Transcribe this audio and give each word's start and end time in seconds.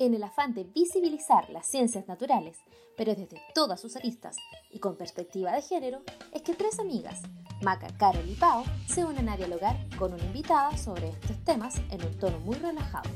En 0.00 0.12
el 0.12 0.24
afán 0.24 0.54
de 0.54 0.64
visibilizar 0.64 1.48
las 1.50 1.66
ciencias 1.66 2.08
naturales, 2.08 2.58
pero 2.96 3.14
desde 3.14 3.40
todas 3.54 3.80
sus 3.80 3.94
aristas 3.94 4.36
y 4.70 4.80
con 4.80 4.96
perspectiva 4.96 5.52
de 5.52 5.62
género, 5.62 6.02
es 6.32 6.42
que 6.42 6.54
tres 6.54 6.80
amigas, 6.80 7.22
Maca, 7.62 7.86
Carol 7.96 8.28
y 8.28 8.34
Pau, 8.34 8.64
se 8.88 9.04
unen 9.04 9.28
a 9.28 9.36
dialogar 9.36 9.76
con 9.96 10.12
una 10.12 10.24
invitada 10.24 10.76
sobre 10.76 11.10
estos 11.10 11.44
temas 11.44 11.76
en 11.90 12.04
un 12.04 12.18
tono 12.18 12.40
muy 12.40 12.56
relajado. 12.56 13.08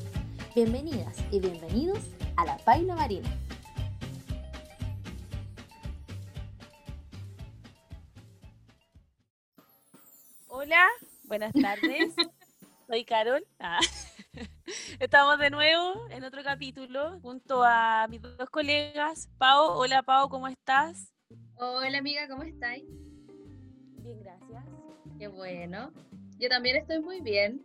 Bienvenidas 0.54 1.16
y 1.32 1.40
bienvenidos 1.40 1.98
a 2.36 2.44
La 2.44 2.56
Paila 2.58 2.94
Marina. 2.94 3.28
Hola, 10.46 10.86
buenas 11.24 11.52
tardes. 11.52 12.14
Soy 12.86 13.04
Carol. 13.04 13.44
Ah. 13.58 13.80
Estamos 15.00 15.38
de 15.38 15.48
nuevo 15.50 16.08
en 16.10 16.24
otro 16.24 16.42
capítulo 16.42 17.20
junto 17.20 17.62
a 17.62 18.08
mis 18.08 18.20
dos 18.20 18.50
colegas. 18.50 19.28
Pau, 19.38 19.78
hola 19.78 20.02
Pau, 20.02 20.28
¿cómo 20.28 20.48
estás? 20.48 21.14
Hola 21.54 21.98
amiga, 21.98 22.26
¿cómo 22.26 22.42
estáis? 22.42 22.84
Bien, 24.02 24.18
gracias. 24.18 24.64
Qué 25.16 25.28
bueno. 25.28 25.92
Yo 26.40 26.48
también 26.48 26.78
estoy 26.78 26.98
muy 26.98 27.20
bien. 27.20 27.62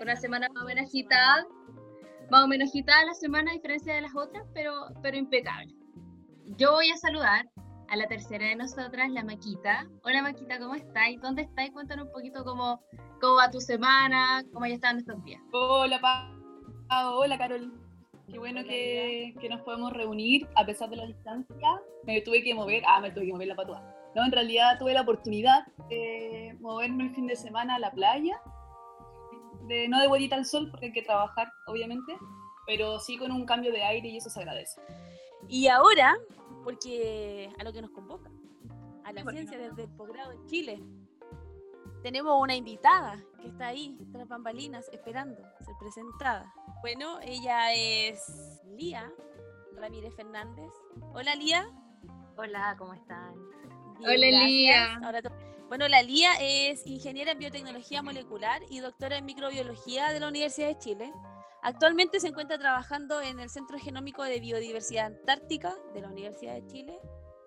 Una 0.00 0.14
semana 0.14 0.48
más 0.54 0.62
o 0.62 0.66
menos 0.66 0.84
agitada. 0.84 1.44
Más 2.30 2.44
o 2.44 2.46
menos 2.46 2.68
agitada 2.68 3.06
la 3.06 3.14
semana 3.14 3.50
a 3.50 3.54
diferencia 3.54 3.96
de 3.96 4.02
las 4.02 4.14
otras, 4.14 4.46
pero, 4.54 4.86
pero 5.02 5.16
impecable. 5.16 5.74
Yo 6.56 6.70
voy 6.74 6.90
a 6.90 6.96
saludar 6.96 7.48
a 7.88 7.96
la 7.96 8.06
tercera 8.06 8.46
de 8.46 8.54
nosotras, 8.54 9.10
la 9.10 9.24
Maquita. 9.24 9.88
Hola 10.04 10.22
Maquita, 10.22 10.60
¿cómo 10.60 10.76
estáis? 10.76 11.20
¿Dónde 11.20 11.42
estáis? 11.42 11.72
Cuéntanos 11.72 12.06
un 12.06 12.12
poquito 12.12 12.44
cómo, 12.44 12.80
cómo 13.20 13.34
va 13.34 13.50
tu 13.50 13.60
semana, 13.60 14.44
cómo 14.52 14.64
ya 14.66 14.74
están 14.74 14.98
estos 14.98 15.20
días. 15.24 15.42
Hola 15.52 15.98
Pau, 16.00 16.37
hola 16.90 17.38
Carol. 17.38 17.72
Qué 18.30 18.38
bueno 18.38 18.62
que, 18.62 19.34
que, 19.40 19.48
nos 19.48 19.62
podemos 19.62 19.92
reunir 19.92 20.46
a 20.54 20.66
pesar 20.66 20.90
de 20.90 20.96
la 20.96 21.06
distancia. 21.06 21.80
Me 22.04 22.20
tuve 22.20 22.42
que 22.42 22.54
mover, 22.54 22.82
ah, 22.86 23.00
me 23.00 23.10
tuve 23.10 23.26
que 23.26 23.32
mover 23.32 23.48
la 23.48 23.56
patua. 23.56 23.82
No, 24.14 24.24
en 24.24 24.32
realidad 24.32 24.78
tuve 24.78 24.92
la 24.92 25.02
oportunidad 25.02 25.66
de 25.88 26.56
moverme 26.60 27.04
el 27.04 27.14
fin 27.14 27.26
de 27.26 27.36
semana 27.36 27.76
a 27.76 27.78
la 27.78 27.90
playa. 27.90 28.40
De, 29.66 29.88
no 29.88 30.00
de 30.00 30.08
vuelta 30.08 30.34
al 30.34 30.46
sol 30.46 30.68
porque 30.70 30.86
hay 30.86 30.92
que 30.92 31.02
trabajar, 31.02 31.50
obviamente, 31.66 32.16
pero 32.66 32.98
sí 33.00 33.18
con 33.18 33.32
un 33.32 33.44
cambio 33.44 33.72
de 33.72 33.82
aire 33.82 34.08
y 34.08 34.16
eso 34.16 34.30
se 34.30 34.40
agradece. 34.40 34.80
Y 35.48 35.68
ahora 35.68 36.16
porque 36.64 37.50
a 37.58 37.64
lo 37.64 37.72
que 37.72 37.80
nos 37.80 37.90
convoca, 37.90 38.30
a 39.04 39.12
la 39.12 39.22
ciencia 39.30 39.58
desde 39.58 39.84
el 39.84 39.90
posgrado 39.90 40.32
en 40.32 40.46
Chile. 40.46 40.82
Tenemos 42.02 42.40
una 42.40 42.54
invitada 42.54 43.24
que 43.40 43.48
está 43.48 43.68
ahí, 43.68 43.98
tras 44.12 44.28
bambalinas, 44.28 44.88
esperando 44.92 45.36
ser 45.64 45.74
presentada. 45.80 46.52
Bueno, 46.80 47.18
ella 47.22 47.74
es 47.74 48.62
Lía 48.76 49.10
Ramírez 49.76 50.14
Fernández. 50.14 50.70
Hola, 51.12 51.34
Lía. 51.34 51.68
Hola, 52.36 52.76
¿cómo 52.78 52.94
están? 52.94 53.34
Hola, 54.00 54.14
Lía. 54.46 55.00
bueno, 55.68 55.88
la 55.88 56.02
Lía 56.02 56.30
es 56.40 56.86
ingeniera 56.86 57.32
en 57.32 57.38
biotecnología 57.40 58.00
molecular 58.02 58.62
y 58.70 58.78
doctora 58.78 59.16
en 59.16 59.24
microbiología 59.24 60.12
de 60.12 60.20
la 60.20 60.28
Universidad 60.28 60.68
de 60.68 60.78
Chile. 60.78 61.12
Actualmente 61.62 62.20
se 62.20 62.28
encuentra 62.28 62.58
trabajando 62.58 63.20
en 63.20 63.40
el 63.40 63.50
Centro 63.50 63.76
Genómico 63.78 64.22
de 64.22 64.38
Biodiversidad 64.38 65.06
Antártica 65.06 65.74
de 65.94 66.00
la 66.00 66.08
Universidad 66.08 66.54
de 66.54 66.66
Chile 66.68 67.00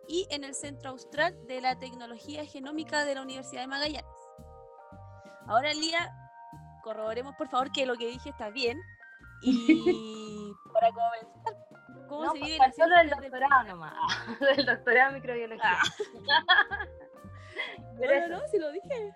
y 0.09 0.27
en 0.29 0.43
el 0.43 0.53
Centro 0.53 0.89
Austral 0.89 1.47
de 1.47 1.61
la 1.61 1.79
Tecnología 1.79 2.45
Genómica 2.45 3.05
de 3.05 3.15
la 3.15 3.21
Universidad 3.21 3.61
de 3.61 3.67
Magallanes. 3.67 4.05
Ahora, 5.47 5.73
Lía, 5.73 6.13
corroboremos 6.83 7.33
por 7.37 7.47
favor 7.47 7.71
que 7.71 7.85
lo 7.85 7.95
que 7.95 8.07
dije 8.07 8.29
está 8.29 8.49
bien. 8.49 8.77
Y 9.41 10.53
para 10.73 10.89
comenzar, 10.91 12.07
¿cómo 12.07 12.31
se 12.31 12.39
vive 12.39 12.57
la 12.57 12.71
solo 12.71 12.95
del 12.97 13.09
doctorado 13.09 13.63
nomás, 13.67 13.93
del 14.55 14.65
doctorado 14.65 15.09
en 15.09 15.15
microbiología. 15.15 15.63
Ah. 15.63 15.83
no, 17.93 18.27
no, 18.27 18.39
no, 18.39 18.47
si 18.47 18.59
lo 18.59 18.71
dije. 18.71 19.13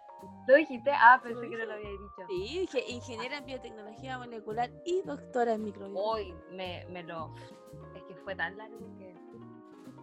¿Lo 0.48 0.56
dijiste? 0.56 0.92
Ah, 0.94 1.20
pensé 1.24 1.50
que 1.50 1.58
no 1.58 1.66
lo 1.66 1.74
había 1.74 1.90
dicho. 1.90 2.28
Sí, 2.28 2.60
dije 2.60 2.92
ingeniera 2.92 3.38
en 3.38 3.46
biotecnología 3.46 4.18
molecular 4.18 4.70
y 4.86 5.02
doctora 5.04 5.54
en 5.54 5.64
microbiología. 5.64 6.04
Hoy 6.04 6.36
me, 6.52 6.86
me 6.90 7.04
lo. 7.04 7.34
Es 7.96 8.04
que 8.04 8.16
fue 8.16 8.36
tan 8.36 8.56
largo 8.58 8.78
que 8.98 9.16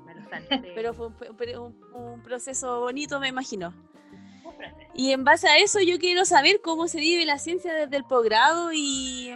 me 0.05 0.15
lo 0.15 0.29
salté. 0.29 0.73
Pero 0.75 0.95
fue 0.95 1.09
un, 1.09 1.81
un, 1.95 2.23
proceso 2.23 2.81
bonito, 2.81 3.21
me 3.21 3.29
imagino. 3.29 3.73
Y 4.95 5.13
en 5.13 5.25
base 5.25 5.49
a 5.49 5.59
eso, 5.59 5.81
yo 5.81 5.99
quiero 5.99 6.25
saber 6.25 6.61
cómo 6.61 6.89
se 6.89 6.99
vive 6.99 7.25
la 7.25 7.39
ciencia 7.39 7.73
desde 7.73 7.97
el 7.97 8.05
posgrado 8.05 8.73
y 8.73 9.33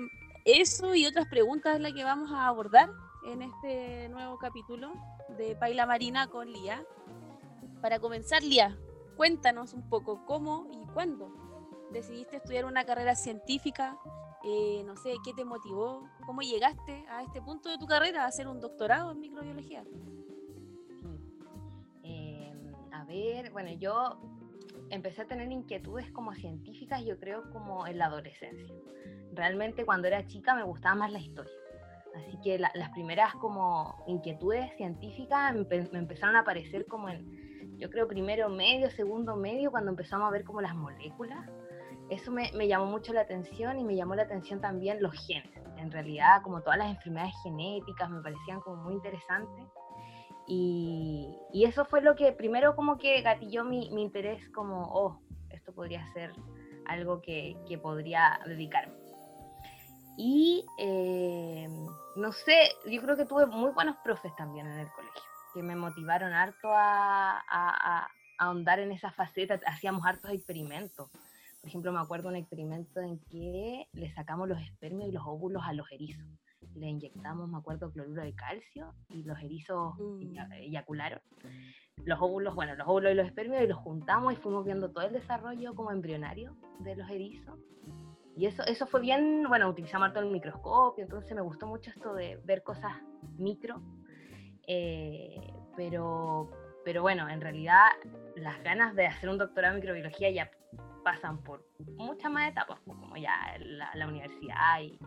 eso 0.47 0.95
y 0.95 1.05
otras 1.07 1.27
preguntas 1.27 1.81
las 1.81 1.93
que 1.93 2.05
vamos 2.05 2.31
a 2.31 2.47
abordar 2.47 2.89
en 3.27 3.43
este 3.43 4.09
nuevo 4.09 4.39
capítulo 4.39 4.93
de 5.37 5.57
Paila 5.57 5.87
Marina 5.87 6.29
con 6.29 6.53
Lía. 6.53 6.85
Para 7.83 7.99
comenzar, 7.99 8.45
Lía, 8.45 8.79
cuéntanos 9.17 9.75
un 9.75 9.89
poco 9.89 10.25
cómo 10.25 10.69
y 10.71 10.87
cuándo 10.93 11.33
decidiste 11.91 12.37
estudiar 12.37 12.65
una 12.65 12.85
carrera 12.85 13.17
científica, 13.17 13.99
eh, 14.45 14.85
no 14.87 14.97
sé, 14.97 15.15
qué 15.25 15.33
te 15.35 15.45
motivó, 15.45 16.09
cómo 16.25 16.43
llegaste 16.43 17.05
a 17.09 17.25
este 17.25 17.43
punto 17.43 17.69
de 17.69 17.79
tu 17.79 17.87
carrera, 17.87 18.23
a 18.23 18.29
hacer 18.29 18.47
un 18.47 18.61
doctorado 18.61 19.11
en 19.11 19.21
microbiología. 19.21 19.85
Em, 22.05 22.73
a 22.93 23.05
ver, 23.05 23.51
bueno, 23.51 23.73
yo 23.73 24.21
empecé 24.91 25.23
a 25.23 25.27
tener 25.27 25.51
inquietudes 25.51 26.11
como 26.13 26.35
científicas, 26.35 27.05
yo 27.05 27.19
creo, 27.19 27.51
como 27.53 27.87
en 27.87 27.99
la 27.99 28.07
adolescencia. 28.07 28.75
Realmente 29.33 29.85
cuando 29.85 30.09
era 30.09 30.27
chica 30.27 30.55
me 30.55 30.63
gustaba 30.63 30.95
más 30.95 31.13
la 31.13 31.19
historia. 31.19 31.53
Así 32.17 32.39
que 32.43 32.59
las 32.59 32.91
primeras 32.91 33.35
como 33.35 34.03
inquietudes 34.07 34.75
científicas 34.77 35.55
me 35.55 35.99
empezaron 35.99 36.37
a 36.37 36.41
aparecer 36.41 36.87
como 36.87 37.11
en, 37.11 37.79
yo 37.79 37.91
creo, 37.91 38.09
primero 38.09 38.49
medio, 38.49 38.91
segundo 38.91 39.37
medio, 39.37 39.71
cuando 39.71 39.91
empezamos 39.91 40.27
a 40.27 40.31
ver 40.31 40.45
como 40.45 40.63
las 40.63 40.75
moléculas. 40.75 41.47
Eso 42.09 42.31
me, 42.31 42.51
me, 42.53 42.69
llamó 42.69 42.87
mucho 42.87 43.13
la 43.13 43.23
atención 43.23 43.79
y 43.79 43.85
me 43.85 43.97
llamó 43.97 44.15
la 44.15 44.23
atención 44.23 44.61
también 44.61 45.03
los 45.03 45.13
genes. 45.27 45.51
En 45.77 45.91
realidad, 45.91 46.41
como 46.43 46.63
todas 46.63 46.79
las 46.79 46.89
enfermedades 46.89 47.35
genéticas, 47.43 48.09
me 48.09 48.23
parecían 48.23 48.61
como 48.61 48.83
muy 48.83 48.95
interesantes. 48.95 49.67
Y, 50.49 51.37
y 51.53 51.65
eso 51.65 51.85
fue 51.85 52.01
lo 52.03 52.15
que 52.15 52.33
primero 52.33 52.77
como 52.77 52.99
que 52.99 53.21
gatilló 53.23 53.65
mi, 53.65 53.91
mi 53.91 54.03
interés 54.03 54.49
como, 54.51 54.83
oh, 54.93 55.21
esto 55.51 55.73
podría 55.73 56.07
ser 56.13 56.33
algo 56.87 57.21
que, 57.21 57.57
que 57.69 57.79
podría 57.79 58.41
dedicarme. 58.47 58.95
Y 60.17 60.65
eh, 60.79 61.69
no 62.17 62.33
sé, 62.33 62.71
yo 62.91 63.03
creo 63.03 63.17
que 63.17 63.27
tuve 63.27 63.47
muy 63.47 63.71
buenos 63.73 63.97
profes 64.05 64.35
también 64.37 64.67
en 64.67 64.79
el 64.79 64.89
colegio 64.93 65.23
que 65.57 65.63
me 65.63 65.75
motivaron 65.75 66.35
harto 66.35 66.69
a, 66.71 67.43
a, 67.49 68.09
ahondar 68.37 68.79
en 68.79 68.93
esa 68.93 69.11
faceta. 69.11 69.59
Hacíamos 69.67 70.05
hartos 70.05 70.31
experimentos. 70.31 71.09
Por 71.63 71.69
ejemplo, 71.69 71.93
me 71.93 71.99
acuerdo 71.99 72.29
un 72.29 72.37
experimento 72.37 73.01
en 73.01 73.19
que 73.21 73.89
le 73.95 74.13
sacamos 74.13 74.51
los 74.51 74.61
espermios 74.61 75.09
y 75.09 75.13
los 75.13 75.25
óvulos 75.27 75.63
a 75.65 75.73
los 75.73 75.91
erizos. 75.91 76.27
Le 76.77 76.89
inyectamos, 76.89 77.49
me 77.49 77.59
acuerdo, 77.59 77.91
cloruro 77.91 78.23
de 78.23 78.35
calcio 78.35 78.95
y 79.09 79.23
los 79.25 79.39
erizos 79.41 79.95
mm. 79.99 80.53
eyacularon. 80.53 81.21
Los 82.05 82.21
óvulos, 82.21 82.55
bueno, 82.55 82.75
los 82.75 82.87
óvulos 82.87 83.13
y 83.13 83.15
los 83.15 83.27
espermios 83.27 83.63
y 83.63 83.67
los 83.67 83.79
juntamos 83.79 84.33
y 84.33 84.37
fuimos 84.37 84.65
viendo 84.65 84.91
todo 84.91 85.07
el 85.07 85.13
desarrollo 85.13 85.75
como 85.75 85.91
embrionario 85.91 86.57
de 86.81 86.97
los 86.97 87.09
erizos. 87.11 87.59
Y 88.37 88.47
eso, 88.47 88.63
eso 88.67 88.87
fue 88.87 89.01
bien, 89.01 89.45
bueno, 89.49 89.69
utilizamos 89.69 90.09
harto 90.09 90.21
el 90.21 90.31
microscopio, 90.31 91.05
entonces 91.05 91.35
me 91.35 91.41
gustó 91.41 91.67
mucho 91.67 91.91
esto 91.91 92.13
de 92.13 92.37
ver 92.45 92.63
cosas 92.63 92.93
micro 93.39 93.81
eh, 94.67 95.53
pero, 95.77 96.51
pero 96.85 97.03
bueno, 97.03 97.29
en 97.29 97.41
realidad 97.41 97.87
las 98.35 98.63
ganas 98.63 98.95
de 98.95 99.07
hacer 99.07 99.29
un 99.29 99.39
doctorado 99.39 99.75
en 99.75 99.81
microbiología 99.81 100.31
ya 100.31 100.51
pasan 101.05 101.43
por 101.43 101.65
muchas 101.97 102.31
más 102.33 102.51
etapas, 102.51 102.81
pues, 102.85 102.99
como 102.99 103.17
ya 103.17 103.33
la, 103.95 104.09
universidad 104.09 104.81
y, 104.81 104.99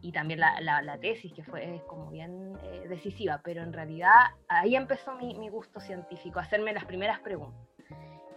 y 0.00 0.12
también 0.12 0.40
la, 0.40 0.60
la, 0.60 0.98
tesis, 0.98 1.32
que 1.32 1.42
fue 1.42 1.82
como 1.86 2.10
bien 2.10 2.56
eh, 2.62 2.86
decisiva, 2.88 3.40
pero 3.42 3.62
en 3.62 3.72
realidad 3.72 4.12
ahí 4.48 4.76
empezó 4.76 5.14
mi, 5.14 5.34
mi, 5.34 5.48
gusto 5.48 5.80
científico, 5.80 6.38
hacerme 6.38 6.72
las 6.72 6.84
primeras 6.84 7.20
preguntas. 7.20 7.66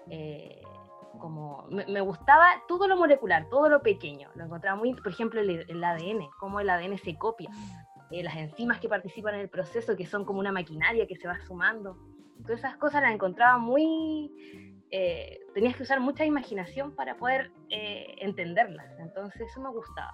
Eh, 0.10 0.62
como 1.20 1.68
me, 1.70 1.86
me, 1.86 2.02
gustaba 2.02 2.48
todo 2.68 2.88
lo 2.88 2.98
molecular, 2.98 3.48
todo 3.50 3.70
lo 3.70 3.82
pequeño, 3.82 4.30
lo 4.36 4.46
encontraba 4.46 4.76
muy, 4.76 4.94
por 4.94 5.10
ejemplo, 5.12 5.40
el, 5.40 5.66
el 5.70 5.84
ADN, 5.84 6.30
cómo 6.40 6.60
el 6.60 6.70
ADN 6.70 6.98
se 6.98 7.16
copia, 7.16 7.50
eh, 8.12 8.24
las 8.24 8.36
enzimas 8.36 8.80
que 8.80 8.90
participan 8.90 9.36
en 9.36 9.42
el 9.42 9.50
proceso, 9.50 9.96
que 9.96 10.06
son 10.06 10.26
como 10.26 10.40
una 10.40 10.52
maquinaria 10.52 11.08
que 11.08 11.16
se 11.16 11.28
va 11.28 11.40
sumando. 11.40 11.98
Todas 12.44 12.60
esas 12.60 12.76
cosas 12.76 13.02
las 13.02 13.14
encontraba 13.14 13.58
muy... 13.58 14.78
Eh, 14.92 15.40
tenías 15.54 15.78
que 15.78 15.84
usar 15.84 16.02
mucha 16.02 16.26
imaginación 16.26 16.94
para 16.94 17.16
poder 17.16 17.52
eh, 17.70 18.16
entenderlas, 18.18 19.00
entonces 19.00 19.50
eso 19.50 19.62
me 19.62 19.70
gustaba. 19.70 20.14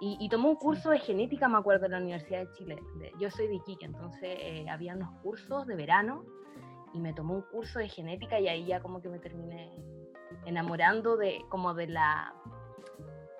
Y, 0.00 0.16
y, 0.20 0.28
tomé 0.28 0.48
un 0.48 0.56
curso 0.56 0.90
de 0.90 1.00
genética, 1.00 1.48
me 1.48 1.58
acuerdo, 1.58 1.86
en 1.86 1.92
la 1.92 1.98
Universidad 1.98 2.40
de 2.40 2.52
Chile. 2.52 2.78
yo 3.18 3.30
soy 3.30 3.48
de 3.48 3.56
Iquique, 3.56 3.84
entonces 3.84 4.38
había 4.70 4.94
unos 4.94 5.10
cursos 5.22 5.66
de 5.66 5.74
verano 5.74 6.24
y 6.94 7.00
me 7.00 7.12
tomé 7.12 7.32
un 7.34 7.42
curso 7.42 7.80
de 7.80 7.88
genética 7.88 8.38
y 8.38 8.48
ahí 8.48 8.66
ya 8.66 8.80
como 8.80 9.02
que 9.02 9.08
me 9.08 9.18
terminé 9.18 9.72
enamorando 10.46 11.16
de 11.16 11.40
como 11.48 11.74
de 11.74 11.88
la 11.88 12.32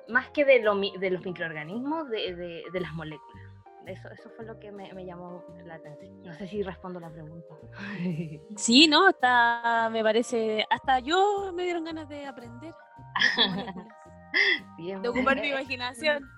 más 0.09 0.31
que 0.31 0.45
de, 0.45 0.61
lo, 0.63 0.75
de 0.75 1.11
los 1.11 1.25
microorganismos 1.25 2.09
de, 2.09 2.35
de, 2.35 2.65
de, 2.73 2.81
las 2.81 2.93
moléculas 2.95 3.49
eso, 3.89 4.09
eso 4.11 4.29
fue 4.37 4.45
lo 4.45 4.59
que 4.59 4.71
me, 4.71 4.93
me, 4.93 5.05
llamó 5.05 5.43
la 5.65 5.77
atención. 5.77 6.23
No 6.23 6.35
sé 6.35 6.47
si 6.47 6.63
respondo 6.63 7.01
la 7.01 7.11
pregunta. 7.11 7.55
Sí, 8.57 8.87
no, 8.87 9.09
hasta 9.09 9.89
me 9.91 10.03
parece, 10.03 10.67
hasta 10.69 10.99
yo 11.01 11.53
me 11.55 11.65
dieron 11.65 11.85
ganas 11.85 12.09
de 12.09 12.27
aprender. 12.27 12.75
de 14.79 15.09
ocupar 15.09 15.41
mi 15.41 15.49
imaginación. 15.49 16.29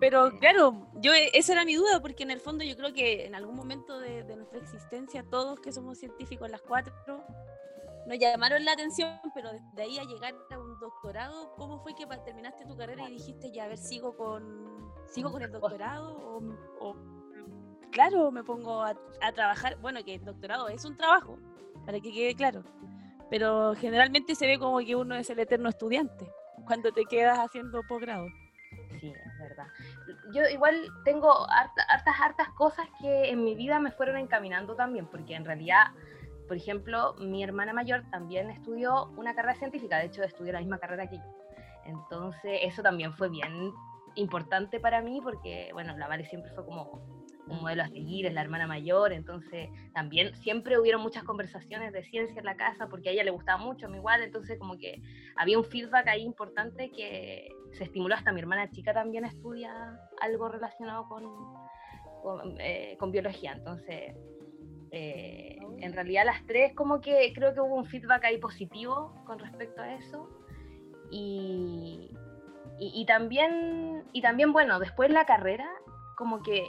Pero 0.00 0.30
claro, 0.38 0.86
yo 0.96 1.12
e, 1.12 1.30
esa 1.34 1.52
era 1.52 1.64
mi 1.64 1.74
duda, 1.74 2.00
porque 2.00 2.22
en 2.22 2.30
el 2.30 2.40
fondo 2.40 2.64
yo 2.64 2.76
creo 2.76 2.92
que 2.92 3.26
en 3.26 3.34
algún 3.34 3.56
momento 3.56 3.98
de, 3.98 4.22
de 4.24 4.36
nuestra 4.36 4.58
existencia, 4.58 5.24
todos 5.30 5.60
que 5.60 5.72
somos 5.72 5.98
científicos, 5.98 6.50
las 6.50 6.62
cuatro, 6.62 6.92
nos 8.06 8.18
llamaron 8.18 8.64
la 8.64 8.72
atención, 8.72 9.20
pero 9.34 9.50
de 9.74 9.82
ahí 9.82 9.98
a 9.98 10.04
llegar 10.04 10.34
a 10.50 10.58
un 10.58 10.78
doctorado, 10.80 11.52
¿cómo 11.56 11.78
fue 11.78 11.94
que 11.94 12.06
terminaste 12.24 12.66
tu 12.66 12.76
carrera 12.76 13.08
y 13.08 13.12
dijiste, 13.12 13.52
ya, 13.52 13.64
a 13.64 13.68
ver, 13.68 13.78
sigo 13.78 14.16
con, 14.16 14.92
sigo 15.06 15.30
con 15.30 15.42
el 15.42 15.52
doctorado? 15.52 16.40
O, 16.80 16.96
claro, 17.92 18.32
me 18.32 18.42
pongo 18.42 18.82
a, 18.82 18.96
trabajar, 19.32 19.78
bueno, 19.80 20.02
que 20.04 20.14
el 20.14 20.24
doctorado 20.24 20.68
es 20.68 20.84
un 20.84 20.96
trabajo, 20.96 21.38
para 21.86 22.00
que 22.00 22.12
quede 22.12 22.34
claro, 22.34 22.64
pero 23.28 23.74
generalmente 23.76 24.34
se 24.34 24.46
ve 24.46 24.58
como 24.58 24.78
que 24.80 24.96
uno 24.96 25.14
es 25.14 25.30
el 25.30 25.38
eterno 25.38 25.68
estudiante 25.68 26.28
cuando 26.66 26.90
te 26.92 27.04
quedas 27.04 27.38
haciendo 27.38 27.82
posgrado. 27.88 28.26
Sí, 29.00 29.12
es 29.12 29.38
verdad. 29.38 29.66
Yo 30.32 30.42
igual 30.48 30.74
tengo 31.04 31.48
hartas, 31.50 31.86
hartas, 31.88 32.14
hartas 32.20 32.48
cosas 32.50 32.86
que 33.00 33.30
en 33.30 33.42
mi 33.42 33.54
vida 33.54 33.80
me 33.80 33.90
fueron 33.90 34.16
encaminando 34.16 34.74
también, 34.76 35.06
porque 35.06 35.34
en 35.34 35.44
realidad 35.44 35.88
por 36.50 36.56
ejemplo, 36.56 37.14
mi 37.20 37.44
hermana 37.44 37.72
mayor 37.72 38.02
también 38.10 38.50
estudió 38.50 39.12
una 39.16 39.36
carrera 39.36 39.54
científica, 39.54 39.98
de 39.98 40.06
hecho 40.06 40.24
estudió 40.24 40.52
la 40.52 40.58
misma 40.58 40.78
carrera 40.78 41.06
que 41.06 41.18
yo. 41.18 41.22
Entonces, 41.84 42.58
eso 42.62 42.82
también 42.82 43.12
fue 43.12 43.28
bien 43.28 43.72
importante 44.16 44.80
para 44.80 45.00
mí 45.00 45.20
porque, 45.22 45.70
bueno, 45.72 45.96
la 45.96 46.08
Vale 46.08 46.24
siempre 46.24 46.50
fue 46.50 46.64
como 46.64 47.00
un 47.46 47.60
modelo 47.60 47.84
a 47.84 47.88
seguir, 47.88 48.26
es 48.26 48.34
la 48.34 48.40
hermana 48.40 48.66
mayor, 48.66 49.12
entonces 49.12 49.68
también 49.94 50.34
siempre 50.34 50.76
hubieron 50.76 51.00
muchas 51.02 51.22
conversaciones 51.22 51.92
de 51.92 52.02
ciencia 52.02 52.40
en 52.40 52.44
la 52.44 52.56
casa 52.56 52.88
porque 52.88 53.10
a 53.10 53.12
ella 53.12 53.22
le 53.22 53.30
gustaba 53.30 53.62
mucho, 53.62 53.86
a 53.86 53.88
mí 53.88 53.98
igual, 53.98 54.20
entonces 54.22 54.58
como 54.58 54.76
que 54.76 55.00
había 55.36 55.56
un 55.56 55.64
feedback 55.64 56.08
ahí 56.08 56.22
importante 56.22 56.90
que 56.90 57.48
se 57.72 57.84
estimuló 57.84 58.14
hasta 58.14 58.32
mi 58.32 58.40
hermana 58.40 58.70
chica 58.70 58.92
también 58.92 59.24
estudia 59.24 59.98
algo 60.20 60.48
relacionado 60.48 61.08
con, 61.08 61.24
con, 62.22 62.60
eh, 62.60 62.96
con 62.98 63.10
biología, 63.10 63.52
entonces 63.52 64.14
eh, 64.92 65.56
en 65.78 65.92
realidad 65.92 66.24
las 66.26 66.44
tres 66.46 66.74
como 66.74 67.00
que 67.00 67.32
creo 67.32 67.54
que 67.54 67.60
hubo 67.60 67.76
un 67.76 67.86
feedback 67.86 68.24
ahí 68.24 68.38
positivo 68.38 69.14
con 69.24 69.38
respecto 69.38 69.80
a 69.80 69.94
eso. 69.94 70.28
Y, 71.10 72.10
y, 72.78 73.04
también, 73.06 74.04
y 74.12 74.22
también, 74.22 74.52
bueno, 74.52 74.78
después 74.78 75.10
la 75.10 75.26
carrera, 75.26 75.68
como 76.16 76.42
que 76.42 76.68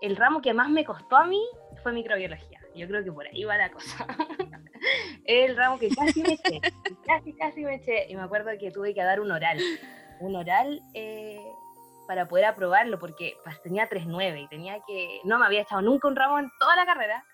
el 0.00 0.16
ramo 0.16 0.40
que 0.40 0.54
más 0.54 0.68
me 0.68 0.84
costó 0.84 1.16
a 1.16 1.26
mí 1.26 1.42
fue 1.82 1.92
microbiología. 1.92 2.60
Yo 2.74 2.86
creo 2.88 3.04
que 3.04 3.12
por 3.12 3.26
ahí 3.26 3.44
va 3.44 3.56
la 3.56 3.70
cosa. 3.70 4.06
el 5.24 5.56
ramo 5.56 5.78
que 5.78 5.88
casi 5.88 6.22
me 6.22 6.34
eché, 6.34 6.60
casi, 7.06 7.32
casi 7.34 7.64
me 7.64 7.76
eché. 7.76 8.06
Y 8.08 8.16
me 8.16 8.22
acuerdo 8.22 8.50
que 8.58 8.70
tuve 8.70 8.94
que 8.94 9.02
dar 9.02 9.20
un 9.20 9.30
oral. 9.30 9.58
Un 10.20 10.36
oral 10.36 10.82
eh, 10.94 11.40
para 12.06 12.28
poder 12.28 12.46
aprobarlo, 12.46 12.98
porque 12.98 13.34
pues, 13.44 13.60
tenía 13.62 13.88
3.9 13.88 14.44
y 14.44 14.48
tenía 14.48 14.80
que... 14.86 15.20
No 15.24 15.38
me 15.38 15.46
había 15.46 15.62
echado 15.62 15.82
nunca 15.82 16.08
un 16.08 16.16
ramo 16.16 16.38
en 16.38 16.50
toda 16.58 16.76
la 16.76 16.86
carrera 16.86 17.24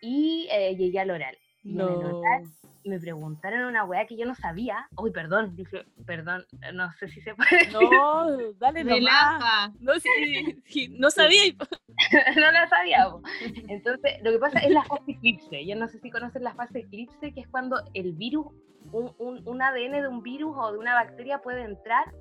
y 0.00 0.48
eh, 0.50 0.76
llegué 0.76 1.00
al 1.00 1.10
oral. 1.10 1.36
Y 1.64 1.72
en 1.72 1.80
el 1.80 2.04
oral 2.04 2.44
me 2.84 2.98
preguntaron 2.98 3.64
una 3.64 3.84
weá 3.84 4.06
que 4.06 4.16
yo 4.16 4.26
no 4.26 4.34
sabía. 4.34 4.88
Uy, 4.96 5.10
perdón, 5.10 5.54
dije, 5.56 5.84
perdón, 6.06 6.46
no 6.74 6.92
sé 6.92 7.08
si 7.08 7.20
se 7.20 7.34
puede. 7.34 7.70
No, 7.72 8.52
dale 8.58 8.84
nomás. 8.84 9.72
No, 9.80 9.92
sí, 9.98 10.88
no 10.98 11.10
sabía. 11.10 11.54
no 12.36 12.50
la 12.50 12.68
sabía. 12.68 13.06
Entonces, 13.68 14.12
lo 14.22 14.32
que 14.32 14.38
pasa 14.38 14.58
es 14.60 14.70
la 14.70 14.84
fase 14.84 15.12
eclipse. 15.12 15.66
Yo 15.66 15.76
no 15.76 15.88
sé 15.88 15.98
si 16.00 16.10
conocen 16.10 16.44
la 16.44 16.54
fase 16.54 16.80
eclipse, 16.80 17.32
que 17.32 17.40
es 17.40 17.48
cuando 17.48 17.82
el 17.94 18.12
virus, 18.12 18.46
un, 18.92 19.14
un, 19.18 19.46
un 19.46 19.62
ADN 19.62 19.92
de 19.92 20.08
un 20.08 20.22
virus 20.22 20.54
o 20.56 20.72
de 20.72 20.78
una 20.78 20.94
bacteria 20.94 21.38
puede 21.38 21.62
entrar 21.62 22.12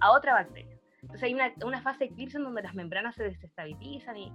a 0.00 0.12
otra 0.12 0.34
bacteria. 0.34 0.76
Entonces 1.02 1.22
hay 1.22 1.34
una, 1.34 1.52
una 1.64 1.80
fase 1.82 2.04
eclipse 2.04 2.38
en 2.38 2.44
donde 2.44 2.62
las 2.62 2.74
membranas 2.74 3.14
se 3.14 3.24
desestabilizan 3.24 4.16
y 4.16 4.32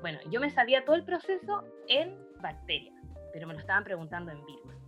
bueno, 0.00 0.18
yo 0.30 0.40
me 0.40 0.50
sabía 0.50 0.84
todo 0.84 0.96
el 0.96 1.04
proceso 1.04 1.62
en 1.88 2.18
bacterias, 2.40 2.94
pero 3.32 3.46
me 3.46 3.54
lo 3.54 3.60
estaban 3.60 3.84
preguntando 3.84 4.32
en 4.32 4.44
virus. 4.44 4.81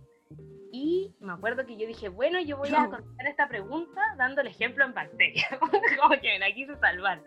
Y 0.77 1.15
me 1.21 1.31
acuerdo 1.31 1.65
que 1.65 1.77
yo 1.77 1.87
dije, 1.87 2.09
bueno, 2.09 2.37
yo 2.41 2.57
voy 2.57 2.67
a 2.75 2.89
contestar 2.89 3.27
esta 3.27 3.47
pregunta 3.47 4.01
dando 4.17 4.41
el 4.41 4.47
ejemplo 4.47 4.83
en 4.83 4.93
bacterias, 4.93 5.47
como 6.01 6.19
que 6.19 6.33
me 6.33 6.39
la 6.39 6.53
quise 6.53 6.75
salvar. 6.75 7.23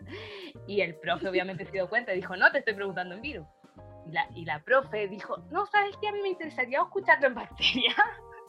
Y 0.67 0.81
el 0.81 0.93
profe 0.97 1.27
obviamente 1.27 1.65
se 1.65 1.71
dio 1.71 1.89
cuenta 1.89 2.13
y 2.13 2.17
dijo, 2.17 2.37
no, 2.37 2.51
te 2.51 2.59
estoy 2.59 2.75
preguntando 2.75 3.15
en 3.15 3.23
virus. 3.23 3.47
Y 4.07 4.11
la, 4.11 4.29
y 4.35 4.45
la 4.45 4.61
profe 4.63 5.07
dijo, 5.07 5.37
no, 5.49 5.65
¿sabes 5.65 5.97
qué? 5.99 6.09
A 6.09 6.11
mí 6.11 6.21
me 6.21 6.29
interesaría 6.29 6.77
escucharlo 6.77 7.25
en 7.25 7.33
bacterias. 7.33 7.95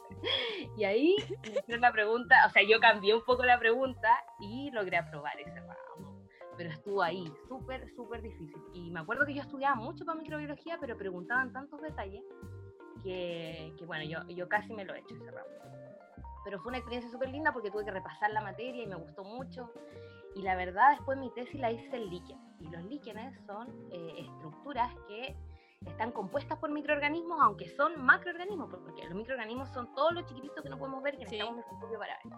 y 0.77 0.83
ahí 0.83 1.15
me 1.41 1.49
hicieron 1.49 1.81
la 1.81 1.91
pregunta, 1.91 2.35
o 2.45 2.51
sea, 2.51 2.61
yo 2.61 2.79
cambié 2.79 3.15
un 3.15 3.25
poco 3.25 3.43
la 3.43 3.57
pregunta 3.57 4.07
y 4.39 4.69
logré 4.69 4.97
aprobar 4.97 5.39
ese 5.39 5.59
ramo 5.61 5.81
pero 6.57 6.69
estuvo 6.69 7.01
ahí, 7.01 7.25
súper, 7.47 7.89
súper 7.95 8.21
difícil. 8.21 8.61
Y 8.75 8.91
me 8.91 8.99
acuerdo 8.99 9.25
que 9.25 9.33
yo 9.33 9.41
estudiaba 9.41 9.73
mucho 9.77 10.05
para 10.05 10.19
microbiología, 10.19 10.77
pero 10.79 10.95
preguntaban 10.95 11.51
tantos 11.51 11.81
detalles 11.81 12.21
que, 13.03 13.73
bueno, 13.85 14.03
yo, 14.03 14.27
yo 14.33 14.47
casi 14.47 14.73
me 14.73 14.85
lo 14.85 14.93
he 14.93 14.99
hecho 14.99 15.15
ese. 15.15 15.31
Pero 16.43 16.59
fue 16.59 16.69
una 16.69 16.77
experiencia 16.77 17.11
súper 17.11 17.29
linda 17.29 17.53
porque 17.53 17.69
tuve 17.69 17.85
que 17.85 17.91
repasar 17.91 18.31
la 18.31 18.41
materia 18.41 18.83
y 18.83 18.87
me 18.87 18.95
gustó 18.95 19.23
mucho. 19.23 19.71
Y 20.35 20.41
la 20.41 20.55
verdad, 20.55 20.91
después 20.91 21.17
mi 21.17 21.29
tesis 21.31 21.59
la 21.59 21.71
hice 21.71 21.95
en 21.95 22.09
líquenes. 22.09 22.43
Y 22.59 22.67
los 22.69 22.83
líquenes 22.85 23.37
son 23.45 23.67
eh, 23.91 24.25
estructuras 24.27 24.93
que 25.07 25.35
están 25.87 26.11
compuestas 26.11 26.57
por 26.59 26.69
microorganismos, 26.71 27.39
aunque 27.41 27.67
son 27.69 28.03
macroorganismos, 28.03 28.69
porque 28.69 29.03
los 29.03 29.15
microorganismos 29.15 29.69
son 29.69 29.93
todos 29.95 30.13
los 30.13 30.25
chiquititos 30.25 30.63
que 30.63 30.69
no 30.69 30.77
podemos 30.77 31.01
ver 31.01 31.13
que 31.13 31.25
necesitamos 31.25 31.55
un 31.55 31.73
estudio 31.73 31.99
para 31.99 32.19
ver. 32.23 32.33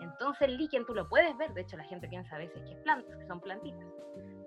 Entonces 0.00 0.42
el 0.42 0.56
líquen 0.56 0.84
tú 0.86 0.94
lo 0.94 1.08
puedes 1.08 1.36
ver, 1.36 1.52
de 1.54 1.60
hecho 1.60 1.76
la 1.76 1.84
gente 1.84 2.08
piensa 2.08 2.34
a 2.34 2.38
veces 2.38 2.62
que, 2.64 2.72
es 2.72 2.78
plantas, 2.82 3.16
que 3.16 3.26
son 3.26 3.40
plantitas, 3.40 3.86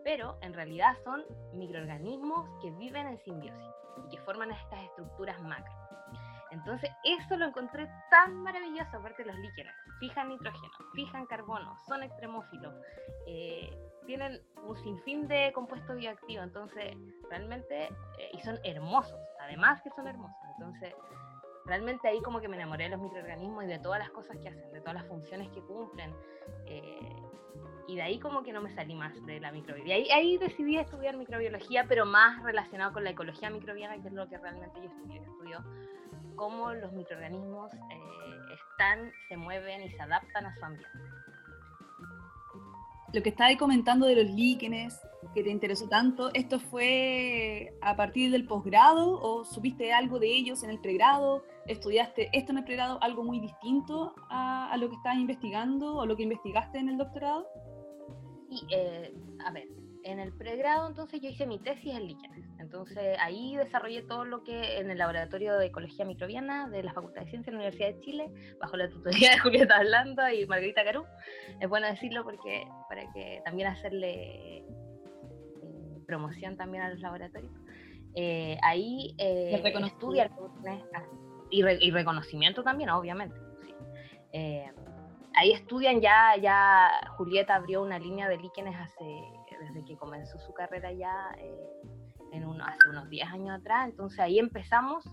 pero 0.03 0.37
en 0.41 0.53
realidad 0.53 0.95
son 1.03 1.23
microorganismos 1.53 2.49
que 2.61 2.71
viven 2.71 3.07
en 3.07 3.17
simbiosis 3.19 3.69
y 3.97 4.15
que 4.15 4.21
forman 4.23 4.51
estas 4.51 4.83
estructuras 4.83 5.41
macro. 5.41 5.73
Entonces, 6.53 6.89
eso 7.03 7.35
lo 7.35 7.47
encontré 7.47 7.89
tan 8.11 8.43
maravilloso, 8.43 8.97
aparte 8.97 9.23
de 9.23 9.31
los 9.31 9.39
líquenes. 9.39 9.73
Fijan 9.99 10.29
nitrógeno, 10.29 10.71
fijan 10.93 11.25
carbono, 11.25 11.77
son 11.87 12.03
extremófilos, 12.03 12.73
eh, 13.27 13.75
tienen 14.05 14.39
un 14.67 14.77
sinfín 14.77 15.27
de 15.27 15.51
compuestos 15.53 15.95
bioactivos, 15.97 16.43
entonces, 16.43 16.95
realmente, 17.29 17.85
eh, 18.19 18.31
y 18.33 18.39
son 18.41 18.59
hermosos, 18.63 19.19
además 19.41 19.81
que 19.81 19.89
son 19.91 20.07
hermosos. 20.07 20.37
Entonces, 20.57 20.93
realmente 21.65 22.07
ahí 22.07 22.21
como 22.21 22.39
que 22.39 22.47
me 22.47 22.57
enamoré 22.57 22.85
de 22.85 22.91
los 22.91 22.99
microorganismos 22.99 23.63
y 23.63 23.67
de 23.67 23.79
todas 23.79 23.99
las 23.99 24.11
cosas 24.11 24.37
que 24.37 24.49
hacen, 24.49 24.71
de 24.71 24.79
todas 24.81 24.95
las 24.95 25.07
funciones 25.07 25.49
que 25.49 25.61
cumplen. 25.61 26.13
Eh, 26.67 27.15
y 27.87 27.95
de 27.95 28.01
ahí 28.01 28.19
como 28.19 28.43
que 28.43 28.53
no 28.53 28.61
me 28.61 28.73
salí 28.73 28.95
más 28.95 29.13
de 29.25 29.39
la 29.39 29.51
microbiología. 29.51 30.15
Ahí, 30.15 30.37
decidí 30.37 30.77
estudiar 30.77 31.17
microbiología, 31.17 31.85
pero 31.87 32.05
más 32.05 32.41
relacionado 32.43 32.93
con 32.93 33.03
la 33.03 33.09
ecología 33.09 33.49
microbiana, 33.49 34.01
que 34.01 34.07
es 34.07 34.13
lo 34.13 34.27
que 34.29 34.37
realmente 34.37 34.79
yo 34.81 34.87
estudio. 34.87 35.21
Estudio 35.21 35.63
cómo 36.35 36.73
los 36.73 36.91
microorganismos 36.93 37.73
eh, 37.73 37.79
están, 38.53 39.11
se 39.27 39.37
mueven 39.37 39.83
y 39.83 39.89
se 39.89 40.01
adaptan 40.01 40.45
a 40.45 40.55
su 40.55 40.65
ambiente. 40.65 40.99
Lo 43.13 43.21
que 43.21 43.29
estabas 43.29 43.55
comentando 43.57 44.07
de 44.07 44.15
los 44.15 44.33
líquenes, 44.33 44.99
que 45.35 45.43
te 45.43 45.51
interesó 45.51 45.87
tanto, 45.87 46.33
¿esto 46.33 46.59
fue 46.59 47.71
a 47.81 47.95
partir 47.95 48.31
del 48.31 48.47
posgrado 48.47 49.21
o 49.21 49.45
supiste 49.45 49.93
algo 49.93 50.17
de 50.19 50.27
ellos 50.27 50.63
en 50.63 50.71
el 50.71 50.79
pregrado? 50.79 51.43
¿Estudiaste 51.67 52.29
esto 52.33 52.51
en 52.51 52.57
el 52.57 52.63
pregrado, 52.63 52.97
algo 53.03 53.23
muy 53.23 53.39
distinto 53.39 54.15
a, 54.29 54.71
a 54.71 54.77
lo 54.77 54.89
que 54.89 54.95
estabas 54.95 55.19
investigando 55.19 55.95
o 55.95 56.05
lo 56.07 56.15
que 56.15 56.23
investigaste 56.23 56.79
en 56.79 56.89
el 56.89 56.97
doctorado? 56.97 57.47
Sí, 58.49 58.65
eh, 58.71 59.13
a 59.45 59.51
ver, 59.51 59.67
en 60.03 60.19
el 60.19 60.33
pregrado 60.33 60.87
entonces 60.87 61.21
yo 61.21 61.29
hice 61.29 61.45
mi 61.45 61.59
tesis 61.59 61.93
en 61.93 62.07
líquenes. 62.07 62.45
Entonces 62.59 63.17
ahí 63.19 63.55
desarrollé 63.55 64.01
todo 64.03 64.25
lo 64.25 64.43
que 64.43 64.77
en 64.79 64.89
el 64.89 64.97
laboratorio 64.97 65.57
de 65.57 65.67
ecología 65.67 66.05
microbiana 66.05 66.69
de 66.69 66.83
la 66.83 66.93
Facultad 66.93 67.21
de 67.21 67.29
Ciencias 67.29 67.45
de 67.45 67.51
la 67.51 67.57
Universidad 67.59 67.93
de 67.93 67.99
Chile, 68.01 68.55
bajo 68.59 68.77
la 68.77 68.89
tutoría 68.89 69.31
de 69.31 69.39
Julieta 69.39 69.79
Orlando 69.79 70.29
y 70.29 70.45
Margarita 70.45 70.83
Carú. 70.83 71.05
Es 71.59 71.69
bueno 71.69 71.87
decirlo 71.87 72.23
porque 72.23 72.67
para 72.89 73.11
que 73.13 73.41
también 73.45 73.69
hacerle 73.69 74.57
eh, 74.57 74.65
promoción 76.05 76.57
también 76.57 76.83
a 76.83 76.89
los 76.89 76.99
laboratorios. 76.99 77.51
Eh, 78.15 78.57
ahí 78.61 79.15
eh, 79.17 79.61
estudia 79.85 80.29
y, 81.49 81.61
y, 81.61 81.91
reconocimiento 81.91 82.63
también, 82.63 82.89
obviamente. 82.89 83.35
Eh, 84.31 84.65
ahí 85.35 85.51
estudian 85.51 86.01
ya, 86.01 86.35
ya 86.41 86.89
Julieta 87.17 87.55
abrió 87.55 87.81
una 87.81 87.99
línea 87.99 88.27
de 88.29 88.37
líquenes 88.37 88.75
hace 88.75 89.23
desde 89.59 89.85
que 89.85 89.97
comenzó 89.97 90.39
su 90.39 90.53
carrera 90.53 90.91
ya 90.91 91.31
eh, 91.37 91.81
hace 92.65 92.89
unos 92.89 93.09
10 93.09 93.27
años 93.29 93.59
atrás. 93.59 93.89
Entonces 93.89 94.19
ahí 94.19 94.39
empezamos, 94.39 95.05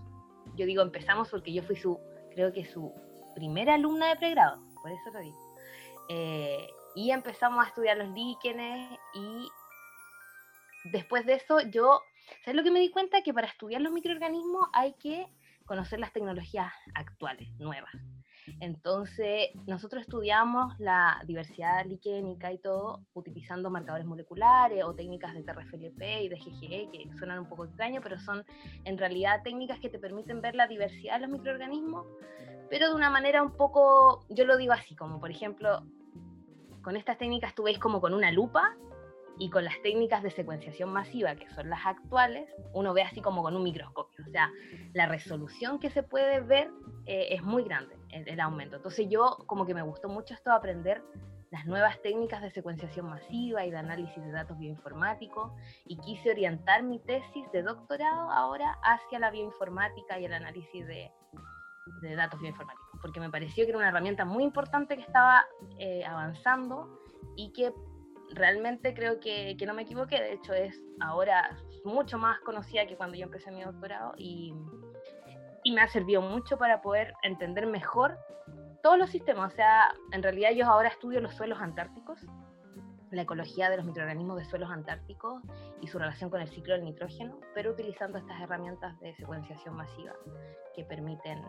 yo 0.55 0.65
digo 0.65 0.81
empezamos 0.81 1.29
porque 1.29 1.53
yo 1.53 1.63
fui 1.63 1.75
su, 1.75 1.99
creo 2.31 2.51
que 2.51 2.65
su 2.65 2.93
primera 3.35 3.75
alumna 3.75 4.09
de 4.09 4.15
pregrado, 4.17 4.61
por 4.81 4.91
eso 4.91 5.11
lo 5.11 5.19
digo. 5.19 5.37
Eh, 6.09 6.67
y 6.95 7.11
empezamos 7.11 7.63
a 7.63 7.69
estudiar 7.69 7.97
los 7.97 8.09
líquenes 8.09 8.99
y 9.13 9.47
después 10.91 11.25
de 11.25 11.35
eso, 11.35 11.61
yo, 11.61 12.01
¿sabes 12.43 12.55
lo 12.55 12.63
que 12.63 12.71
me 12.71 12.79
di 12.79 12.91
cuenta? 12.91 13.21
Que 13.21 13.33
para 13.33 13.47
estudiar 13.47 13.81
los 13.81 13.93
microorganismos 13.93 14.67
hay 14.73 14.93
que 14.93 15.27
conocer 15.71 16.01
las 16.01 16.11
tecnologías 16.11 16.73
actuales, 16.95 17.47
nuevas. 17.57 17.93
Entonces, 18.59 19.51
nosotros 19.67 20.01
estudiamos 20.01 20.77
la 20.79 21.23
diversidad 21.25 21.85
liquénica 21.85 22.51
y 22.51 22.57
todo 22.57 23.05
utilizando 23.13 23.69
marcadores 23.69 24.05
moleculares 24.05 24.83
o 24.83 24.93
técnicas 24.93 25.33
de 25.33 25.43
TRFLP 25.43 26.01
y 26.23 26.27
de 26.27 26.35
GGE, 26.35 26.89
que 26.91 27.17
suenan 27.17 27.39
un 27.39 27.47
poco 27.47 27.63
extraños, 27.63 28.03
pero 28.03 28.19
son 28.19 28.43
en 28.83 28.97
realidad 28.97 29.43
técnicas 29.45 29.79
que 29.79 29.87
te 29.87 29.97
permiten 29.97 30.41
ver 30.41 30.55
la 30.55 30.67
diversidad 30.67 31.15
de 31.15 31.21
los 31.21 31.29
microorganismos, 31.29 32.05
pero 32.69 32.89
de 32.89 32.95
una 32.95 33.09
manera 33.09 33.41
un 33.41 33.55
poco, 33.55 34.25
yo 34.27 34.43
lo 34.43 34.57
digo 34.57 34.73
así, 34.73 34.93
como 34.97 35.21
por 35.21 35.31
ejemplo, 35.31 35.85
con 36.81 36.97
estas 36.97 37.17
técnicas 37.17 37.55
tú 37.55 37.63
ves 37.63 37.79
como 37.79 38.01
con 38.01 38.13
una 38.13 38.29
lupa 38.33 38.75
y 39.41 39.49
con 39.49 39.65
las 39.65 39.81
técnicas 39.81 40.21
de 40.21 40.29
secuenciación 40.29 40.93
masiva, 40.93 41.33
que 41.33 41.49
son 41.55 41.67
las 41.67 41.83
actuales, 41.83 42.47
uno 42.73 42.93
ve 42.93 43.01
así 43.01 43.21
como 43.21 43.41
con 43.41 43.55
un 43.55 43.63
microscopio. 43.63 44.23
O 44.23 44.29
sea, 44.29 44.51
la 44.93 45.07
resolución 45.07 45.79
que 45.79 45.89
se 45.89 46.03
puede 46.03 46.41
ver 46.41 46.69
eh, 47.07 47.29
es 47.31 47.41
muy 47.41 47.63
grande, 47.63 47.97
el, 48.11 48.39
aumento. 48.39 48.75
Entonces 48.75 49.09
yo 49.09 49.39
como 49.47 49.65
que 49.65 49.73
me 49.73 49.81
gustó 49.81 50.09
mucho 50.09 50.35
esto 50.35 50.51
de 50.51 50.57
aprender 50.57 51.01
las 51.49 51.65
nuevas 51.65 51.99
técnicas 52.03 52.43
de 52.43 52.51
secuenciación 52.51 53.09
masiva 53.09 53.65
y 53.65 53.71
de 53.71 53.77
análisis 53.77 54.23
de 54.23 54.31
datos 54.31 54.59
bioinformáticos 54.59 55.51
y 55.87 55.97
quise 55.97 56.29
orientar 56.29 56.83
mi 56.83 56.99
tesis 56.99 57.51
de 57.51 57.63
doctorado 57.63 58.29
ahora 58.29 58.77
hacia 58.83 59.17
la 59.17 59.31
bioinformática 59.31 60.19
y 60.19 60.25
el 60.25 60.33
análisis 60.33 60.85
de, 60.85 61.11
de 62.03 62.15
datos 62.15 62.39
bioinformáticos, 62.39 62.99
porque 63.01 63.19
me 63.19 63.31
pareció 63.31 63.65
que 63.65 63.71
era 63.71 63.79
una 63.79 63.87
herramienta 63.87 64.23
muy 64.23 64.43
importante 64.43 64.95
que 64.95 65.01
estaba 65.01 65.43
eh, 65.79 66.05
avanzando 66.05 67.01
y 67.35 67.51
que 67.53 67.73
realmente 68.33 68.93
creo 68.93 69.19
que, 69.19 69.55
que, 69.57 69.65
no 69.65 69.73
me 69.73 69.83
equivoqué, 69.83 70.21
de 70.21 70.33
hecho 70.33 70.53
es 70.53 70.81
ahora 70.99 71.57
mucho 71.83 72.17
más 72.17 72.39
conocida 72.41 72.87
que 72.87 72.95
cuando 72.95 73.17
yo 73.17 73.25
empecé 73.25 73.51
mi 73.51 73.63
doctorado 73.63 74.13
y, 74.17 74.53
y 75.63 75.71
me 75.71 75.81
ha 75.81 75.87
servido 75.87 76.21
mucho 76.21 76.57
para 76.57 76.81
poder 76.81 77.13
entender 77.23 77.67
mejor 77.67 78.17
todos 78.81 78.97
los 78.97 79.09
sistemas. 79.09 79.53
O 79.53 79.55
sea, 79.55 79.93
en 80.11 80.23
realidad 80.23 80.51
yo 80.51 80.65
ahora 80.65 80.89
estudio 80.89 81.21
los 81.21 81.33
suelos 81.35 81.59
antárticos, 81.59 82.19
la 83.11 83.23
ecología 83.23 83.69
de 83.69 83.77
los 83.77 83.85
microorganismos 83.85 84.37
de 84.37 84.45
suelos 84.45 84.69
antárticos 84.71 85.41
y 85.81 85.87
su 85.87 85.99
relación 85.99 86.29
con 86.29 86.41
el 86.41 86.47
ciclo 86.47 86.73
del 86.73 86.85
nitrógeno, 86.85 87.39
pero 87.53 87.71
utilizando 87.71 88.17
estas 88.17 88.39
herramientas 88.41 88.97
de 88.99 89.13
secuenciación 89.15 89.75
masiva 89.75 90.13
que 90.73 90.85
permiten 90.85 91.43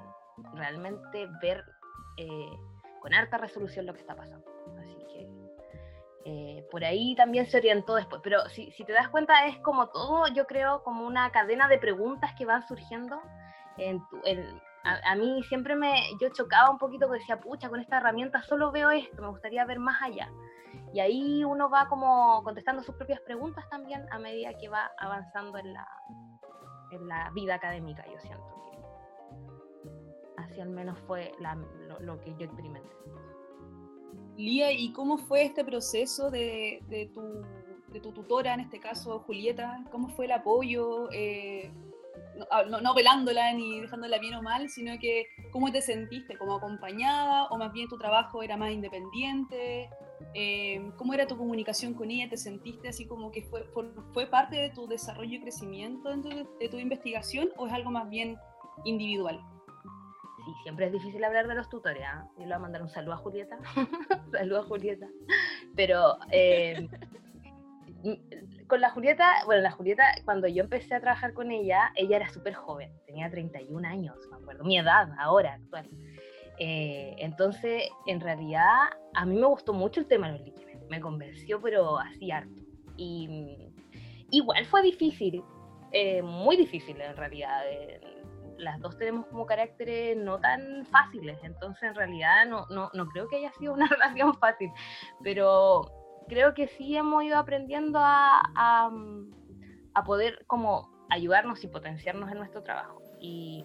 realmente 0.54 1.28
ver 1.40 1.64
eh, 2.16 2.50
con 3.00 3.14
alta 3.14 3.38
resolución 3.38 3.86
lo 3.86 3.94
que 3.94 4.00
está 4.00 4.16
pasando. 4.16 4.44
Así 4.78 4.94
eh, 6.24 6.66
por 6.70 6.84
ahí 6.84 7.14
también 7.14 7.46
se 7.46 7.58
orientó 7.58 7.94
después, 7.94 8.20
pero 8.22 8.48
si, 8.50 8.70
si, 8.72 8.84
te 8.84 8.92
das 8.92 9.08
cuenta 9.08 9.46
es 9.46 9.58
como 9.58 9.88
todo, 9.88 10.26
yo 10.28 10.46
creo, 10.46 10.82
como 10.82 11.06
una 11.06 11.30
cadena 11.30 11.68
de 11.68 11.78
preguntas 11.78 12.32
que 12.36 12.46
van 12.46 12.66
surgiendo. 12.66 13.20
En 13.78 14.02
a, 14.84 15.14
mí 15.14 15.42
siempre 15.44 15.76
me, 15.76 15.94
yo 16.20 16.28
chocaba 16.30 16.70
un 16.70 16.78
poquito 16.78 17.06
porque 17.06 17.20
decía, 17.20 17.40
pucha, 17.40 17.68
con 17.68 17.80
esta 17.80 17.98
herramienta 17.98 18.42
solo 18.42 18.72
veo 18.72 18.90
esto, 18.90 19.22
me 19.22 19.28
gustaría 19.28 19.64
ver 19.64 19.78
más 19.78 20.02
allá. 20.02 20.28
Y 20.92 21.00
ahí 21.00 21.44
uno 21.44 21.70
va 21.70 21.88
como 21.88 22.42
contestando 22.42 22.82
sus 22.82 22.94
propias 22.96 23.20
preguntas 23.20 23.68
también 23.70 24.06
a 24.10 24.18
medida 24.18 24.52
que 24.58 24.68
va 24.68 24.90
avanzando 24.98 25.58
en 25.58 25.72
la, 25.72 25.86
en 26.90 27.06
la 27.06 27.30
vida 27.30 27.54
académica, 27.54 28.04
yo 28.06 28.18
siento 28.20 28.44
que 28.70 30.42
así 30.42 30.60
al 30.60 30.70
menos 30.70 30.98
fue 31.06 31.32
lo, 31.38 32.00
lo 32.00 32.20
que 32.20 32.34
yo 32.36 32.46
experimenté. 32.46 32.90
Lía, 34.36 34.72
¿y 34.72 34.92
cómo 34.92 35.18
fue 35.18 35.44
este 35.44 35.64
proceso 35.64 36.30
de, 36.30 37.10
tu, 37.12 38.12
tutora, 38.12 38.54
en 38.54 38.60
este 38.60 38.80
caso 38.80 39.20
Julieta? 39.20 39.84
¿Cómo 39.90 40.08
fue 40.08 40.24
el 40.24 40.32
apoyo? 40.32 41.10
Eh, 41.12 41.70
ah, 42.50 42.64
no, 42.64 42.94
velándola 42.94 43.52
ni 43.52 43.80
dejándola 43.80 44.18
bien 44.18 44.34
o 44.34 44.42
mal, 44.42 44.68
sino 44.70 44.98
que 44.98 45.26
cómo 45.50 45.70
te 45.70 45.82
sentiste, 45.82 46.38
como 46.38 46.56
acompañada 46.56 47.46
o 47.48 47.58
más 47.58 47.72
bien 47.72 47.88
tu 47.88 47.98
trabajo 47.98 48.42
era 48.42 48.56
más 48.56 48.72
independiente, 48.72 49.90
eh, 50.34 50.90
cómo 50.96 51.12
era 51.12 51.26
tu 51.26 51.36
comunicación 51.36 51.92
con 51.94 52.10
ella, 52.10 52.30
te 52.30 52.38
sentiste 52.38 52.88
así 52.88 53.06
como 53.06 53.30
que 53.30 53.42
fue, 53.42 54.26
parte 54.26 54.56
de 54.56 54.70
tu 54.70 54.88
desarrollo 54.88 55.36
y 55.36 55.40
crecimiento 55.40 56.08
de 56.16 56.68
tu 56.70 56.78
investigación 56.78 57.50
o 57.56 57.66
es 57.66 57.72
algo 57.72 57.90
más 57.90 58.08
bien 58.08 58.36
individual? 58.84 59.40
Sí, 60.44 60.52
siempre 60.62 60.86
es 60.86 60.92
difícil 60.92 61.22
hablar 61.24 61.48
de 61.48 61.54
los 61.54 61.68
tutores. 61.68 62.02
¿ah? 62.06 62.26
Yo 62.36 62.40
le 62.40 62.46
voy 62.46 62.54
a 62.54 62.58
mandar 62.58 62.82
un 62.82 62.88
saludo 62.88 63.14
a 63.14 63.18
Julieta. 63.18 63.58
saludo 64.32 64.60
a 64.60 64.64
Julieta. 64.64 65.08
Pero 65.74 66.18
eh, 66.30 66.88
con 68.66 68.80
la 68.80 68.90
Julieta, 68.90 69.26
bueno, 69.46 69.62
la 69.62 69.70
Julieta, 69.70 70.04
cuando 70.24 70.48
yo 70.48 70.62
empecé 70.64 70.94
a 70.94 71.00
trabajar 71.00 71.34
con 71.34 71.50
ella, 71.50 71.92
ella 71.94 72.16
era 72.16 72.28
súper 72.28 72.54
joven, 72.54 72.92
tenía 73.06 73.30
31 73.30 73.86
años, 73.86 74.16
me 74.30 74.36
acuerdo, 74.36 74.64
mi 74.64 74.78
edad 74.78 75.08
ahora, 75.18 75.54
actual. 75.54 75.88
Eh, 76.58 77.14
entonces, 77.18 77.84
en 78.06 78.20
realidad, 78.20 78.90
a 79.14 79.24
mí 79.24 79.36
me 79.36 79.46
gustó 79.46 79.72
mucho 79.72 80.00
el 80.00 80.06
tema 80.06 80.30
de 80.30 80.38
los 80.38 80.46
líquidos, 80.46 80.72
me 80.88 81.00
convenció, 81.00 81.60
pero 81.60 81.98
así 81.98 82.30
harto. 82.30 82.62
Y 82.96 83.72
igual 84.30 84.64
fue 84.66 84.82
difícil, 84.82 85.42
eh, 85.92 86.22
muy 86.22 86.56
difícil 86.56 87.00
en 87.00 87.16
realidad 87.16 87.62
las 88.58 88.80
dos 88.80 88.96
tenemos 88.96 89.26
como 89.26 89.46
caracteres 89.46 90.16
no 90.16 90.38
tan 90.40 90.86
fáciles, 90.86 91.38
entonces 91.42 91.82
en 91.82 91.94
realidad 91.94 92.46
no, 92.46 92.66
no, 92.70 92.90
no 92.94 93.06
creo 93.06 93.28
que 93.28 93.36
haya 93.36 93.52
sido 93.52 93.72
una 93.72 93.86
relación 93.88 94.34
fácil, 94.34 94.70
pero 95.22 95.82
creo 96.28 96.54
que 96.54 96.68
sí 96.68 96.96
hemos 96.96 97.24
ido 97.24 97.38
aprendiendo 97.38 97.98
a, 98.00 98.40
a, 99.94 100.04
poder 100.04 100.44
como 100.46 100.90
ayudarnos 101.10 101.62
y 101.64 101.68
potenciarnos 101.68 102.30
en 102.30 102.38
nuestro 102.38 102.62
trabajo. 102.62 103.02
Y, 103.20 103.64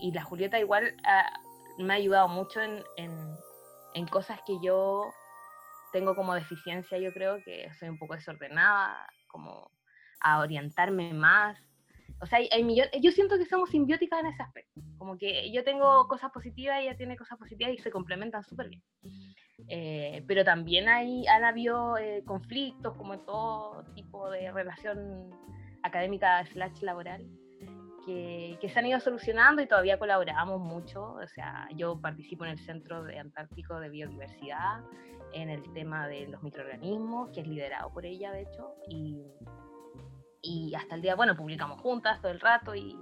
y 0.00 0.12
la 0.12 0.22
Julieta 0.22 0.58
igual 0.58 0.94
ah, 1.04 1.30
me 1.78 1.92
ha 1.92 1.96
ayudado 1.96 2.28
mucho 2.28 2.60
en, 2.60 2.82
en, 2.96 3.12
en, 3.94 4.06
cosas 4.06 4.40
que 4.46 4.58
yo 4.62 5.10
tengo 5.92 6.14
como 6.14 6.34
deficiencia, 6.34 6.98
yo 6.98 7.12
creo 7.12 7.42
que 7.44 7.68
soy 7.78 7.88
un 7.88 7.98
poco 7.98 8.14
desordenada, 8.14 9.06
como 9.26 9.70
a 10.20 10.40
orientarme 10.40 11.12
más 11.12 11.58
o 12.20 12.26
sea, 12.26 12.38
hay, 12.38 12.76
yo 13.00 13.12
siento 13.12 13.38
que 13.38 13.44
somos 13.44 13.70
simbióticas 13.70 14.20
en 14.20 14.26
ese 14.26 14.42
aspecto. 14.42 14.80
Como 14.96 15.16
que 15.16 15.52
yo 15.52 15.62
tengo 15.62 16.08
cosas 16.08 16.30
positivas 16.32 16.80
ella 16.80 16.96
tiene 16.96 17.16
cosas 17.16 17.38
positivas 17.38 17.74
y 17.74 17.78
se 17.78 17.90
complementan 17.90 18.42
súper 18.42 18.68
bien. 18.68 18.82
Eh, 19.68 20.24
pero 20.26 20.44
también 20.44 20.88
hay, 20.88 21.26
han 21.26 21.44
habido 21.44 21.96
eh, 21.98 22.22
conflictos, 22.24 22.96
como 22.96 23.14
en 23.14 23.24
todo 23.24 23.84
tipo 23.94 24.30
de 24.30 24.50
relación 24.50 25.30
académica 25.82 26.44
slash 26.46 26.80
laboral, 26.82 27.26
que, 28.04 28.56
que, 28.60 28.68
se 28.68 28.78
han 28.78 28.86
ido 28.86 28.98
solucionando 29.00 29.62
y 29.62 29.66
todavía 29.66 29.98
colaboramos 29.98 30.60
mucho. 30.60 31.14
O 31.14 31.28
sea, 31.28 31.68
yo 31.74 32.00
participo 32.00 32.44
en 32.44 32.52
el 32.52 32.58
Centro 32.58 33.04
de 33.04 33.18
Antártico 33.18 33.78
de 33.78 33.90
Biodiversidad, 33.90 34.82
en 35.32 35.50
el 35.50 35.62
tema 35.72 36.08
de 36.08 36.26
los 36.28 36.42
microorganismos, 36.42 37.30
que 37.30 37.40
es 37.40 37.46
liderado 37.46 37.92
por 37.92 38.06
ella, 38.06 38.32
de 38.32 38.42
hecho, 38.42 38.74
y 38.88 39.22
y 40.42 40.74
hasta 40.74 40.94
el 40.94 41.02
día, 41.02 41.14
bueno, 41.14 41.36
publicamos 41.36 41.80
juntas 41.80 42.20
todo 42.20 42.30
el 42.30 42.40
rato 42.40 42.74
y 42.74 42.96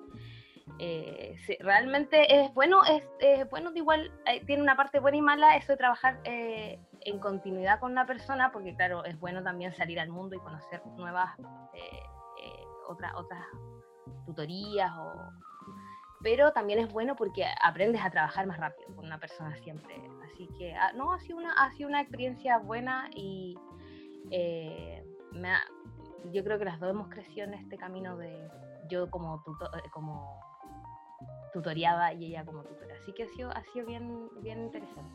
eh, 0.78 1.37
realmente 1.61 2.43
es 2.43 2.52
bueno, 2.52 2.83
es, 2.85 3.49
bueno, 3.50 3.71
igual 3.75 4.12
eh, 4.26 4.45
tiene 4.47 4.62
una 4.62 4.76
parte 4.76 4.99
buena 4.99 5.16
y 5.16 5.23
mala 5.23 5.57
eso 5.57 5.73
de 5.73 5.78
trabajar 5.78 6.21
eh, 6.25 6.78
en 7.02 7.19
continuidad 7.19 7.81
con 7.81 7.93
una 7.93 8.07
persona, 8.07 8.52
porque 8.52 8.75
claro, 8.75 9.05
es 9.05 9.19
bueno 9.19 9.43
también 9.43 9.73
salir 9.75 10.00
al 10.00 10.09
mundo 10.09 10.37
y 10.37 10.40
conocer 10.40 10.83
nuevas, 10.97 11.35
otras 12.88 13.43
tutorías 14.26 14.93
o 14.97 15.12
pero 16.23 16.52
también 16.52 16.78
es 16.78 16.93
bueno 16.93 17.16
porque 17.16 17.45
aprendes 17.62 18.00
a 18.02 18.11
trabajar 18.11 18.47
más 18.47 18.59
rápido 18.59 18.95
con 18.95 19.07
una 19.07 19.19
persona 19.19 19.57
siempre. 19.57 20.00
Así 20.25 20.49
que, 20.59 20.75
ah, 20.75 20.93
no, 20.95 21.12
ha 21.12 21.21
sido 21.21 21.38
una, 21.38 21.52
ha 21.52 21.73
sido 21.73 21.88
una 21.88 22.00
experiencia 22.00 22.59
buena 22.59 23.09
y 23.14 23.57
me 25.33 25.50
ha, 25.50 25.61
yo 26.33 26.45
creo 26.45 26.59
que 26.59 26.64
las 26.64 26.80
dos 26.80 26.90
hemos 26.90 27.09
crecido 27.09 27.47
en 27.47 27.54
este 27.54 27.76
camino 27.76 28.16
de 28.16 28.49
yo 28.88 29.11
como, 29.11 29.42
eh, 29.47 29.88
como 29.92 30.40
tutoriada 31.52 32.12
y 32.12 32.26
ella 32.26 32.45
como 32.45 32.62
tutora. 32.62 32.97
Así 33.00 33.12
que 33.12 33.25
ha 33.25 33.28
sido, 33.28 33.50
ha 33.50 33.62
sido 33.73 33.87
bien, 33.87 34.28
bien 34.42 34.64
interesante. 34.64 35.14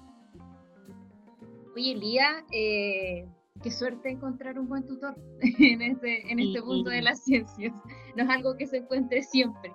Oye, 1.76 1.96
Lía, 1.96 2.46
eh, 2.52 3.28
qué 3.62 3.72
suerte 3.72 4.10
encontrar 4.10 4.60
un 4.60 4.68
buen 4.68 4.86
tutor 4.86 5.16
en 5.42 5.82
este, 5.82 6.32
en 6.32 6.40
este 6.40 6.62
punto 6.62 6.90
de 6.90 7.02
las 7.02 7.24
ciencias. 7.24 7.74
No 8.16 8.24
es 8.24 8.30
algo 8.30 8.58
que 8.58 8.68
se 8.68 8.78
encuentre 8.78 9.22
siempre. 9.24 9.74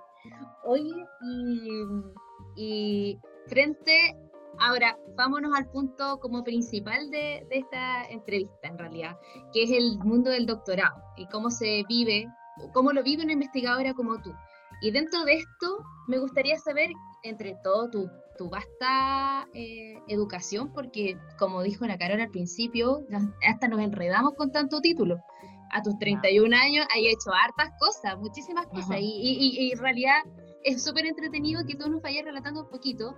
Oye, 0.63 1.05
y, 1.21 1.81
y 2.55 3.19
frente 3.47 4.15
Ahora, 4.59 4.97
vámonos 5.15 5.51
al 5.55 5.69
punto 5.69 6.19
como 6.19 6.43
principal 6.43 7.09
de, 7.09 7.45
esta 7.51 8.05
entrevista, 8.05 8.67
en 8.67 8.77
realidad, 8.77 9.17
que 9.53 9.63
es 9.63 9.71
el 9.71 9.99
mundo 9.99 10.29
del 10.29 10.45
doctorado 10.45 10.95
y 11.15 11.27
cómo 11.27 11.49
se 11.49 11.83
vive, 11.87 12.27
cómo 12.73 12.91
lo 12.91 13.03
vive 13.03 13.23
una 13.23 13.33
investigadora 13.33 13.93
como 13.93 14.21
tú. 14.21 14.31
Y 14.81 14.91
dentro 14.91 15.23
de 15.25 15.35
esto, 15.35 15.83
me 16.07 16.19
gustaría 16.19 16.57
saber, 16.57 16.89
entre 17.23 17.55
todo, 17.63 17.89
tu, 17.89 18.09
tu 18.37 18.49
vasta 18.49 19.47
eh, 19.53 19.99
educación, 20.07 20.71
porque 20.71 21.17
como 21.37 21.63
dijo 21.63 21.85
la 21.85 21.97
Carol 21.97 22.21
al 22.21 22.29
principio, 22.29 23.01
hasta 23.47 23.67
nos 23.67 23.81
enredamos 23.81 24.33
con 24.35 24.51
tanto 24.51 24.79
título. 24.81 25.17
a 25.71 25.81
tus 25.81 25.97
31 25.99 26.55
años 26.55 26.85
has 26.85 26.99
hecho 26.99 27.31
hartas 27.33 27.73
cosas, 27.79 28.17
muchísimas 28.17 28.67
cosas. 28.67 28.97
Y, 29.01 29.71
en 29.73 29.79
realidad 29.79 30.21
es 30.63 30.83
súper 30.83 31.05
entretenido 31.05 31.65
que 31.65 31.75
tú 31.75 31.89
nos 31.89 32.01
vayas 32.01 32.23
relatando 32.23 32.61
un 32.61 32.69
poquito 32.69 33.15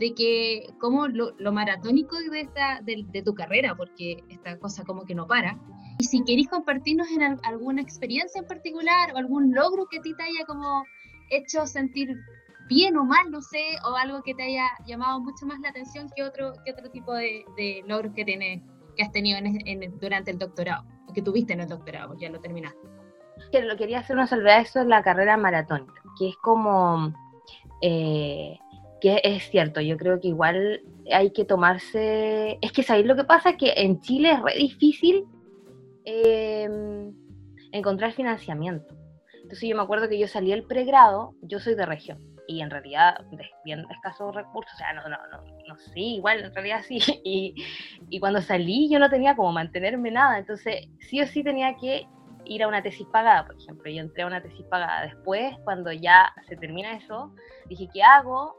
de 0.00 0.14
que 0.14 0.66
como 0.80 1.06
lo, 1.08 1.52
maratónico 1.52 2.16
de, 2.18 2.40
esta, 2.40 2.80
de, 2.82 3.22
tu 3.22 3.34
carrera, 3.34 3.74
porque 3.76 4.24
esta 4.30 4.58
cosa 4.58 4.82
como 4.82 5.04
que 5.04 5.14
no 5.14 5.26
para. 5.26 5.60
Y 5.98 6.04
si 6.04 6.24
queréis 6.24 6.48
compartirnos 6.48 7.06
en 7.10 7.38
alguna 7.44 7.82
experiencia 7.82 8.40
en 8.40 8.46
particular 8.46 9.12
o 9.12 9.18
algún 9.18 9.54
logro 9.54 9.86
que 9.90 9.98
a 9.98 10.00
ti 10.00 10.14
te 10.14 10.22
haya 10.22 10.46
como 10.46 10.84
hecho 11.28 11.66
sentir 11.66 12.16
bien 12.66 12.96
o 12.96 13.04
mal, 13.04 13.30
no 13.30 13.42
sé, 13.42 13.76
o 13.84 13.94
algo 13.94 14.22
que 14.22 14.34
te 14.34 14.44
haya 14.44 14.70
llamado 14.86 15.20
mucho 15.20 15.44
más 15.44 15.60
la 15.60 15.68
atención 15.68 16.08
que 16.16 16.22
otro, 16.22 16.54
que 16.64 16.72
otro 16.72 16.90
tipo 16.90 17.12
de, 17.12 17.44
logros 17.86 18.14
que, 18.14 18.24
tienes, 18.24 18.62
que 18.96 19.02
has 19.02 19.12
tenido 19.12 19.38
durante 20.00 20.30
el 20.30 20.38
doctorado, 20.38 20.86
o 21.06 21.12
que 21.12 21.20
tuviste 21.20 21.52
en 21.52 21.60
el 21.60 21.68
doctorado, 21.68 22.08
porque 22.08 22.24
ya 22.24 22.30
lo 22.30 22.40
terminaste. 22.40 22.88
Que 23.52 23.60
lo 23.60 23.76
quería 23.76 23.98
hacer 23.98 24.16
una 24.16 24.26
salvedad, 24.26 24.62
eso 24.62 24.80
es 24.80 24.86
la 24.86 25.02
carrera 25.02 25.36
maratónica, 25.36 26.00
que 26.18 26.30
es 26.30 26.36
como, 26.36 27.12
eh, 27.82 28.58
que 29.00 29.20
es 29.24 29.50
cierto, 29.50 29.80
yo 29.80 29.96
creo 29.96 30.20
que 30.20 30.28
igual 30.28 30.82
hay 31.12 31.32
que 31.32 31.44
tomarse, 31.44 32.58
es 32.60 32.72
que 32.72 32.82
sabéis 32.82 33.06
lo 33.06 33.16
que 33.16 33.24
pasa, 33.24 33.56
que 33.56 33.72
en 33.76 34.00
Chile 34.00 34.32
es 34.32 34.42
re 34.42 34.54
difícil 34.54 35.24
em, 36.04 37.12
encontrar 37.72 38.12
financiamiento. 38.12 38.94
Entonces 39.42 39.68
yo 39.68 39.76
me 39.76 39.82
acuerdo 39.82 40.08
que 40.08 40.18
yo 40.18 40.28
salí 40.28 40.50
del 40.50 40.64
pregrado, 40.64 41.34
yo 41.42 41.58
soy 41.58 41.74
de 41.74 41.86
región, 41.86 42.18
y 42.46 42.60
en 42.60 42.70
realidad 42.70 43.24
bien 43.64 43.84
escasos 43.90 44.34
recursos, 44.34 44.72
o 44.74 44.76
sea, 44.76 44.92
no, 44.92 45.02
no, 45.02 45.16
no, 45.30 45.44
no 45.66 45.76
sé, 45.76 46.00
igual 46.00 46.44
en 46.44 46.54
realidad 46.54 46.82
sí, 46.86 46.98
y, 47.24 47.54
y, 48.08 48.20
cuando 48.20 48.40
salí 48.42 48.88
yo 48.90 48.98
no 48.98 49.10
tenía 49.10 49.34
como 49.36 49.52
mantenerme 49.52 50.10
nada, 50.10 50.38
entonces 50.38 50.88
sí 51.00 51.20
o 51.20 51.26
sí 51.26 51.42
tenía 51.42 51.74
que 51.76 52.06
ir 52.44 52.62
a 52.62 52.68
una 52.68 52.82
tesis 52.82 53.06
pagada, 53.12 53.46
por 53.46 53.56
ejemplo, 53.56 53.90
yo 53.90 54.00
entré 54.00 54.22
a 54.24 54.26
una 54.26 54.42
tesis 54.42 54.66
pagada, 54.66 55.02
después 55.02 55.54
cuando 55.64 55.92
ya 55.92 56.32
se 56.48 56.56
termina 56.56 56.96
eso, 56.96 57.32
dije, 57.66 57.88
¿qué 57.92 58.02
hago? 58.02 58.56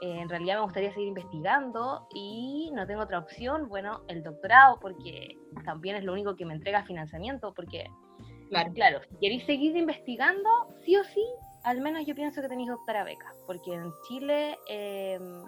Eh, 0.00 0.18
en 0.18 0.28
realidad 0.30 0.56
me 0.56 0.62
gustaría 0.62 0.92
seguir 0.92 1.08
investigando 1.08 2.08
y 2.14 2.70
no 2.72 2.86
tengo 2.86 3.02
otra 3.02 3.18
opción, 3.18 3.68
bueno, 3.68 4.02
el 4.08 4.22
doctorado, 4.22 4.80
porque 4.80 5.36
también 5.64 5.96
es 5.96 6.04
lo 6.04 6.14
único 6.14 6.36
que 6.36 6.46
me 6.46 6.54
entrega 6.54 6.84
financiamiento, 6.84 7.52
porque, 7.52 7.86
claro, 8.48 8.72
claro 8.72 9.00
si 9.02 9.16
queréis 9.20 9.44
seguir 9.44 9.76
investigando, 9.76 10.48
sí 10.84 10.96
o 10.96 11.04
sí, 11.04 11.24
al 11.64 11.82
menos 11.82 12.06
yo 12.06 12.14
pienso 12.14 12.40
que 12.40 12.48
tenéis 12.48 12.70
que 12.70 12.74
optar 12.74 12.96
a 12.96 13.04
becas, 13.04 13.34
porque 13.46 13.74
en 13.74 13.92
Chile, 14.08 14.58
em, 14.68 15.44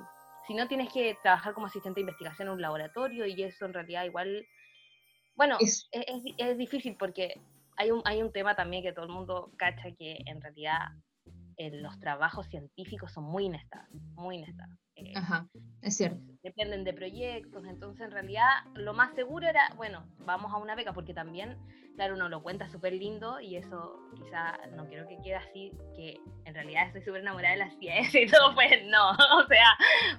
si 0.47 0.53
no 0.53 0.69
tienes 0.69 0.93
que 0.93 1.17
trabajar 1.23 1.55
como 1.55 1.67
asistente 1.67 2.01
de 2.01 2.03
investigación 2.03 2.49
en 2.49 2.55
un 2.55 2.61
laboratorio 2.61 3.27
y 3.27 3.43
eso 3.43 3.65
en 3.65 3.73
realidad 3.73 4.05
igual, 4.05 4.47
bueno, 5.35 5.57
es, 5.61 5.89
es, 5.93 6.59
difícil 6.59 6.97
porque 6.99 7.41
hay 7.79 7.91
un, 7.91 8.03
hay 8.05 8.23
un 8.23 8.33
tema 8.33 8.55
también 8.55 8.83
que 8.83 8.93
todo 8.93 9.07
el 9.07 9.13
mundo 9.13 9.51
cacha 9.57 9.91
que 9.99 10.19
en 10.27 10.43
realidad 10.43 10.79
los 11.57 11.99
trabajos 11.99 12.47
científicos 12.49 13.13
son 13.13 13.25
muy 13.25 13.45
inestables, 13.45 14.03
muy 14.15 14.37
inestables. 14.37 14.79
Eh, 14.97 15.13
Ajá, 15.17 15.49
es 15.81 15.97
cierto. 15.97 16.21
Dependen 16.43 16.85
de 16.85 16.93
proyectos, 16.93 17.65
entonces 17.67 18.05
en 18.05 18.11
realidad 18.11 18.49
lo 18.75 18.93
más 18.93 19.15
seguro 19.15 19.47
era, 19.47 19.73
bueno, 19.77 20.07
vamos 20.19 20.53
a 20.53 20.59
una 20.59 20.75
beca, 20.75 20.93
porque 20.93 21.15
también, 21.15 21.57
claro, 21.97 22.15
uno 22.15 22.29
lo 22.29 22.43
cuenta 22.43 22.69
súper 22.69 22.93
lindo 22.93 23.41
y 23.41 23.57
eso 23.57 23.99
quizá 24.15 24.59
no 24.77 24.87
quiero 24.87 25.07
que 25.09 25.19
quede 25.23 25.37
así, 25.37 25.73
que 25.97 26.19
en 26.45 26.55
realidad 26.55 26.87
estoy 26.87 27.03
súper 27.03 27.23
enamorada 27.23 27.55
de 27.55 27.61
la 27.61 27.71
ciencia 27.79 28.21
y 28.23 28.27
todo, 28.27 28.55
pues 28.55 28.85
no, 28.87 29.11
o 29.39 29.47
sea, 29.47 29.67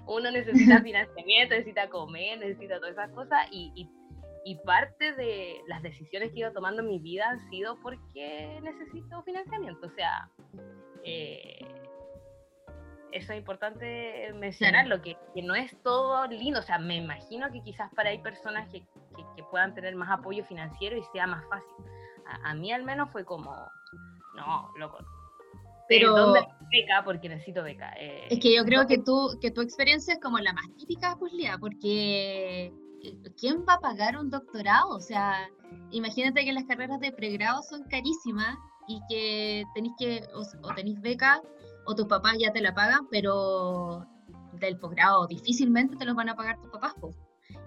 uno 0.08 0.32
necesita 0.32 0.82
financiamiento, 0.84 1.56
necesita 1.56 1.90
comer, 1.90 2.40
necesita 2.40 2.78
todas 2.78 2.94
esas 2.94 3.12
cosas 3.12 3.48
y, 3.52 3.72
y 3.76 3.90
y 4.46 4.56
parte 4.58 5.14
de 5.14 5.62
las 5.68 5.82
decisiones 5.82 6.30
que 6.32 6.38
he 6.38 6.40
ido 6.40 6.52
tomando 6.52 6.82
en 6.82 6.90
mi 6.90 7.00
vida 7.00 7.30
han 7.30 7.50
sido 7.50 7.80
porque 7.82 8.60
necesito 8.62 9.24
financiamiento. 9.24 9.88
O 9.88 9.92
sea, 9.92 10.30
eh, 11.04 11.60
eso 13.12 13.32
es 13.32 13.40
importante 13.40 14.34
mencionarlo, 14.34 15.02
que, 15.02 15.18
que, 15.34 15.42
no 15.42 15.56
es 15.56 15.76
todo 15.84 16.28
lindo. 16.28 16.60
O 16.60 16.64
sea, 16.64 16.78
me 16.78 16.98
imagino 16.98 17.52
que 17.52 17.62
quizás 17.62 17.94
para 17.94 18.10
hay 18.10 18.20
personas 18.20 18.68
que, 18.70 18.82
que, 19.36 19.44
puedan 19.50 19.76
tener 19.76 19.96
más 19.96 20.10
apoyo 20.10 20.44
financiero 20.46 20.98
y 20.98 21.04
sea 21.14 21.28
más 21.28 21.48
fácil. 21.48 21.86
A, 22.44 22.54
mí 22.56 22.72
al 22.72 22.84
menos 22.84 23.12
fue 23.12 23.24
como, 23.24 23.56
no, 24.36 24.72
loco. 24.78 24.98
Pero 25.88 26.16
¿dónde 26.16 26.40
beca? 26.72 27.04
Porque 27.04 27.30
necesito 27.30 27.62
beca. 27.62 27.94
Eh, 28.00 28.28
es 28.32 28.40
que 28.40 28.56
yo 28.56 28.64
creo 28.64 28.88
que, 28.88 28.98
tú, 28.98 29.38
que 29.40 29.52
tu 29.52 29.62
experiencia 29.62 30.16
es 30.16 30.20
como 30.20 30.40
la 30.40 30.54
más 30.54 30.66
típica, 30.78 31.16
pues, 31.20 31.34
Lía, 31.34 31.58
porque 31.60 32.74
¿quién 33.40 33.66
va 33.68 33.76
a 33.76 33.80
pagar 33.80 34.18
un 34.18 34.30
doctorado? 34.30 34.90
O 34.90 35.00
sea, 35.00 35.50
imagínate 35.92 36.46
que 36.46 36.54
las 36.54 36.66
carreras 36.66 37.00
de 37.00 37.12
pregrado 37.12 37.62
son 37.64 37.84
carísimas 37.84 38.58
y 38.88 39.02
que 39.10 39.64
tenéis 39.74 39.94
que, 39.98 40.28
o, 40.34 40.74
tenéis 40.74 41.00
beca, 41.02 41.42
o 41.86 41.96
tus 41.96 42.08
papás 42.08 42.34
ya 42.40 42.52
te 42.52 42.62
la 42.62 42.74
pagan, 42.74 43.08
pero 43.10 44.06
del 44.54 44.78
posgrado 44.78 45.28
difícilmente 45.28 45.96
te 45.96 46.06
lo 46.06 46.16
van 46.16 46.30
a 46.30 46.36
pagar 46.36 46.60
tus 46.62 46.72
papás. 46.72 46.94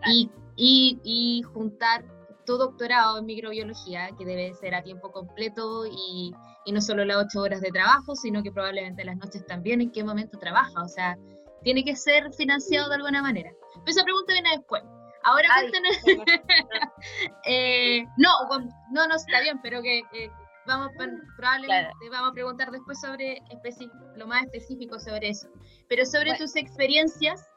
Y, 0.07 0.31
y, 0.57 1.01
y, 1.05 1.43
juntar 1.43 2.05
tu 2.45 2.57
doctorado 2.57 3.19
en 3.19 3.27
microbiología, 3.27 4.11
que 4.17 4.25
debe 4.25 4.55
ser 4.55 4.75
a 4.75 4.83
tiempo 4.83 5.11
completo 5.11 5.87
y, 5.87 6.33
y, 6.65 6.73
no 6.73 6.81
solo 6.81 7.05
las 7.05 7.25
ocho 7.25 7.41
horas 7.41 7.61
de 7.61 7.71
trabajo, 7.71 8.15
sino 8.15 8.43
que 8.43 8.53
probablemente 8.53 9.05
las 9.05 9.17
noches 9.17 9.45
también, 9.47 9.81
en 9.81 9.91
qué 9.91 10.05
momento 10.05 10.39
trabaja. 10.39 10.83
O 10.83 10.89
sea, 10.89 11.19
tiene 11.63 11.83
que 11.83 11.97
ser 11.97 12.33
financiado 12.35 12.89
de 12.89 12.97
alguna 12.97 13.23
manera. 13.23 13.51
Pero 13.75 13.85
esa 13.87 14.05
pregunta 14.05 14.33
viene 14.33 14.51
después. 14.51 14.83
Ahora 15.27 15.49
eh, 17.47 18.05
no, 18.17 18.31
no, 18.93 19.09
no, 19.09 19.15
está 19.17 19.41
bien, 19.41 19.61
pero 19.61 19.83
que 19.83 20.03
vamos, 20.67 20.93
probablemente 21.37 22.11
vamos 22.11 22.31
a 22.31 22.33
preguntar 22.33 22.71
después 22.71 23.01
sobre 23.01 23.43
lo 24.17 24.27
más 24.27 24.45
específico 24.45 24.99
sobre 24.99 25.31
eso. 25.31 25.49
Pero 25.89 26.05
sobre 26.05 26.37
tus 26.37 26.55
experiencias. 26.57 27.49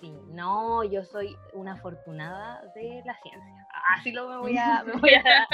Sí, 0.00 0.16
no, 0.28 0.84
yo 0.84 1.02
soy 1.02 1.36
una 1.54 1.72
afortunada 1.72 2.62
de 2.76 3.02
la 3.04 3.18
ciencia. 3.20 3.66
Así 3.96 4.12
lo 4.12 4.28
me 4.30 4.36
voy 4.38 4.56
a, 4.56 4.84
me 4.84 4.92
voy 4.92 5.14
a, 5.14 5.46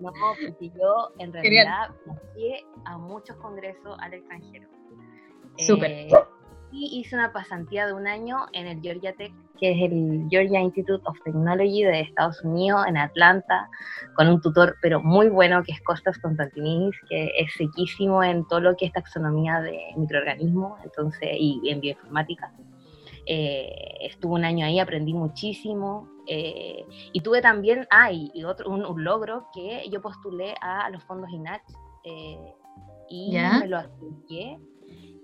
No, 0.00 0.10
porque 0.20 0.70
yo 0.70 1.12
en 1.18 1.32
realidad 1.32 1.90
fui 2.32 2.66
a 2.84 2.98
muchos 2.98 3.36
congresos 3.36 3.96
al 4.00 4.14
extranjero. 4.14 4.68
Súper. 5.58 5.90
Eh, 5.92 6.08
y 6.72 7.00
hice 7.00 7.14
una 7.14 7.32
pasantía 7.32 7.86
de 7.86 7.92
un 7.92 8.06
año 8.06 8.46
en 8.52 8.66
el 8.66 8.80
Georgia 8.80 9.12
Tech, 9.14 9.32
que 9.60 9.72
es 9.72 9.92
el 9.92 10.26
Georgia 10.30 10.60
Institute 10.60 11.02
of 11.06 11.16
Technology 11.22 11.84
de 11.84 12.00
Estados 12.00 12.42
Unidos, 12.42 12.84
en 12.88 12.96
Atlanta, 12.96 13.68
con 14.16 14.28
un 14.28 14.40
tutor, 14.40 14.76
pero 14.80 15.00
muy 15.00 15.28
bueno, 15.28 15.62
que 15.62 15.72
es 15.72 15.80
Costas 15.82 16.18
Constantinis, 16.18 16.94
que 17.08 17.30
es 17.38 17.52
sequísimo 17.52 18.24
en 18.24 18.46
todo 18.48 18.60
lo 18.60 18.76
que 18.76 18.86
es 18.86 18.92
taxonomía 18.92 19.60
de 19.60 19.78
microorganismos 19.96 20.80
entonces, 20.82 21.28
y 21.38 21.60
en 21.68 21.80
bioinformática. 21.80 22.52
Eh, 23.26 23.98
estuve 24.00 24.34
un 24.34 24.44
año 24.44 24.66
ahí, 24.66 24.80
aprendí 24.80 25.12
muchísimo. 25.12 26.08
Eh, 26.26 26.84
y 27.12 27.20
tuve 27.20 27.42
también, 27.42 27.86
ah, 27.90 28.10
y, 28.10 28.44
otro, 28.44 28.70
un, 28.70 29.04
logro 29.04 29.48
que 29.54 29.84
yo 29.90 30.00
postulé 30.00 30.54
a 30.60 30.88
los 30.90 31.02
fondos 31.04 31.30
INACH 31.30 31.62
eh, 32.04 32.54
y 33.08 33.32
me 33.32 33.68
lo 33.68 33.78
acerqué 33.78 34.58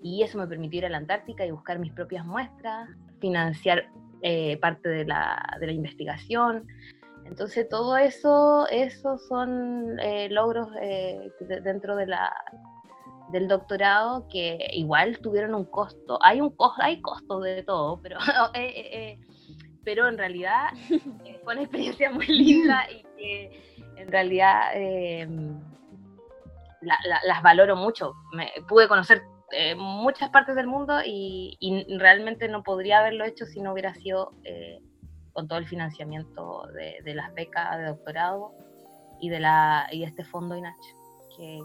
y 0.02 0.22
eso 0.22 0.38
me 0.38 0.46
permitió 0.46 0.78
ir 0.78 0.86
a 0.86 0.90
la 0.90 0.98
Antártica 0.98 1.44
y 1.44 1.50
buscar 1.50 1.78
mis 1.78 1.92
propias 1.92 2.24
muestras, 2.24 2.88
financiar 3.20 3.88
eh, 4.22 4.56
parte 4.58 4.88
de 4.88 5.04
la, 5.04 5.56
de 5.60 5.66
la, 5.66 5.72
investigación. 5.72 6.66
Entonces 7.24 7.68
todo 7.68 7.96
eso, 7.96 8.66
esos 8.68 9.26
son 9.26 9.98
eh, 10.00 10.28
logros 10.30 10.68
eh, 10.80 11.30
dentro 11.62 11.96
de 11.96 12.06
la, 12.06 12.32
del 13.30 13.48
doctorado 13.48 14.26
que 14.28 14.70
igual 14.72 15.18
tuvieron 15.18 15.54
un 15.54 15.64
costo. 15.64 16.18
Hay 16.22 16.40
un 16.40 16.50
costo, 16.50 16.82
hay 16.82 17.00
costos 17.00 17.42
de 17.42 17.62
todo, 17.62 18.00
pero, 18.00 18.18
pero 19.84 20.08
en 20.08 20.16
realidad 20.16 20.70
fue 21.44 21.54
una 21.54 21.62
experiencia 21.62 22.10
muy 22.10 22.26
linda 22.26 22.86
y 22.90 23.02
que 23.16 23.82
en 23.96 24.10
realidad 24.10 24.72
las 26.80 27.42
valoro 27.42 27.76
mucho. 27.76 28.14
Pude 28.68 28.88
conocer 28.88 29.22
eh, 29.50 29.74
muchas 29.74 30.30
partes 30.30 30.54
del 30.56 30.66
mundo 30.66 31.00
y, 31.04 31.56
realmente 31.98 32.48
no 32.48 32.62
podría 32.62 32.98
haberlo 32.98 33.24
hecho 33.24 33.46
si 33.46 33.60
no 33.60 33.72
hubiera 33.72 33.94
sido 33.94 34.34
eh, 34.44 34.80
con 35.32 35.48
todo 35.48 35.58
el 35.58 35.66
financiamiento 35.66 36.66
de, 36.74 37.14
las 37.14 37.32
becas 37.34 37.78
de 37.78 37.84
doctorado 37.86 38.52
y 39.20 39.30
de 39.30 39.40
la 39.40 39.88
y 39.90 40.04
este 40.04 40.24
fondo 40.24 40.54
INACH 40.54 40.76
que, 41.36 41.60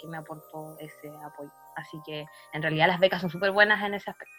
que, 0.00 0.08
me 0.08 0.16
aportó 0.16 0.76
ese 0.78 1.10
apoyo. 1.24 1.52
Así 1.76 1.98
que 2.04 2.24
en 2.52 2.62
realidad 2.62 2.88
las 2.88 2.98
becas 2.98 3.20
son 3.20 3.30
súper 3.30 3.52
buenas 3.52 3.84
en 3.84 3.94
ese 3.94 4.10
aspecto. 4.10 4.34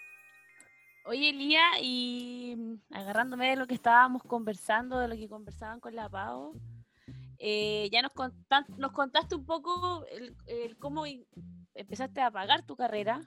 Oye, 1.05 1.31
Lía, 1.31 1.63
y 1.81 2.55
mm, 2.57 2.95
agarrándome 2.95 3.49
de 3.49 3.55
lo 3.55 3.65
que 3.65 3.75
estábamos 3.75 4.23
conversando, 4.23 4.99
de 4.99 5.07
lo 5.07 5.15
que 5.15 5.29
conversaban 5.29 5.79
con 5.79 5.95
la 5.95 6.09
PAO, 6.09 6.53
eh, 7.37 7.89
ya 7.91 8.01
nos, 8.01 8.11
nos 8.77 8.91
contaste 8.91 9.35
un 9.35 9.45
poco 9.45 10.05
el, 10.11 10.35
el 10.47 10.77
cómo 10.77 11.05
empezaste 11.79 12.21
a 12.21 12.29
pagar 12.29 12.65
tu 12.65 12.75
carrera, 12.75 13.21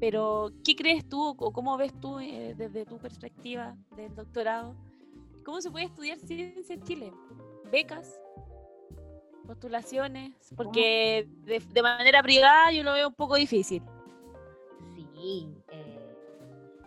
pero 0.00 0.50
¿qué 0.64 0.74
crees 0.74 1.08
tú 1.08 1.36
o 1.38 1.52
cómo 1.52 1.76
ves 1.76 1.92
tú 2.00 2.18
eh, 2.18 2.54
desde 2.56 2.86
tu 2.86 2.98
perspectiva 2.98 3.76
del 3.96 4.14
doctorado? 4.14 4.74
¿Cómo 5.44 5.60
se 5.60 5.70
puede 5.70 5.86
estudiar 5.86 6.18
ciencia 6.18 6.74
en 6.74 6.82
Chile? 6.82 7.12
¿Becas? 7.70 8.18
postulaciones? 9.48 10.34
Porque 10.56 11.26
de, 11.44 11.58
de 11.60 11.82
manera 11.82 12.22
privada 12.22 12.70
yo 12.70 12.82
lo 12.82 12.92
veo 12.92 13.08
un 13.08 13.14
poco 13.14 13.36
difícil. 13.36 13.82
Sí, 14.94 15.08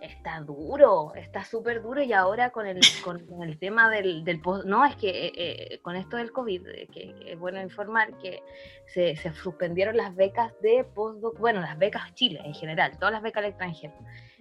está 0.02 0.40
duro, 0.42 1.14
está 1.16 1.44
súper 1.44 1.82
duro 1.82 2.02
y 2.02 2.12
ahora 2.12 2.50
con 2.50 2.66
el, 2.66 2.80
con, 3.04 3.22
el 3.44 3.60
tema 3.60 3.90
del, 3.90 4.24
del 4.24 4.42
post, 4.42 4.66
no, 4.66 4.84
es 4.84 4.96
que 4.96 5.28
eh, 5.28 5.34
eh, 5.36 5.80
con 5.82 5.96
esto 5.96 6.18
del 6.18 6.32
COVID, 6.32 6.68
eh, 6.68 6.88
que, 6.92 7.16
es 7.26 7.40
bueno 7.40 7.62
informar 7.62 8.18
que 8.18 8.44
se, 8.88 9.16
se, 9.16 9.32
suspendieron 9.34 9.96
las 9.96 10.16
becas 10.16 10.54
de 10.62 10.84
postdoc, 10.84 11.38
bueno, 11.40 11.62
las 11.62 11.78
becas 11.78 12.14
Chile 12.16 12.42
en 12.44 12.56
general, 12.56 12.98
todas 12.98 13.14
las 13.14 13.22
becas 13.22 13.44
al 13.44 13.50
extranjero. 13.50 13.94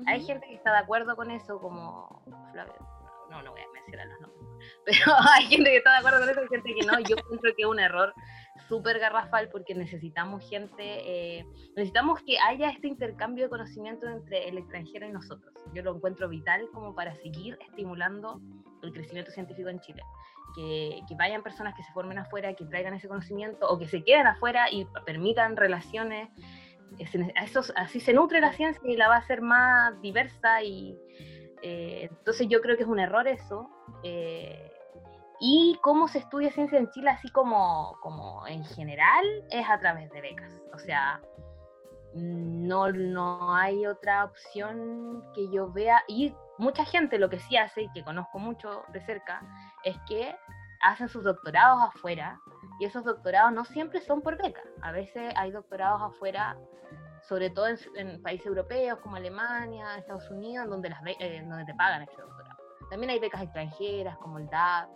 Hay 0.06 0.24
gente 0.24 0.46
que 0.46 0.54
está 0.54 0.72
de 0.72 0.78
acuerdo 0.78 1.14
con 1.14 1.30
eso, 1.30 1.60
como 1.60 2.22
no, 3.30 3.42
no 3.42 3.50
voy 3.52 3.60
a 3.60 3.72
mencionar 3.72 4.06
los 4.08 4.20
nombres, 4.20 4.48
pero 4.86 5.14
hay 5.36 5.44
gente 5.44 5.70
que 5.70 5.76
está 5.76 5.92
de 5.92 5.98
acuerdo 5.98 6.20
con 6.20 6.30
eso 6.30 6.44
y 6.44 6.48
gente 6.48 6.74
que 6.74 6.86
no, 6.86 6.98
yo 7.00 7.16
encuentro 7.18 7.54
que 7.54 7.62
es 7.62 7.68
un 7.68 7.80
error 7.80 8.14
súper 8.70 9.00
garrafal 9.00 9.48
porque 9.48 9.74
necesitamos 9.74 10.48
gente, 10.48 10.78
eh, 10.78 11.44
necesitamos 11.74 12.22
que 12.22 12.38
haya 12.38 12.70
este 12.70 12.86
intercambio 12.86 13.44
de 13.44 13.50
conocimiento 13.50 14.06
entre 14.06 14.48
el 14.48 14.58
extranjero 14.58 15.08
y 15.08 15.10
nosotros. 15.10 15.52
Yo 15.74 15.82
lo 15.82 15.96
encuentro 15.96 16.28
vital 16.28 16.68
como 16.72 16.94
para 16.94 17.12
seguir 17.16 17.58
estimulando 17.66 18.40
el 18.84 18.92
crecimiento 18.92 19.32
científico 19.32 19.68
en 19.70 19.80
Chile. 19.80 20.02
Que, 20.54 21.02
vayan 21.18 21.42
personas 21.42 21.74
que 21.74 21.82
se 21.82 21.92
formen 21.92 22.18
afuera, 22.18 22.54
que 22.54 22.64
traigan 22.64 22.94
ese 22.94 23.08
conocimiento 23.08 23.68
o 23.68 23.76
que 23.76 23.88
se 23.88 24.04
queden 24.04 24.28
afuera 24.28 24.70
y 24.70 24.86
permitan 25.04 25.56
relaciones. 25.56 26.30
Eso, 26.98 27.62
así 27.74 27.98
se 27.98 28.12
nutre 28.12 28.40
la 28.40 28.52
ciencia 28.52 28.88
y 28.88 28.96
la 28.96 29.08
va 29.08 29.16
a 29.16 29.18
hacer 29.18 29.42
más 29.42 30.00
diversa 30.00 30.62
y 30.62 30.96
eh, 31.62 32.08
entonces 32.08 32.48
yo 32.48 32.60
creo 32.60 32.76
que 32.76 32.84
es 32.84 32.88
un 32.88 33.00
error 33.00 33.26
eso. 33.26 33.68
Eh, 34.04 34.70
y 35.42 35.78
cómo 35.80 36.06
se 36.06 36.18
estudia 36.18 36.52
ciencia 36.52 36.78
en 36.78 36.90
Chile, 36.90 37.08
así 37.08 37.30
como, 37.30 37.96
como 38.02 38.46
en 38.46 38.62
general, 38.62 39.24
es 39.50 39.68
a 39.68 39.80
través 39.80 40.10
de 40.10 40.20
becas. 40.20 40.52
O 40.74 40.78
sea, 40.78 41.18
no, 42.12 42.92
no 42.92 43.54
hay 43.54 43.86
otra 43.86 44.26
opción 44.26 45.24
que 45.34 45.50
yo 45.50 45.72
vea. 45.72 46.04
Y 46.08 46.34
mucha 46.58 46.84
gente 46.84 47.18
lo 47.18 47.30
que 47.30 47.38
sí 47.38 47.56
hace, 47.56 47.82
y 47.82 47.92
que 47.92 48.04
conozco 48.04 48.38
mucho 48.38 48.82
de 48.92 49.00
cerca, 49.00 49.40
es 49.82 49.96
que 50.06 50.36
hacen 50.82 51.08
sus 51.08 51.24
doctorados 51.24 51.84
afuera. 51.84 52.38
Y 52.78 52.84
esos 52.84 53.02
doctorados 53.04 53.50
no 53.54 53.64
siempre 53.64 54.02
son 54.02 54.20
por 54.20 54.36
beca. 54.36 54.60
A 54.82 54.92
veces 54.92 55.32
hay 55.36 55.52
doctorados 55.52 56.02
afuera, 56.02 56.58
sobre 57.22 57.48
todo 57.48 57.68
en, 57.96 58.20
países 58.22 58.46
europeos 58.46 58.98
como 58.98 59.16
Alemania, 59.16 59.96
Estados 59.96 60.30
Unidos, 60.30 60.68
donde, 60.68 60.90
las 60.90 61.00
eh, 61.18 61.42
donde 61.48 61.64
te 61.64 61.74
pagan 61.74 62.02
ese 62.02 62.20
doctorado. 62.20 62.58
También 62.90 63.08
hay 63.08 63.20
becas 63.20 63.40
extranjeras 63.40 64.18
como 64.18 64.36
el 64.38 64.46
DAP 64.50 64.90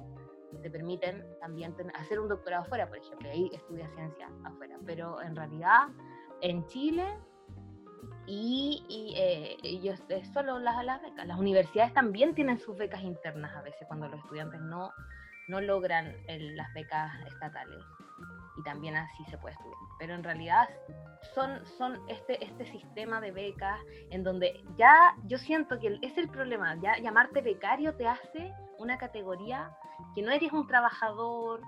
te 0.62 0.70
permiten 0.70 1.24
también 1.40 1.74
hacer 1.94 2.20
un 2.20 2.28
doctorado 2.28 2.64
afuera, 2.64 2.88
por 2.88 2.98
ejemplo, 2.98 3.28
ahí 3.30 3.50
estudia 3.52 3.88
ciencia 3.94 4.30
afuera, 4.44 4.78
pero 4.84 5.20
en 5.22 5.36
realidad 5.36 5.88
en 6.40 6.66
Chile 6.66 7.04
y, 8.26 9.14
eh, 9.16 9.56
ellos 9.62 10.02
solo 10.32 10.58
las, 10.58 10.82
las 10.84 11.02
becas. 11.02 11.26
Las 11.26 11.38
universidades 11.38 11.92
también 11.92 12.34
tienen 12.34 12.58
sus 12.58 12.76
becas 12.76 13.02
internas 13.02 13.54
a 13.54 13.62
veces 13.62 13.86
cuando 13.86 14.08
los 14.08 14.18
estudiantes 14.20 14.60
no, 14.60 14.92
no 15.48 15.60
logran 15.60 16.14
las 16.28 16.72
becas 16.72 17.12
estatales 17.26 17.84
y 18.56 18.62
también 18.62 18.96
así 18.96 19.24
se 19.26 19.38
puede 19.38 19.54
estudiar. 19.54 19.78
Pero 19.98 20.14
en 20.14 20.22
realidad 20.22 20.68
son, 21.34 21.64
son 21.78 22.00
este, 22.08 22.44
este 22.44 22.66
sistema 22.66 23.20
de 23.20 23.30
becas 23.30 23.80
en 24.10 24.22
donde 24.22 24.62
ya 24.76 25.16
yo 25.24 25.38
siento 25.38 25.78
que 25.78 25.98
es 26.02 26.16
el 26.18 26.28
problema, 26.28 26.76
ya 26.76 26.98
llamarte 26.98 27.40
becario 27.40 27.94
te 27.94 28.06
hace 28.06 28.52
una 28.78 28.98
categoría 28.98 29.70
que 30.14 30.22
no 30.22 30.30
eres 30.30 30.52
un 30.52 30.66
trabajador, 30.66 31.62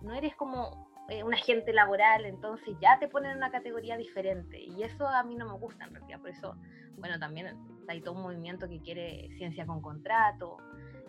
no 0.00 0.14
eres 0.14 0.34
como 0.36 0.90
eh, 1.08 1.22
un 1.22 1.34
agente 1.34 1.72
laboral, 1.72 2.24
entonces 2.24 2.76
ya 2.80 2.98
te 2.98 3.08
ponen 3.08 3.32
en 3.32 3.36
una 3.38 3.50
categoría 3.50 3.96
diferente 3.96 4.60
y 4.60 4.82
eso 4.82 5.06
a 5.06 5.22
mí 5.24 5.34
no 5.34 5.46
me 5.46 5.58
gusta 5.58 5.84
en 5.84 5.94
realidad, 5.94 6.20
por 6.20 6.30
eso, 6.30 6.56
bueno, 6.96 7.18
también 7.18 7.56
hay 7.88 8.00
todo 8.00 8.14
un 8.14 8.22
movimiento 8.22 8.68
que 8.68 8.80
quiere 8.80 9.28
ciencia 9.36 9.66
con 9.66 9.82
contrato, 9.82 10.58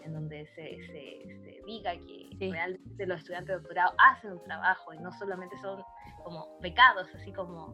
en 0.03 0.13
donde 0.13 0.45
se, 0.47 0.77
se, 0.87 1.61
diga 1.65 1.93
que 1.93 2.51
realmente 2.51 3.05
los 3.05 3.19
estudiantes 3.19 3.47
de 3.47 3.53
doctorado 3.55 3.93
hacen 3.97 4.33
un 4.33 4.43
trabajo 4.43 4.93
y 4.93 4.99
no 4.99 5.11
solamente 5.13 5.57
son 5.57 5.81
como 6.23 6.57
becados, 6.61 7.07
así 7.15 7.31
como, 7.31 7.73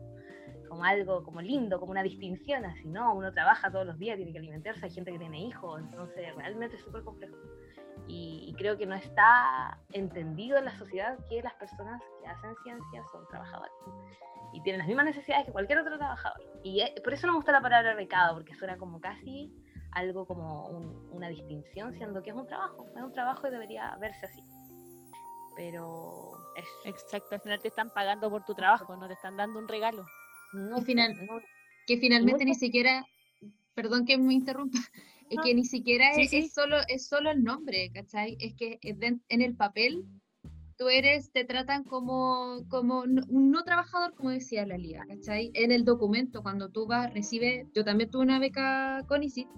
como 0.67 0.83
algo 0.83 1.23
como 1.23 1.41
lindo, 1.41 1.79
como 1.79 1.91
una 1.91 2.03
distinción, 2.03 2.65
así, 2.65 2.87
¿no? 2.87 3.13
Uno 3.13 3.31
trabaja 3.31 3.71
todos 3.71 3.85
los 3.85 3.97
días, 3.97 4.17
tiene 4.17 4.31
que 4.31 4.39
alimentarse, 4.39 4.85
hay 4.85 4.91
gente 4.91 5.11
que 5.11 5.19
tiene 5.19 5.41
hijos, 5.41 5.81
entonces 5.81 6.35
realmente 6.35 6.75
es 6.75 6.83
súper 6.83 7.03
complejo. 7.03 7.35
Y, 8.07 8.55
creo 8.57 8.77
que 8.77 8.85
no 8.85 8.95
está 8.95 9.79
entendido 9.91 10.57
en 10.57 10.65
la 10.65 10.77
sociedad 10.77 11.17
que 11.29 11.41
las 11.43 11.53
personas 11.53 12.01
que 12.19 12.27
hacen 12.27 12.55
ciencia 12.63 13.03
son 13.11 13.25
trabajadores 13.27 13.71
y 14.51 14.61
tienen 14.61 14.79
las 14.79 14.87
mismas 14.87 15.05
necesidades 15.05 15.45
que 15.45 15.51
cualquier 15.51 15.79
otro 15.79 15.97
trabajador. 15.97 16.41
Y 16.63 16.81
eh, 16.81 16.95
por 17.03 17.13
eso 17.13 17.27
no 17.27 17.33
me 17.33 17.37
gusta 17.37 17.51
la 17.51 17.61
palabra 17.61 17.93
becado, 17.93 18.35
porque 18.35 18.55
suena 18.55 18.77
como 18.77 18.99
casi 18.99 19.53
algo 19.91 20.25
como 20.25 20.67
una 21.11 21.29
distinción, 21.29 21.93
siendo 21.93 22.21
que 22.21 22.29
es 22.29 22.35
un 22.35 22.47
trabajo, 22.47 22.87
es 22.95 23.03
un 23.03 23.11
trabajo 23.11 23.47
y 23.47 23.51
debería 23.51 23.95
verse 23.99 24.25
así. 24.25 24.41
Pero 25.55 26.31
es... 26.55 26.65
Exacto, 26.85 27.35
al 27.35 27.41
final 27.41 27.59
te 27.59 27.67
están 27.67 27.89
pagando 27.89 28.29
por 28.29 28.45
tu 28.45 28.53
trabajo, 28.53 28.95
no 28.95 29.07
te 29.07 29.13
están 29.13 29.37
dando 29.37 29.59
un 29.59 29.67
regalo. 29.67 30.05
No, 30.53 30.81
final, 30.81 31.15
que 31.85 31.97
finalmente 31.97 32.45
ni 32.45 32.55
siquiera, 32.55 33.05
perdón 33.75 34.05
que 34.05 34.17
me 34.17 34.33
interrumpa, 34.33 34.79
es 35.29 35.39
que 35.43 35.53
ni 35.53 35.65
siquiera 35.65 36.11
es, 36.11 36.53
solo, 36.53 36.77
es 36.87 37.07
solo 37.07 37.31
el 37.31 37.43
nombre, 37.43 37.91
¿cachai? 37.93 38.37
Es 38.39 38.55
que 38.55 38.79
en 38.81 39.41
el 39.41 39.55
papel 39.55 40.05
tú 40.79 40.87
eres, 40.87 41.31
te 41.33 41.43
tratan 41.43 41.83
como, 41.83 42.65
como 42.69 43.01
un 43.01 43.51
no 43.51 43.63
trabajador, 43.63 44.15
como 44.15 44.29
decía 44.29 44.65
la 44.65 44.77
liga, 44.77 45.05
¿cachai? 45.07 45.51
En 45.53 45.71
el 45.71 45.83
documento, 45.83 46.41
cuando 46.41 46.69
tú 46.69 46.87
vas, 46.87 47.13
recibes, 47.13 47.67
yo 47.73 47.83
también 47.83 48.09
tuve 48.09 48.23
una 48.23 48.39
beca 48.39 49.03
con 49.07 49.21
ICIT, 49.21 49.49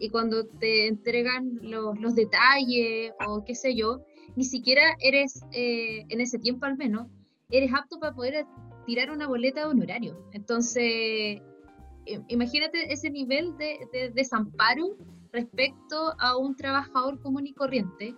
y 0.00 0.08
cuando 0.08 0.46
te 0.46 0.88
entregan 0.88 1.60
los, 1.62 2.00
los 2.00 2.14
detalles 2.14 3.12
o 3.26 3.44
qué 3.44 3.54
sé 3.54 3.76
yo, 3.76 4.00
ni 4.34 4.44
siquiera 4.44 4.82
eres, 4.98 5.44
eh, 5.52 6.06
en 6.08 6.20
ese 6.20 6.38
tiempo 6.38 6.64
al 6.64 6.76
menos, 6.76 7.06
eres 7.50 7.70
apto 7.74 8.00
para 8.00 8.14
poder 8.14 8.46
tirar 8.86 9.10
una 9.10 9.28
boleta 9.28 9.60
de 9.60 9.66
honorario. 9.66 10.16
Entonces, 10.32 11.42
imagínate 12.28 12.92
ese 12.92 13.10
nivel 13.10 13.56
de, 13.58 14.10
desamparo 14.14 14.96
respecto 15.32 16.14
a 16.18 16.36
un 16.36 16.56
trabajador 16.56 17.20
común 17.20 17.46
y 17.46 17.52
corriente. 17.52 18.14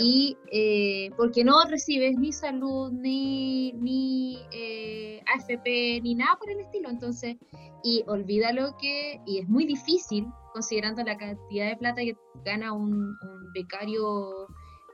Y 0.00 0.36
eh, 0.52 1.10
porque 1.16 1.42
no 1.42 1.64
recibes 1.64 2.16
ni 2.16 2.32
salud, 2.32 2.92
ni, 2.92 3.72
ni 3.72 4.38
eh, 4.52 5.20
AFP, 5.34 6.00
ni 6.02 6.14
nada 6.14 6.36
por 6.38 6.50
el 6.50 6.60
estilo. 6.60 6.88
Entonces, 6.88 7.36
y 7.82 8.04
olvídalo 8.06 8.76
que, 8.80 9.20
y 9.26 9.38
es 9.38 9.48
muy 9.48 9.66
difícil, 9.66 10.26
considerando 10.52 11.02
la 11.02 11.16
cantidad 11.16 11.68
de 11.68 11.76
plata 11.76 12.02
que 12.02 12.16
gana 12.44 12.72
un, 12.72 13.16
becario 13.54 14.46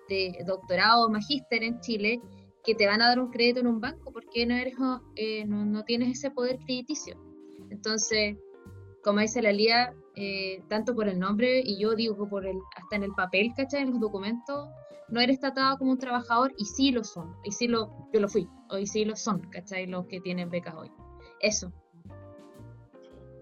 de 0.08 0.38
doctorado 0.46 1.06
o 1.06 1.10
magíster 1.10 1.62
en 1.62 1.80
Chile, 1.80 2.20
que 2.64 2.74
te 2.74 2.86
van 2.86 3.02
a 3.02 3.08
dar 3.08 3.20
un 3.20 3.30
crédito 3.30 3.60
en 3.60 3.66
un 3.66 3.80
banco 3.80 4.10
porque 4.12 4.46
no, 4.46 4.54
eres, 4.54 4.74
eh, 5.16 5.44
no, 5.44 5.66
no 5.66 5.84
tienes 5.84 6.18
ese 6.18 6.30
poder 6.30 6.58
crediticio. 6.64 7.16
Entonces, 7.70 8.36
como 9.02 9.20
dice 9.20 9.42
la 9.42 9.52
Lía, 9.52 9.94
eh, 10.16 10.62
tanto 10.68 10.94
por 10.94 11.08
el 11.08 11.18
nombre 11.18 11.60
y 11.64 11.78
yo 11.78 11.94
digo 11.94 12.28
por 12.28 12.46
el, 12.46 12.56
hasta 12.76 12.96
en 12.96 13.02
el 13.02 13.12
papel, 13.12 13.52
¿cachai? 13.56 13.82
En 13.82 13.90
los 13.90 14.00
documentos, 14.00 14.68
no 15.08 15.20
eres 15.20 15.40
tratado 15.40 15.78
como 15.78 15.92
un 15.92 15.98
trabajador 15.98 16.52
y 16.56 16.64
sí 16.64 16.90
lo 16.90 17.04
son, 17.04 17.36
y 17.44 17.52
sí 17.52 17.68
lo, 17.68 18.08
yo 18.12 18.20
lo 18.20 18.28
fui, 18.28 18.48
y 18.78 18.86
sí 18.86 19.04
lo 19.04 19.16
son, 19.16 19.40
¿cachai? 19.50 19.86
Los 19.86 20.06
que 20.06 20.20
tienen 20.20 20.50
becas 20.50 20.74
hoy. 20.74 20.90
Eso. 21.40 21.72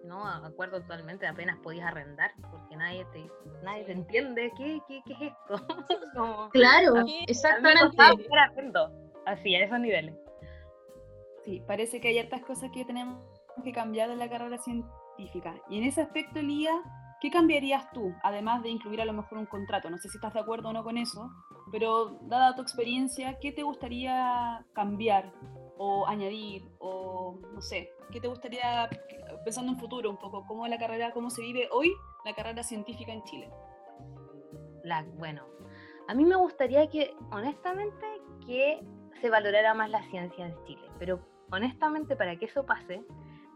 No, 0.04 0.26
acuerdo 0.26 0.80
totalmente, 0.80 1.26
apenas 1.26 1.58
podías 1.60 1.86
arrendar, 1.86 2.32
porque 2.50 2.76
nadie 2.76 3.06
te, 3.12 3.30
nadie 3.62 3.84
te 3.84 3.92
entiende 3.92 4.52
qué, 4.58 4.80
qué, 4.86 5.00
qué 5.06 5.12
es 5.12 5.20
esto. 5.22 5.66
claro, 6.52 7.04
exactamente. 7.26 7.96
Así, 9.24 9.54
a 9.54 9.64
esos 9.64 9.78
niveles. 9.80 10.14
Sí, 11.44 11.62
parece 11.66 12.00
que 12.00 12.08
hay 12.08 12.18
hartas 12.18 12.42
cosas 12.42 12.70
que 12.72 12.84
tenemos 12.84 13.18
que 13.64 13.72
cambiar 13.72 14.10
en 14.10 14.18
la 14.18 14.28
carrera 14.28 14.58
científica. 14.58 15.54
Y 15.68 15.78
en 15.78 15.84
ese 15.84 16.02
aspecto, 16.02 16.40
Lía, 16.40 16.72
¿qué 17.20 17.30
cambiarías 17.30 17.90
tú, 17.92 18.12
además 18.22 18.62
de 18.62 18.70
incluir 18.70 19.00
a 19.00 19.04
lo 19.04 19.12
mejor 19.12 19.38
un 19.38 19.46
contrato? 19.46 19.90
No 19.90 19.98
sé 19.98 20.08
si 20.08 20.18
estás 20.18 20.34
de 20.34 20.40
acuerdo 20.40 20.68
o 20.68 20.72
no 20.72 20.84
con 20.84 20.98
eso, 20.98 21.30
pero 21.70 22.18
dada 22.22 22.54
tu 22.54 22.62
experiencia, 22.62 23.38
¿qué 23.40 23.52
te 23.52 23.62
gustaría 23.62 24.64
cambiar 24.72 25.32
o 25.78 26.06
añadir? 26.06 26.64
O 26.78 27.38
no 27.52 27.60
sé, 27.60 27.90
¿qué 28.10 28.20
te 28.20 28.28
gustaría, 28.28 28.88
pensando 29.44 29.72
en 29.72 29.78
futuro 29.78 30.10
un 30.10 30.16
poco, 30.16 30.44
cómo 30.46 30.66
la 30.66 30.78
carrera, 30.78 31.12
cómo 31.12 31.30
se 31.30 31.42
vive 31.42 31.68
hoy 31.70 31.92
la 32.24 32.34
carrera 32.34 32.62
científica 32.62 33.12
en 33.12 33.22
Chile? 33.24 33.50
La, 34.84 35.04
bueno, 35.16 35.44
a 36.08 36.14
mí 36.14 36.24
me 36.24 36.36
gustaría 36.36 36.88
que, 36.88 37.14
honestamente, 37.30 38.06
que 38.46 38.80
se 39.20 39.30
valorara 39.30 39.74
más 39.74 39.90
la 39.90 40.02
ciencia 40.10 40.46
en 40.46 40.64
Chile, 40.64 40.88
pero 40.98 41.20
honestamente 41.50 42.16
para 42.16 42.36
que 42.36 42.46
eso 42.46 42.66
pase, 42.66 43.04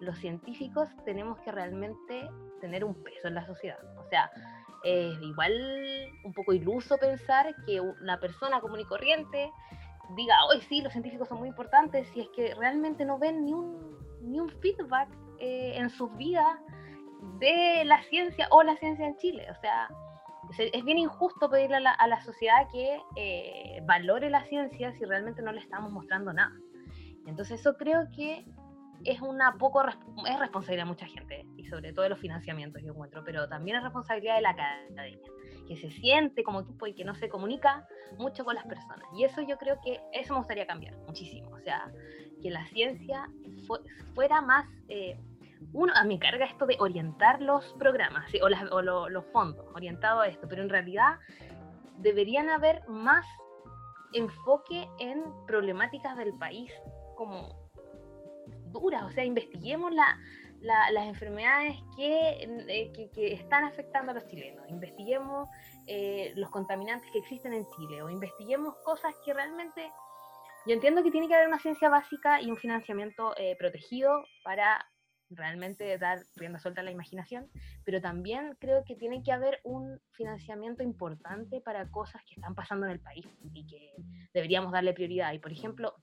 los 0.01 0.19
científicos 0.19 0.89
tenemos 1.05 1.39
que 1.41 1.51
realmente 1.51 2.29
tener 2.61 2.85
un 2.85 2.95
peso 3.03 3.29
en 3.29 3.35
la 3.35 3.47
sociedad. 3.47 3.79
O 3.99 4.09
sea, 4.09 4.31
es 4.87 5.21
igual 5.21 5.53
un 6.23 6.33
poco 6.33 6.53
iluso 6.53 6.97
pensar 6.97 7.55
que 7.67 7.81
una 7.81 8.21
persona 8.21 8.61
común 8.61 8.79
y 8.81 8.85
corriente 8.85 9.51
diga, 10.15 10.37
hoy 10.47 10.61
sí, 10.63 10.81
los 10.81 10.93
científicos 10.93 11.29
son 11.29 11.39
muy 11.39 11.49
importantes, 11.49 12.09
si 12.11 12.21
es 12.21 12.29
que 12.37 12.55
realmente 12.55 13.05
no 13.05 13.19
ven 13.19 13.45
ni 13.45 13.53
un, 13.53 13.99
ni 14.23 14.39
un 14.39 14.49
feedback 14.49 15.09
eh, 15.41 15.75
en 15.77 15.91
sus 15.91 16.17
vidas 16.17 16.57
de 17.41 17.85
la 17.85 18.01
ciencia 18.05 18.47
o 18.53 18.63
la 18.63 18.77
ciencia 18.77 19.07
en 19.07 19.17
Chile. 19.17 19.49
O 19.51 19.61
sea, 19.61 19.89
es 20.59 20.85
bien 20.85 20.99
injusto 20.99 21.51
pedirle 21.51 21.77
a 21.77 22.07
la, 22.07 22.21
sociedad 22.25 22.69
que 22.71 23.01
eh, 23.17 23.81
valore 23.85 24.31
la 24.31 24.45
ciencia 24.45 24.93
si 24.93 25.05
realmente 25.05 25.43
no 25.43 25.51
le 25.51 25.61
estamos 25.61 25.91
mostrando 25.91 26.33
nada. 26.33 26.55
Entonces 27.27 27.61
eso 27.61 27.77
creo 27.77 28.07
que 28.15 28.45
es 29.05 29.21
una 29.21 29.55
poco 29.59 29.83
es 29.87 30.39
responsabilidad 30.39 30.85
de 30.85 30.89
mucha 30.89 31.07
gente 31.07 31.47
y 31.57 31.65
sobre 31.67 31.93
todo 31.93 32.05
de 32.05 32.11
los 32.11 32.19
financiamientos 32.19 32.83
yo 32.83 32.93
encuentro, 32.93 33.23
pero 33.25 33.49
también 33.49 33.77
es 33.77 33.83
responsabilidad 33.83 34.37
de 34.37 34.43
la 34.43 34.51
academia 34.51 35.21
que 35.67 35.77
se 35.77 35.91
siente 35.91 36.43
como 36.43 36.61
equipo 36.61 36.87
y 36.87 36.95
que 36.95 37.05
no 37.05 37.15
se 37.15 37.29
comunica 37.29 37.87
mucho 38.19 38.45
con 38.45 38.55
las 38.55 38.65
personas. 38.67 39.07
Y 39.17 39.25
eso 39.25 39.43
yo 39.43 39.59
creo 39.59 39.79
que 39.83 40.01
eso 40.13 40.33
me 40.33 40.39
gustaría 40.39 40.67
cambiar 40.67 40.97
muchísimo. 41.07 41.51
O 41.51 41.61
sea, 41.61 41.91
que 42.43 42.51
la 42.51 42.65
ciencia 42.67 43.29
fuera 44.15 44.41
más... 44.41 44.67
Eh, 44.89 45.19
uno, 45.73 45.93
a 45.97 46.05
mi 46.05 46.19
carga 46.19 46.45
esto 46.45 46.67
de 46.67 46.77
orientar 46.79 47.41
los 47.41 47.65
programas 47.75 48.31
o, 48.43 48.83
los 48.83 49.25
fondos, 49.33 49.67
orientado 49.75 50.21
a 50.21 50.29
esto, 50.29 50.47
pero 50.49 50.63
en 50.63 50.69
realidad 50.69 51.19
deberían 51.99 52.51
haber 52.51 52.87
más 52.89 53.27
enfoque 54.13 54.89
en 54.99 55.23
problemáticas 55.47 56.17
del 56.17 56.35
país 56.35 56.71
como 57.17 57.66
duras, 58.73 59.05
o 59.05 59.11
sea, 59.11 59.25
investiguemos 59.25 59.93
la, 59.93 60.19
las 60.61 61.07
enfermedades 61.07 61.77
eh, 61.99 62.93
que, 62.95 63.11
que, 63.11 63.35
están 63.35 63.65
afectando 63.65 64.13
a 64.13 64.15
los 64.15 64.27
chilenos, 64.27 64.69
investiguemos 64.69 65.49
eh, 65.87 66.33
los 66.37 66.51
contaminantes 66.51 67.11
que 67.13 67.19
existen 67.19 67.53
en 67.53 67.67
Chile 67.77 68.03
o 68.03 68.11
investiguemos 68.11 68.75
cosas 68.85 69.15
que 69.25 69.33
realmente... 69.33 69.91
Yo 70.67 70.75
entiendo 70.75 71.05
que 71.05 71.13
tiene 71.13 71.29
que 71.29 71.35
haber 71.35 71.47
una 71.47 71.61
ciencia 71.61 71.89
básica 71.89 72.43
y 72.43 72.51
un 72.51 72.57
financiamiento 72.57 73.37
eh, 73.37 73.55
protegido 73.57 74.25
para 74.43 74.85
realmente 75.31 75.97
dar 75.97 76.19
rienda 76.35 76.59
suelta 76.59 76.81
a 76.81 76.85
la 76.85 76.91
imaginación, 76.91 77.49
pero 77.85 78.01
también 78.01 78.57
creo 78.59 78.85
que 78.85 78.97
tiene 78.97 79.23
que 79.23 79.31
haber 79.31 79.61
un 79.63 80.01
financiamiento 80.13 80.83
importante 80.83 81.61
para 81.61 81.89
cosas 81.91 82.21
que 82.25 82.35
están 82.35 82.57
pasando 82.57 82.87
en 82.87 82.93
el 82.93 83.01
país 83.01 83.27
y 83.53 83.65
que 83.67 83.93
deberíamos 84.35 84.73
darle 84.73 84.93
prioridad. 84.93 85.33
Y 85.33 85.39
por 85.39 85.53
ejemplo, 85.53 85.95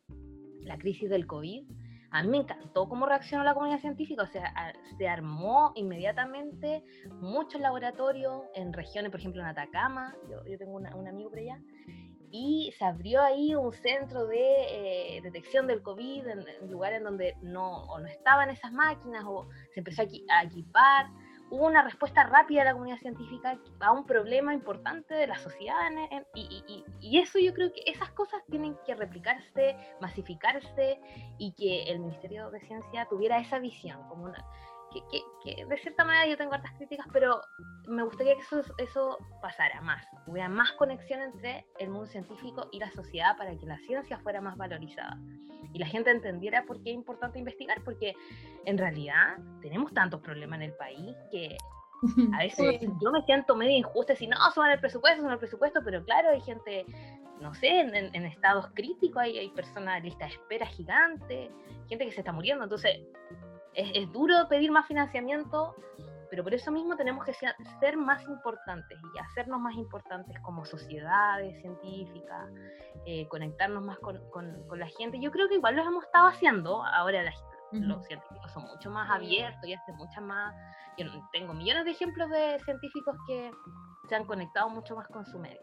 la 0.62 0.78
crisis 0.78 1.10
del 1.10 1.28
COVID 1.28 1.66
a 2.14 2.22
mí 2.22 2.30
me 2.30 2.38
encantó 2.38 2.88
cómo 2.88 3.08
reaccionó 3.08 3.44
la 3.44 3.56
comunidad 3.56 3.80
científica, 3.80 4.22
o 4.22 4.28
sea, 4.28 4.54
se 4.98 5.08
armó 5.08 5.72
inmediatamente 5.76 6.84
muchos 7.20 7.60
laboratorios 7.60 8.44
en 8.54 8.72
regiones, 8.72 9.10
por 9.10 9.20
ejemplo 9.20 9.42
en 9.42 9.48
Atacama, 9.48 10.16
yo, 10.30 10.58
tengo 10.60 10.76
un 10.76 11.08
amigo 11.08 11.32
por 11.32 11.40
allá, 11.40 11.60
y 12.30 12.72
se 12.78 12.86
abrió 12.86 13.22
ahí 13.22 13.56
un 13.56 13.74
centro 13.74 14.28
de 14.28 15.18
eh, 15.18 15.22
detección 15.24 15.66
del 15.66 15.82
COVID 15.82 16.28
en, 16.28 16.46
lugares 16.70 17.02
donde 17.04 17.36
no, 17.42 17.84
o 17.86 18.00
no 18.00 18.08
estaban 18.08 18.52
esas 18.52 18.72
máquinas 18.72 19.24
o 19.26 19.48
se 19.74 19.80
empezó 19.80 20.04
a 20.04 20.44
equipar 20.44 21.08
hubo 21.54 21.68
una 21.68 21.84
respuesta 21.84 22.24
rápida 22.24 22.62
de 22.62 22.66
la 22.66 22.74
comunidad 22.74 22.98
científica 22.98 23.60
a 23.80 23.92
un 23.92 24.08
problema 24.08 24.56
importante 24.56 25.14
de 25.14 25.28
la 25.28 25.38
sociedad 25.38 25.76
y, 26.34 27.20
eso 27.20 27.38
yo 27.38 27.54
creo 27.54 27.72
que 27.72 27.84
esas 27.86 28.10
cosas 28.12 28.42
tienen 28.50 28.76
que 28.88 28.96
replicarse, 28.96 29.78
masificarse 30.02 31.00
y 31.38 31.54
que 31.54 31.84
el 31.84 32.00
Ministerio 32.00 32.50
de 32.50 32.60
Ciencia 32.62 33.06
tuviera 33.08 33.38
esa 33.38 33.60
visión, 33.60 34.02
como 34.10 34.24
una, 34.26 34.44
que, 35.44 35.66
de 35.66 35.78
cierta 35.78 36.06
manera 36.06 36.28
yo 36.28 36.38
tengo 36.38 36.54
hartas 36.54 36.74
críticas, 36.74 37.08
pero 37.12 37.42
me 37.88 38.04
gustaría 38.04 38.36
que 38.36 38.42
eso, 38.42 38.62
eso 38.78 39.18
pasara 39.42 39.82
más, 39.82 40.06
hubiera 40.28 40.50
más 40.50 40.72
conexión 40.74 41.22
entre 41.22 41.66
el 41.80 41.90
mundo 41.90 42.06
científico 42.08 42.68
y 42.72 42.80
la 42.80 42.92
sociedad 42.92 43.38
para 43.38 43.58
que 43.58 43.66
la 43.66 43.78
ciencia 43.80 44.20
fuera 44.20 44.42
más 44.42 44.58
valorizada 44.58 45.18
y 45.74 45.80
la 45.80 45.88
gente 45.88 46.12
entendiera 46.12 46.64
por 46.64 46.82
qué 46.84 46.92
es 46.92 46.96
importante 46.96 47.40
investigar, 47.40 47.82
porque 47.84 48.16
en 48.66 48.78
realidad 48.78 49.38
tenemos 49.62 49.94
tantos 49.94 50.22
problemas 50.22 50.58
en 50.58 50.64
el 50.64 50.74
país 50.74 51.16
que 51.32 51.58
a 52.34 52.38
veces 52.40 52.82
yo 53.02 53.12
me 53.12 53.22
siento 53.24 53.56
medio 53.56 53.78
injusta 53.78 54.16
si 54.16 54.28
no, 54.28 54.38
suban 54.54 54.72
el 54.72 54.80
presupuesto, 54.80 55.20
suban 55.20 55.34
el 55.34 55.40
presupuesto, 55.40 55.82
pero 55.84 56.04
claro, 56.04 56.30
hay 56.30 56.42
gente, 56.42 56.86
no 57.40 57.54
sé, 57.56 57.80
en, 57.80 58.26
estados 58.26 58.68
críticos, 58.74 59.24
hay, 59.24 59.40
hay 59.40 59.50
personas 59.50 59.96
de 59.96 60.10
lista 60.10 60.26
de 60.26 60.34
espera 60.34 60.66
gigante, 60.68 61.50
gente 61.88 62.06
que 62.06 62.12
se 62.12 62.20
está 62.20 62.32
muriendo, 62.32 62.64
entonces 62.64 63.00
es, 63.74 63.92
es 63.94 64.12
duro 64.12 64.48
pedir 64.50 64.72
más 64.72 64.88
financiamiento 64.88 65.76
pero 66.34 66.44
por 66.44 66.56
eso 66.56 66.72
mismo 66.72 66.96
tenemos 66.96 67.24
que 67.24 67.34
ser 67.36 67.96
más 67.96 68.24
importantes 68.24 68.98
y 69.14 69.20
hacernos 69.20 69.62
más 69.62 69.76
importantes 69.76 70.36
como 70.40 70.66
sociedades 70.66 71.62
científicas, 71.62 72.50
eh, 73.06 73.28
conectarnos 73.28 73.84
más 73.86 74.00
con, 74.00 74.20
con, 74.32 74.80
la 74.80 74.88
gente. 74.98 75.20
Yo 75.20 75.30
creo 75.30 75.48
que 75.48 75.54
igual 75.54 75.76
lo 75.76 75.84
hemos 75.84 76.06
estado 76.06 76.30
haciendo, 76.30 76.84
ahora 76.84 77.24
los 77.72 78.04
científicos 78.08 78.52
son 78.52 78.64
mucho 78.64 78.90
más 78.90 79.12
abiertos 79.12 79.64
y 79.64 79.76
hacen 79.76 79.96
muchas 79.96 80.24
más... 80.24 80.56
Yo 80.98 81.06
tengo 81.32 81.54
millones 81.54 81.86
de 81.86 81.92
ejemplos 81.92 82.28
de 82.32 82.60
científicos 82.66 83.16
que 83.28 83.52
se 84.10 84.16
han 84.16 84.26
conectado 84.26 84.72
mucho 84.72 84.96
más 84.96 85.08
con 85.10 85.28
su 85.28 85.38
medio. 85.38 85.62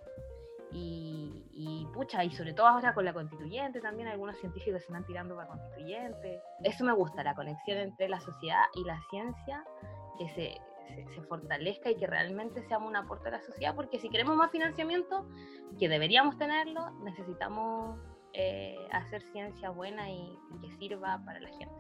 Y, 0.73 1.45
y, 1.53 1.87
pucha, 1.93 2.25
y 2.25 2.31
sobre 2.31 2.53
todo 2.53 2.69
ahora 2.69 2.95
con 2.95 3.05
la 3.05 3.13
constituyente 3.13 3.81
también, 3.81 4.09
algunos 4.09 4.37
científicos 4.39 4.83
se 4.83 4.87
están 4.87 5.05
tirando 5.05 5.35
para 5.35 5.49
constituyente. 5.49 6.41
Eso 6.63 6.85
me 6.85 6.93
gusta, 6.93 7.25
la 7.25 7.35
conexión 7.35 7.79
entre 7.79 8.09
la 8.09 8.21
sociedad 8.21 8.65
y 8.75 8.85
la 8.85 9.01
ciencia 9.11 9.65
que 10.19 10.29
se, 10.31 10.61
se, 11.15 11.23
fortalezca 11.23 11.91
y 11.91 11.97
que 11.97 12.07
realmente 12.07 12.63
seamos 12.69 12.89
un 12.89 12.97
aporte 12.97 13.29
a 13.29 13.33
la 13.33 13.41
sociedad, 13.41 13.75
porque 13.75 13.99
si 13.99 14.09
queremos 14.11 14.37
más 14.37 14.51
financiamiento, 14.51 15.27
que 15.79 15.89
deberíamos 15.89 16.39
tenerlo, 16.39 16.91
necesitamos 17.03 17.99
eh, 18.33 18.77
hacer 18.93 19.23
ciencia 19.33 19.71
buena 19.71 20.09
y, 20.11 20.39
que 20.61 20.71
sirva 20.79 21.21
para 21.25 21.41
la 21.41 21.49
gente. 21.49 21.75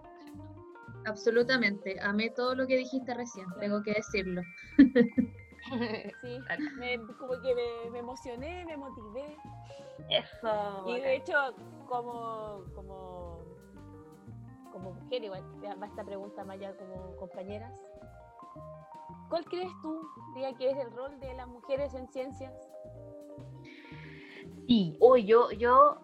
Absolutamente, 1.07 1.99
amé 2.01 2.31
todo 2.31 2.55
lo 2.55 2.67
que 2.67 2.77
dijiste 2.77 3.15
recién, 3.15 3.47
tengo 3.61 3.83
que 3.83 3.93
decirlo. 3.93 4.43
Sí, 6.23 6.39
me, 6.79 6.99
como 7.17 7.41
que 7.41 7.55
me, 7.91 7.99
emocioné, 7.99 8.65
me 8.67 8.77
motivé. 8.77 9.37
Eso. 10.09 10.85
Y 10.89 11.01
de 11.01 11.17
hecho, 11.17 11.35
como, 11.87 12.65
como, 12.75 13.39
como 14.73 14.93
mujer, 14.93 15.25
igual, 15.25 15.45
va 15.81 15.87
esta 15.87 16.05
pregunta 16.05 16.45
más 16.45 16.59
ya 16.59 16.77
como 16.77 17.17
compañeras, 17.17 17.81
¿Cuál 19.31 19.45
crees 19.45 19.71
tú, 19.81 20.03
diga, 20.35 20.53
que 20.55 20.71
es 20.71 20.77
el 20.77 20.91
rol 20.91 21.19
de 21.21 21.33
las 21.35 21.47
mujeres 21.47 21.95
en 21.95 22.09
ciencias? 22.09 22.53
Sí, 24.67 24.97
hoy 24.99 25.25
yo, 25.25 25.53
yo, 25.53 26.01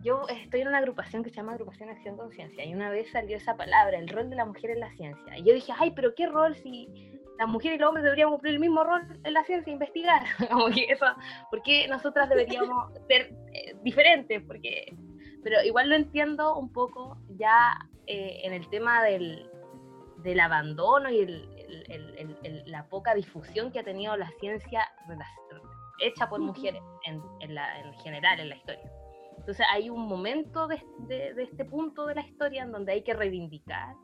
yo 0.00 0.28
estoy 0.28 0.60
en 0.60 0.68
una 0.68 0.78
agrupación 0.78 1.24
que 1.24 1.30
se 1.30 1.36
llama 1.36 1.54
Agrupación 1.54 1.90
Acción 1.90 2.16
Conciencia 2.16 2.64
y 2.64 2.72
una 2.72 2.88
vez 2.88 3.10
salió 3.10 3.36
esa 3.36 3.56
palabra, 3.56 3.98
el 3.98 4.08
rol 4.08 4.30
de 4.30 4.36
la 4.36 4.44
mujer 4.44 4.70
en 4.70 4.80
la 4.80 4.92
ciencia. 4.92 5.36
Y 5.36 5.42
yo 5.42 5.54
dije, 5.54 5.72
ay, 5.76 5.90
pero 5.90 6.14
¿qué 6.14 6.28
rol 6.28 6.54
si 6.54 7.11
las 7.38 7.48
mujeres 7.48 7.78
y 7.78 7.80
los 7.80 7.88
hombres 7.88 8.04
deberíamos 8.04 8.34
cumplir 8.34 8.54
el 8.54 8.60
mismo 8.60 8.84
rol 8.84 9.02
en 9.24 9.34
la 9.34 9.44
ciencia, 9.44 9.72
investigar? 9.72 10.22
Como 10.50 10.68
que 10.70 10.84
eso, 10.84 11.06
¿Por 11.50 11.62
qué 11.62 11.88
nosotras 11.88 12.28
deberíamos 12.28 12.92
ser 13.08 13.32
eh, 13.52 13.74
diferentes? 13.82 14.42
Porque, 14.46 14.94
pero 15.42 15.62
igual 15.64 15.88
lo 15.88 15.96
entiendo 15.96 16.56
un 16.56 16.72
poco 16.72 17.18
ya 17.36 17.78
eh, 18.06 18.40
en 18.44 18.52
el 18.52 18.68
tema 18.68 19.02
del, 19.02 19.48
del 20.18 20.40
abandono 20.40 21.10
y 21.10 21.20
el, 21.20 21.52
la 22.66 22.88
poca 22.88 23.14
difusión 23.14 23.70
que 23.72 23.80
ha 23.80 23.84
tenido 23.84 24.16
la 24.16 24.30
ciencia 24.40 24.88
hecha 26.00 26.28
por 26.28 26.40
mujeres 26.40 26.82
en, 27.04 27.22
general 28.02 28.40
en 28.40 28.48
la 28.48 28.56
historia. 28.56 28.90
Entonces 29.38 29.66
hay 29.70 29.90
un 29.90 30.06
momento 30.06 30.68
de, 30.68 30.82
este 31.38 31.64
punto 31.64 32.06
de 32.06 32.14
la 32.14 32.22
historia 32.22 32.62
en 32.62 32.72
donde 32.72 32.92
hay 32.92 33.02
que 33.02 33.14
reivindicar 33.14 33.94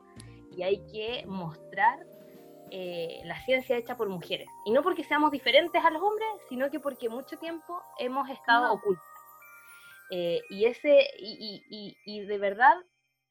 y 0.55 0.63
hay 0.63 0.83
que 0.91 1.25
mostrar 1.27 2.05
eh, 2.71 3.21
la 3.25 3.39
ciencia 3.45 3.77
hecha 3.77 3.97
por 3.97 4.09
mujeres. 4.09 4.47
Y 4.65 4.71
no 4.71 4.83
porque 4.83 5.03
seamos 5.03 5.31
diferentes 5.31 5.83
a 5.83 5.89
los 5.89 6.01
hombres, 6.01 6.27
sino 6.47 6.69
que 6.69 6.79
porque 6.79 7.09
mucho 7.09 7.37
tiempo 7.37 7.81
hemos 7.97 8.29
estado 8.29 8.71
ocultos. 8.73 9.05
Eh, 10.11 10.41
y, 10.49 10.65
ese, 10.65 11.07
y 11.19 12.21
de 12.21 12.37
verdad 12.39 12.75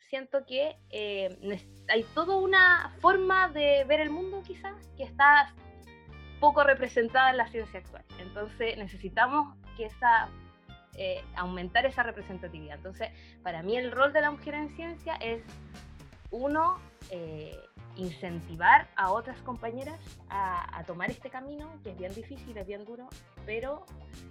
siento 0.08 0.44
que 0.46 0.76
eh, 0.90 1.60
hay 1.88 2.02
toda 2.14 2.36
una 2.36 2.94
forma 3.00 3.48
de 3.48 3.84
ver 3.84 4.00
el 4.00 4.10
mundo 4.10 4.42
quizás 4.46 4.74
que 4.96 5.04
está 5.04 5.54
poco 6.40 6.64
representada 6.64 7.30
en 7.30 7.36
la 7.36 7.48
ciencia 7.48 7.80
actual. 7.80 8.04
Entonces 8.18 8.76
necesitamos 8.78 9.56
que 9.76 9.86
esa, 9.86 10.28
eh, 10.94 11.22
aumentar 11.36 11.86
esa 11.86 12.02
representatividad. 12.02 12.76
Entonces, 12.76 13.10
para 13.42 13.62
mí 13.62 13.76
el 13.76 13.92
rol 13.92 14.12
de 14.12 14.20
la 14.20 14.30
mujer 14.30 14.54
en 14.54 14.74
ciencia 14.76 15.14
es, 15.16 15.42
uno, 16.30 16.78
eh, 17.10 17.58
incentivar 17.96 18.88
a 18.96 19.10
otras 19.12 19.40
compañeras 19.42 19.98
a, 20.30 20.82
tomar 20.86 21.10
este 21.10 21.30
camino, 21.30 21.70
que 21.82 21.90
es 21.90 21.98
bien 21.98 22.14
difícil, 22.14 22.56
es 22.56 22.66
bien 22.66 22.84
duro, 22.84 23.08
pero 23.44 23.84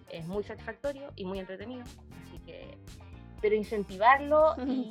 es 0.10 0.26
muy 0.26 0.44
satisfactorio 0.44 1.12
y 1.16 1.26
muy 1.26 1.40
entretenido. 1.40 1.84
Así 2.24 2.40
que, 2.46 2.78
pero 3.42 3.56
incentivarlo 3.56 4.56
y, 4.66 4.90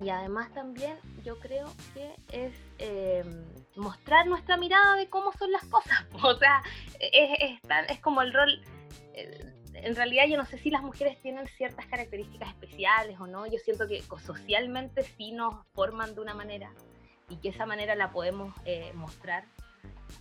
y 0.00 0.08
además 0.08 0.52
también 0.54 0.96
yo 1.24 1.38
creo 1.40 1.66
que 1.92 2.14
es 2.32 2.54
eh, 2.78 3.24
mostrar 3.76 4.26
nuestra 4.26 4.56
mirada 4.56 4.96
de 4.96 5.08
cómo 5.08 5.32
son 5.32 5.52
las 5.52 5.64
cosas. 5.64 6.06
O 6.22 6.34
sea, 6.34 6.62
es, 7.00 7.58
es, 7.88 8.00
como 8.00 8.22
el 8.22 8.32
rol, 8.32 8.62
eh, 9.14 9.52
en 9.74 9.94
realidad 9.94 10.24
yo 10.28 10.36
no 10.36 10.44
sé 10.44 10.58
si 10.58 10.70
las 10.70 10.82
mujeres 10.82 11.18
tienen 11.22 11.46
ciertas 11.46 11.86
características 11.86 12.48
especiales 12.48 13.18
o 13.20 13.26
no. 13.26 13.46
Yo 13.46 13.58
siento 13.58 13.86
que 13.88 14.02
socialmente 14.24 15.04
sí 15.04 15.32
nos 15.32 15.54
forman 15.74 16.14
de 16.14 16.20
una 16.20 16.34
manera 16.34 16.72
y 17.28 17.36
que 17.36 17.50
esa 17.50 17.66
manera 17.66 17.94
la 17.94 18.10
podemos 18.10 18.54
eh, 18.64 18.92
mostrar 18.94 19.44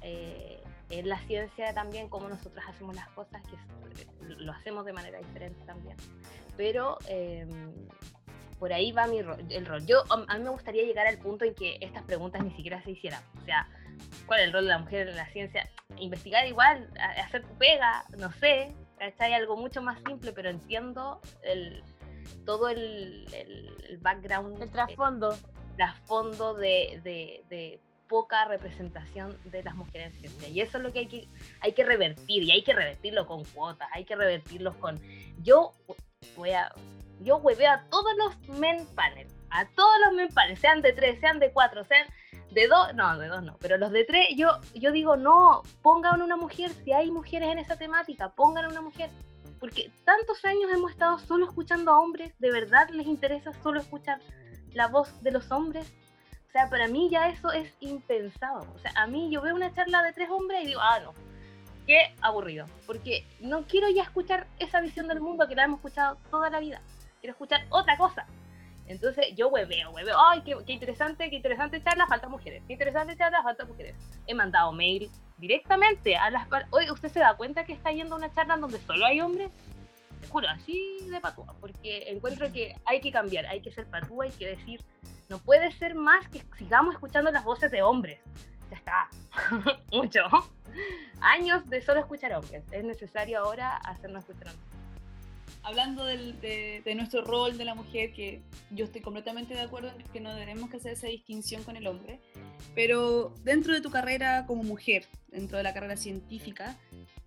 eh, 0.02 0.62
en 0.90 1.10
la 1.10 1.20
ciencia 1.22 1.74
también, 1.74 2.10
como 2.10 2.30
nosotros 2.30 2.64
hacemos 2.68 2.96
las 2.96 3.10
cosas, 3.10 3.42
que 3.44 3.58
lo 4.38 4.52
hacemos 4.52 4.86
de 4.86 4.94
manera 4.94 5.18
diferente 5.20 5.64
también. 5.66 5.98
Pero 6.56 6.98
em, 7.08 7.74
por 8.60 8.74
ahí 8.74 8.92
va 8.92 9.08
mi 9.08 9.20
el 9.20 9.66
rol. 9.66 9.86
Yo, 9.86 10.04
a 10.10 10.38
mí 10.38 10.44
me 10.44 10.50
gustaría 10.50 10.84
llegar 10.84 11.08
al 11.08 11.18
punto 11.18 11.46
en 11.46 11.56
que 11.56 11.78
estas 11.82 12.04
preguntas 12.04 12.44
ni 12.44 12.52
siquiera 12.52 12.82
se 12.84 12.92
hicieran. 12.92 13.22
O 13.42 13.46
sea, 13.46 13.68
¿cuál 14.26 14.42
es 14.42 14.48
el 14.48 14.54
rol 14.54 14.64
de 14.66 14.70
la 14.70 14.80
mujer 14.80 15.10
en 15.10 15.16
la 15.16 15.28
ciencia? 15.28 15.70
Investigar 15.98 16.48
igual, 16.48 16.90
hacer 17.24 17.44
tu 17.44 17.56
pega, 17.58 18.04
no 18.18 18.32
sé, 18.34 18.74
hay 19.00 19.34
Algo 19.34 19.58
mucho 19.58 19.82
más 19.82 20.00
simple, 20.06 20.32
pero 20.32 20.50
entiendo 20.50 21.22
el, 21.44 21.84
todo 22.46 22.70
el, 22.70 23.26
el, 23.34 23.98
background. 23.98 24.62
El 24.62 24.72
trasfondo. 24.72 25.34
El 25.34 25.76
trasfondo 25.78 26.54
de, 26.56 27.00
de, 27.04 27.44
de, 27.50 27.80
poca 28.08 28.46
representación 28.46 29.38
de 29.46 29.62
las 29.62 29.76
mujeres 29.76 30.12
en 30.16 30.20
ciencia. 30.20 30.50
Y 30.50 30.62
eso 30.62 30.78
es 30.78 30.84
lo 30.84 30.92
que 30.92 31.00
hay 31.00 31.08
que, 31.08 31.28
hay 31.62 31.74
que 31.74 31.86
revertir, 31.86 32.42
y 32.42 32.52
hay 32.52 32.64
que 32.64 32.74
revertirlo 32.74 33.28
con 33.28 33.46
cuotas, 33.46 33.88
hay 33.94 34.04
que 34.04 34.16
revertirlos 34.16 34.76
con... 34.78 35.00
Yo 35.44 35.74
voy 36.36 36.52
a... 36.52 36.74
Yo 37.22 37.38
hueveo 37.38 37.72
a 37.72 37.84
todos 37.90 38.12
los 38.18 38.58
men 38.58 38.88
panel, 38.96 39.28
a 39.52 39.68
todos 39.76 39.94
los 40.06 40.14
men 40.16 40.30
panel, 40.30 40.58
sean 40.58 40.82
de 40.82 40.94
tres, 40.94 41.20
sean 41.20 41.38
de 41.38 41.52
cuatro, 41.52 41.84
sean 41.84 42.08
de 42.52 42.68
dos, 42.68 42.94
no, 42.96 43.18
de 43.18 43.28
dos 43.28 43.44
no, 43.44 43.58
pero 43.60 43.78
los 43.78 43.92
de 43.92 44.06
tres, 44.06 44.30
yo, 44.36 44.60
yo 44.74 44.92
digo, 44.92 45.16
no, 45.16 45.62
pongan 45.82 46.22
una 46.22 46.36
mujer, 46.36 46.72
si 46.84 46.92
hay 46.92 47.12
mujeres 47.12 47.50
en 47.50 47.60
esa 47.60 47.78
temática, 47.78 48.30
pongan 48.30 48.66
una 48.66 48.82
mujer. 48.82 49.10
Porque 49.60 49.92
tantos 50.06 50.44
años 50.46 50.72
hemos 50.72 50.92
estado 50.92 51.20
solo 51.20 51.46
escuchando 51.46 51.92
a 51.92 52.00
hombres, 52.00 52.34
¿de 52.40 52.52
verdad 52.52 52.90
les 52.90 53.08
interesa 53.08 53.52
solo 53.62 53.82
escuchar 53.82 54.20
la 54.74 54.88
voz 54.88 55.22
de 55.22 55.32
los 55.32 55.52
hombres? 55.52 55.92
O 56.48 56.52
sea, 56.52 56.70
para 56.70 56.88
mí 56.88 57.10
ya 57.12 57.30
eso 57.30 57.52
es 57.52 57.72
impensado. 57.82 58.66
O 58.74 58.80
sea, 58.80 58.92
a 58.96 59.06
mí 59.06 59.30
yo 59.30 59.42
veo 59.42 59.54
una 59.54 59.74
charla 59.74 60.02
de 60.02 60.14
tres 60.14 60.30
hombres 60.30 60.64
y 60.64 60.68
digo, 60.68 60.80
ah, 60.82 61.00
no, 61.04 61.14
qué 61.86 62.16
aburrido. 62.22 62.66
Porque 62.88 63.28
no 63.42 63.64
quiero 63.64 63.90
ya 63.90 64.04
escuchar 64.04 64.48
esa 64.58 64.80
visión 64.80 65.08
del 65.08 65.20
mundo 65.20 65.48
que 65.48 65.56
la 65.56 65.66
hemos 65.66 65.80
escuchado 65.80 66.18
toda 66.32 66.50
la 66.50 66.60
vida. 66.60 66.82
Quiero 67.20 67.34
escuchar 67.34 67.66
otra 67.70 67.98
cosa. 67.98 68.26
Entonces 68.90 69.28
yo 69.36 69.50
hueveo, 69.50 69.92
hueveo, 69.92 70.18
ay, 70.20 70.42
qué, 70.42 70.74
interesante, 70.74 71.30
qué 71.30 71.36
interesante 71.36 71.82
charla, 71.82 72.08
falta 72.08 72.28
mujeres, 72.28 72.64
qué 72.66 72.74
interesante 72.74 73.16
charla, 73.16 73.44
falta 73.44 73.64
mujeres. 73.64 73.96
He 74.26 74.34
mandado 74.34 74.72
mail 74.72 75.12
directamente 75.38 76.18
a 76.18 76.32
las... 76.32 76.48
Oye, 76.72 76.92
¿usted 76.92 77.10
se 77.10 77.20
da 77.20 77.38
cuenta 77.38 77.66
que 77.66 77.74
está 77.74 77.92
yendo 77.92 78.16
a 78.16 78.18
una 78.18 78.34
charla 78.34 78.58
donde 78.58 78.80
solo 78.80 79.06
hay 79.06 79.22
hombres? 79.22 79.52
Te 80.20 80.28
juro, 80.28 80.50
así 80.50 81.08
de 81.08 81.22
patúa, 81.22 81.54
porque 81.62 82.10
encuentro 82.10 82.52
que 82.52 82.76
hay 82.84 83.00
que 83.00 83.12
cambiar, 83.12 83.46
hay 83.46 83.62
que 83.62 83.72
ser 83.72 83.86
patúa, 83.86 84.26
hay 84.26 84.32
que 84.32 84.48
decir, 84.48 84.82
no 85.30 85.38
puede 85.38 85.72
ser 85.74 85.94
más 85.94 86.28
que 86.28 86.42
sigamos 86.58 86.96
escuchando 86.96 87.30
las 87.32 87.44
voces 87.44 87.70
de 87.70 87.84
hombres. 87.84 88.20
Ya 88.72 88.78
está, 88.78 89.10
mucho. 89.92 90.22
Años 91.22 91.70
de 91.70 91.80
solo 91.84 92.00
escuchar 92.00 92.34
hombres. 92.34 92.64
Es 92.72 92.84
necesario 92.84 93.40
ahora 93.40 93.78
hacernos 93.78 94.24
escuchar 94.28 94.48
hombres 94.48 94.69
hablando 95.64 96.06
de, 96.06 96.82
nuestro 96.96 97.24
rol 97.24 97.58
de 97.58 97.66
la 97.66 97.76
mujer, 97.76 98.14
que 98.14 98.42
yo 98.72 98.86
estoy 98.86 99.02
completamente 99.02 99.54
de 99.54 99.62
acuerdo 99.62 99.90
en 99.90 100.04
que 100.12 100.20
no 100.20 100.34
debemos 100.34 100.70
que 100.70 100.78
hacer 100.78 100.94
esa 100.94 101.08
distinción 101.08 101.64
con 101.64 101.76
el 101.76 101.88
hombre, 101.88 102.20
pero 102.76 103.34
dentro 103.44 103.74
de 103.74 103.82
tu 103.82 103.90
carrera 103.90 104.46
como 104.46 104.64
mujer, 104.64 105.06
dentro 105.28 105.58
de 105.58 105.64
la 105.64 105.74
carrera 105.74 105.98
científica, 105.98 106.78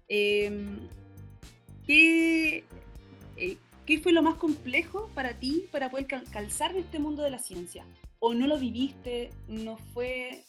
em, 0.09 0.89
¿qué, 1.87 2.65
eh, 3.37 3.57
¿qué 3.87 3.99
fue 3.99 4.13
lo 4.13 4.23
más 4.23 4.37
complejo 4.37 5.11
para 5.15 5.35
ti 5.35 5.67
para 5.71 5.91
poder 5.91 6.07
calzar 6.07 6.73
en 6.73 6.79
este 6.79 6.99
mundo 6.99 7.23
de 7.23 7.31
la 7.31 7.39
ciencia? 7.39 7.85
¿O 8.19 8.35
no 8.35 8.47
lo 8.47 8.59
viviste? 8.59 9.31
¿No 9.49 9.77
fue 9.93 10.45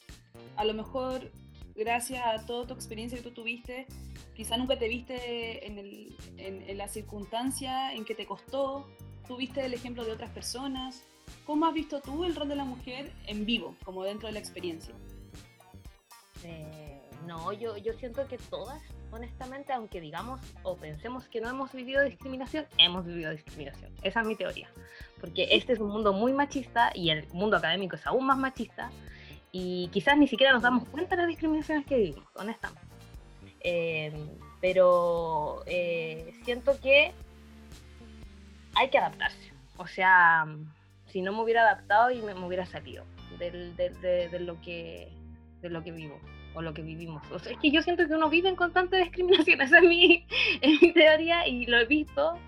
a 0.56 0.65
lo 0.65 0.74
mejor 0.74 1.32
gracias 1.76 2.24
a 2.26 2.46
toda 2.46 2.68
tu 2.68 2.74
experiencia 2.74 3.18
que 3.18 3.24
tú 3.24 3.32
tuviste? 3.32 3.88
quizá 4.34 4.58
nunca 4.58 4.78
te 4.78 4.88
viste 4.88 5.66
en, 5.66 5.78
el, 5.78 6.16
en, 6.38 6.78
la 6.78 6.88
circunstancia 6.88 7.94
en 7.94 8.06
que 8.06 8.16
te 8.16 8.26
costó, 8.26 8.88
tú 9.28 9.38
viste 9.38 9.66
el 9.66 9.74
ejemplo 9.74 10.04
de 10.04 10.12
otras 10.12 10.32
personas. 10.32 11.04
¿Cómo 11.46 11.66
has 11.66 11.74
visto 11.74 12.02
tú 12.02 12.26
el 12.26 12.36
rol 12.36 12.50
de 12.50 12.56
la 12.56 12.66
mujer 12.66 13.12
en 13.28 13.46
vivo, 13.46 13.76
como 13.84 14.04
dentro 14.04 14.28
de 14.28 14.34
la 14.34 14.40
experiencia? 14.40 14.94
Eh, 16.44 17.02
no, 17.26 17.54
yo, 17.54 17.78
yo 17.78 17.94
siento 17.94 18.28
que 18.28 18.38
todas, 18.38 18.82
honestamente, 19.12 19.72
aunque 19.72 20.02
digamos 20.02 20.42
o 20.64 20.76
pensemos 20.76 21.28
que 21.28 21.40
no 21.40 21.50
hemos 21.50 21.72
vivido 21.72 22.04
discriminación, 22.04 22.66
hemos 22.78 23.06
vivido 23.06 23.32
discriminación. 23.32 23.92
Esa 24.04 24.22
es 24.22 24.28
mi 24.28 24.36
teoría. 24.36 24.70
Porque 25.22 25.48
este 25.52 25.74
es 25.74 25.80
un 25.80 25.90
mundo 25.90 26.12
muy 26.12 26.34
machista 26.34 26.92
y 26.94 27.10
el 27.10 27.28
mundo 27.30 27.58
académico 27.58 27.96
es 27.96 28.06
aún 28.06 28.26
más 28.26 28.38
machista 28.38 28.92
y 29.56 29.88
quizás 29.89 30.18
ni 30.18 30.28
siquiera 30.28 30.52
nos 30.52 30.63
damos 30.63 30.89
cuenta 30.89 31.16
de 31.16 31.22
las 31.22 31.30
discriminaciones 31.30 31.86
que 31.86 31.96
vivimos, 31.96 32.28
honestamente. 32.34 32.88
Em, 33.60 34.28
pero 34.60 35.62
eh, 35.68 36.34
siento 36.44 36.78
que 36.82 37.12
hay 38.74 38.89
que 38.89 38.98
adaptarse. 38.98 39.54
O 39.78 39.86
sea, 39.86 40.48
si 41.06 41.22
no 41.22 41.32
me 41.32 41.44
hubiera 41.44 41.62
adaptado 41.62 42.10
y 42.10 42.22
me, 42.24 42.34
hubiera 42.34 42.66
salido 42.66 43.06
de, 43.38 43.52
lo 44.39 44.60
que, 44.60 45.12
de 45.62 45.70
lo 45.70 45.84
que 45.84 45.92
vivo 45.92 46.20
o 46.56 46.62
lo 46.63 46.74
que 46.74 46.82
vivimos. 46.82 47.22
O 47.32 47.38
sea, 47.38 47.52
es 47.52 47.60
que 47.60 47.70
yo 47.70 47.84
siento 47.84 48.08
que 48.08 48.16
uno 48.16 48.30
vive 48.30 48.50
en 48.50 48.56
constante 48.56 48.98
discriminación, 49.04 49.62
esa 49.62 49.78
es 49.78 49.84
mi, 49.84 50.26
mi 50.82 50.94
teoría 50.94 51.48
y 51.48 51.68
lo 51.68 51.78
he 51.78 51.86
visto. 51.86 52.39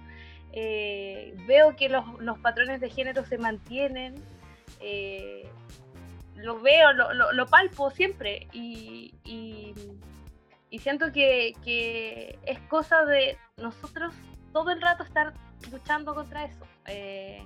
Eh, 0.54 1.36
veo 1.46 1.76
que 1.76 1.88
los, 1.88 2.04
los, 2.20 2.40
patrones 2.40 2.82
de 2.82 2.90
género 2.90 3.26
se 3.26 3.38
mantienen, 3.38 4.16
eh, 4.80 5.48
lo 6.36 6.60
veo, 6.60 6.94
lo, 6.94 7.32
lo, 7.32 7.46
palpo 7.48 7.90
siempre 7.92 8.48
y, 8.52 9.14
y 10.76 10.80
siento 10.80 11.12
que, 11.14 12.38
es 12.46 12.60
cosa 12.68 13.06
de 13.06 13.38
nosotros 13.56 14.14
todo 14.52 14.72
el 14.72 14.82
rato 14.82 15.04
estar 15.04 15.34
luchando 15.72 16.14
contra 16.14 16.44
eso. 16.44 16.60
Eh, 16.88 17.42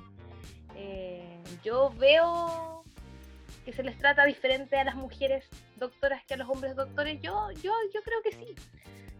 eh, 0.76 1.40
yo 1.64 1.92
veo 2.00 2.84
que 3.66 3.72
se 3.72 3.84
les 3.84 4.00
trata 4.00 4.26
diferente 4.26 4.78
a 4.78 4.84
las 4.84 4.96
mujeres 4.96 5.48
doctoras 5.76 6.24
que 6.26 6.34
a 6.34 6.38
los 6.38 6.50
hombres 6.50 6.76
doctores. 6.76 7.22
Yo, 7.22 7.52
yo, 7.62 7.72
yo 7.94 8.02
creo 8.02 8.22
que 8.24 8.32
sí. 8.32 8.56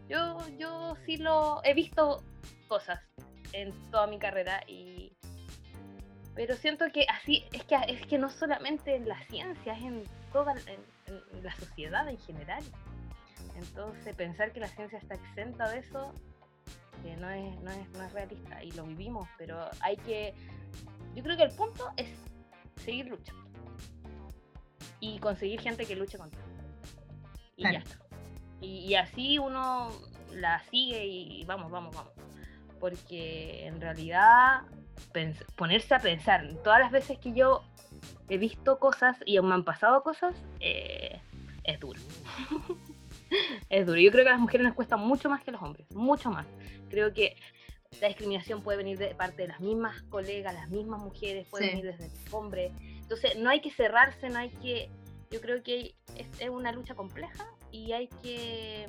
Yo, 0.08 0.38
yo 0.58 0.96
sí 1.06 1.16
lo 1.16 1.60
he 1.62 1.72
visto 1.72 2.24
cosas 2.66 3.00
en 3.52 3.72
toda 3.92 4.08
mi 4.08 4.18
carrera 4.18 4.60
y 4.66 5.12
pero 6.40 6.56
siento 6.56 6.86
que 6.90 7.04
así 7.10 7.44
es 7.52 7.64
que 7.64 7.76
es 7.86 8.06
que 8.06 8.16
no 8.16 8.30
solamente 8.30 8.94
en 8.96 9.06
la 9.06 9.20
ciencia 9.24 9.74
es 9.74 9.82
en 9.82 10.04
toda 10.32 10.54
en 10.54 11.42
la 11.44 11.54
sociedad 11.54 12.08
en 12.08 12.16
general 12.16 12.64
entonces, 13.56 14.14
pensar 14.14 14.52
que 14.52 14.60
la 14.60 14.68
ciencia 14.68 14.98
está 14.98 15.14
exenta 15.14 15.68
de 15.68 15.80
eso 15.80 16.14
que 17.02 17.16
no, 17.16 17.30
es, 17.30 17.60
no, 17.60 17.70
es, 17.70 17.88
no 17.90 18.02
es 18.02 18.12
realista 18.12 18.62
y 18.62 18.70
lo 18.72 18.84
vivimos, 18.84 19.28
pero 19.38 19.68
hay 19.80 19.96
que. 19.96 20.34
Yo 21.14 21.22
creo 21.22 21.36
que 21.36 21.44
el 21.44 21.52
punto 21.52 21.90
es 21.96 22.08
seguir 22.76 23.06
luchando 23.06 23.42
y 25.00 25.18
conseguir 25.18 25.60
gente 25.60 25.86
que 25.86 25.96
luche 25.96 26.18
contra. 26.18 26.40
Y 27.56 27.62
ya 27.62 27.78
está. 27.78 27.98
Y, 28.60 28.94
así 28.94 29.38
uno 29.38 29.90
la 30.32 30.62
sigue 30.70 31.06
y 31.06 31.44
vamos, 31.44 31.70
vamos, 31.70 31.94
vamos. 31.94 32.12
Porque 32.78 33.66
en 33.66 33.80
realidad 33.80 34.62
ponerse 35.56 35.94
a 35.94 35.98
pensar, 35.98 36.48
todas 36.62 36.80
las 36.80 36.90
veces 36.90 37.18
que 37.18 37.32
yo 37.32 37.62
he 38.28 38.38
visto 38.38 38.78
cosas 38.78 39.16
y 39.26 39.40
me 39.40 39.54
han 39.54 39.64
pasado 39.64 40.02
cosas, 40.02 40.34
eh, 40.60 41.20
es 41.64 41.80
duro. 41.80 42.00
es 43.68 43.86
duro. 43.86 44.00
Yo 44.00 44.10
creo 44.10 44.24
que 44.24 44.30
a 44.30 44.34
las 44.34 44.40
mujeres 44.40 44.66
nos 44.66 44.74
cuesta 44.74 44.96
mucho 44.96 45.28
más 45.28 45.42
que 45.42 45.50
a 45.50 45.52
los 45.52 45.62
hombres, 45.62 45.90
mucho 45.92 46.30
más. 46.30 46.46
Creo 46.88 47.12
que 47.12 47.36
la 48.00 48.08
discriminación 48.08 48.62
puede 48.62 48.78
venir 48.78 48.98
de 48.98 49.14
parte 49.14 49.42
de 49.42 49.48
las 49.48 49.60
mismas 49.60 50.02
colegas, 50.02 50.54
las 50.54 50.70
mismas 50.70 51.02
mujeres, 51.02 51.46
puede 51.48 51.66
venir 51.66 51.86
desde 51.86 52.06
el 52.06 52.12
hombre. 52.30 52.72
Entonces, 53.02 53.36
no 53.36 53.50
hay 53.50 53.60
que 53.60 53.70
cerrarse, 53.70 54.28
no 54.28 54.38
hay 54.38 54.50
que. 54.50 54.88
Yo 55.30 55.40
creo 55.40 55.62
que 55.62 55.94
es, 56.16 56.48
una 56.48 56.72
lucha 56.72 56.94
compleja 56.94 57.46
y 57.72 57.92
hay 57.92 58.08
que. 58.22 58.86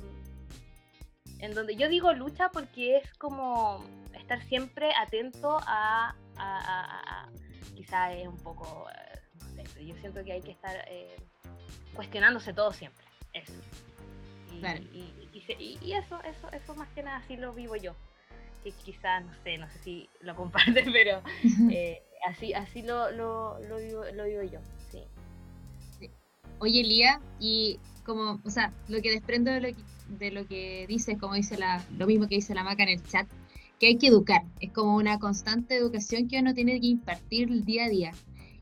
En 1.42 1.54
donde 1.54 1.74
yo 1.74 1.88
digo 1.88 2.12
lucha 2.14 2.50
porque 2.50 2.98
es 2.98 3.14
como 3.18 3.84
estar 4.14 4.40
siempre 4.44 4.92
atento 4.94 5.58
a. 5.66 6.14
quizá 7.74 8.14
es 8.14 8.28
un 8.28 8.38
poco. 8.38 8.86
Eh, 8.88 9.18
no 9.40 9.46
sé, 9.56 9.64
pero 9.74 9.84
yo 9.84 9.96
siento 9.96 10.24
que 10.24 10.32
hay 10.32 10.40
que 10.40 10.52
estar 10.52 10.84
eh, 10.88 11.16
cuestionándose 11.94 12.54
todo 12.54 12.72
siempre. 12.72 13.04
Eso. 13.32 13.52
Y, 15.58 15.92
eso, 15.92 16.22
eso, 16.22 16.48
eso 16.52 16.74
más 16.76 16.88
que 16.90 17.02
nada 17.02 17.16
así 17.16 17.36
lo 17.36 17.52
vivo 17.52 17.74
yo. 17.74 17.96
Que 18.62 18.70
quizás, 18.70 19.24
no 19.24 19.32
sé, 19.42 19.58
no 19.58 19.68
sé 19.68 19.78
si 19.80 20.10
lo 20.20 20.36
comparten, 20.36 20.92
pero 20.92 21.22
eh, 21.72 22.02
así, 22.28 22.54
así 22.54 22.82
lo, 22.82 23.10
lo, 23.10 23.58
lo, 23.68 23.78
vivo, 23.78 24.04
lo 24.14 24.24
vivo 24.24 24.42
yo, 24.42 24.60
sí. 24.92 25.02
Oye, 26.60 26.84
Lía, 26.84 27.20
y 27.40 27.80
como, 28.04 28.40
o 28.44 28.50
sea, 28.50 28.72
lo 28.88 29.02
que 29.02 29.10
desprendo 29.10 29.50
de 29.50 29.60
lo 29.60 29.68
que, 29.68 29.82
de 30.18 30.30
lo 30.30 30.46
que 30.46 30.86
dices, 30.88 31.18
como 31.18 31.34
dice 31.34 31.56
la, 31.56 31.84
lo 31.96 32.06
mismo 32.06 32.28
que 32.28 32.36
dice 32.36 32.54
la 32.54 32.64
Maca 32.64 32.82
en 32.82 32.90
el 32.90 33.02
chat, 33.02 33.28
que 33.78 33.88
hay 33.88 33.96
que 33.98 34.08
educar. 34.08 34.42
Es 34.60 34.72
como 34.72 34.96
una 34.96 35.18
constante 35.18 35.76
educación 35.76 36.28
que 36.28 36.38
uno 36.38 36.54
tiene 36.54 36.80
que 36.80 36.86
impartir 36.86 37.50
el 37.50 37.64
día 37.64 37.86
a 37.86 37.88
día. 37.88 38.12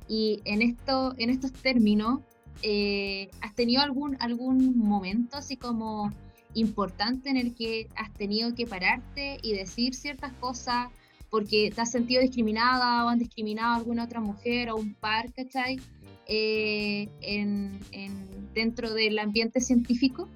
Y 0.08 0.40
en, 0.44 0.62
esto, 0.62 1.14
en 1.18 1.30
estos 1.30 1.52
términos, 1.52 2.20
eh, 2.62 3.30
¿has 3.40 3.54
tenido 3.54 3.82
algún, 3.82 4.16
algún 4.20 4.76
momento 4.76 5.36
así 5.36 5.56
como 5.56 6.12
importante 6.54 7.30
en 7.30 7.36
el 7.36 7.54
que 7.54 7.88
has 7.96 8.12
tenido 8.14 8.54
que 8.54 8.66
pararte 8.66 9.38
y 9.42 9.52
decir 9.52 9.94
ciertas 9.94 10.32
cosas 10.34 10.88
porque 11.30 11.70
te 11.72 11.80
has 11.80 11.90
sentido 11.90 12.22
discriminada 12.22 13.04
o 13.04 13.08
han 13.08 13.18
discriminado 13.18 13.74
a 13.74 13.76
alguna 13.76 14.04
otra 14.04 14.20
mujer 14.20 14.70
o 14.70 14.76
un 14.76 14.94
par, 14.94 15.32
¿cachai? 15.32 15.78
Eh, 16.26 17.08
en, 17.20 17.78
dentro 18.54 18.92
del 18.92 19.18
ambiente 19.18 19.60
científico? 19.60 20.28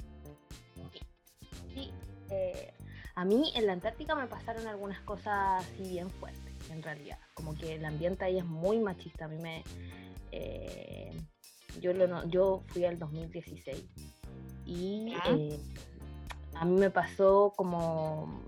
Eh, 2.34 2.72
a 3.14 3.24
mí 3.24 3.52
en 3.54 3.66
la 3.66 3.74
Antártica 3.74 4.14
me 4.14 4.26
pasaron 4.26 4.66
algunas 4.66 5.00
cosas 5.00 5.64
así 5.64 5.88
bien 5.88 6.10
fuertes, 6.10 6.70
en 6.70 6.82
realidad. 6.82 7.18
Como 7.34 7.56
que 7.56 7.74
el 7.74 7.84
ambiente 7.84 8.24
ahí 8.24 8.38
es 8.38 8.44
muy 8.44 8.78
machista. 8.78 9.26
A 9.26 9.28
mí 9.28 9.38
me. 9.38 9.62
Eh, 10.32 11.12
yo, 11.80 11.92
lo, 11.92 12.26
yo 12.28 12.62
fui 12.68 12.84
al 12.84 12.98
2016 12.98 13.84
y 14.66 15.14
a 16.54 16.64
mí 16.64 16.76
me 16.76 16.90
pasó 16.90 17.52
como 17.56 18.40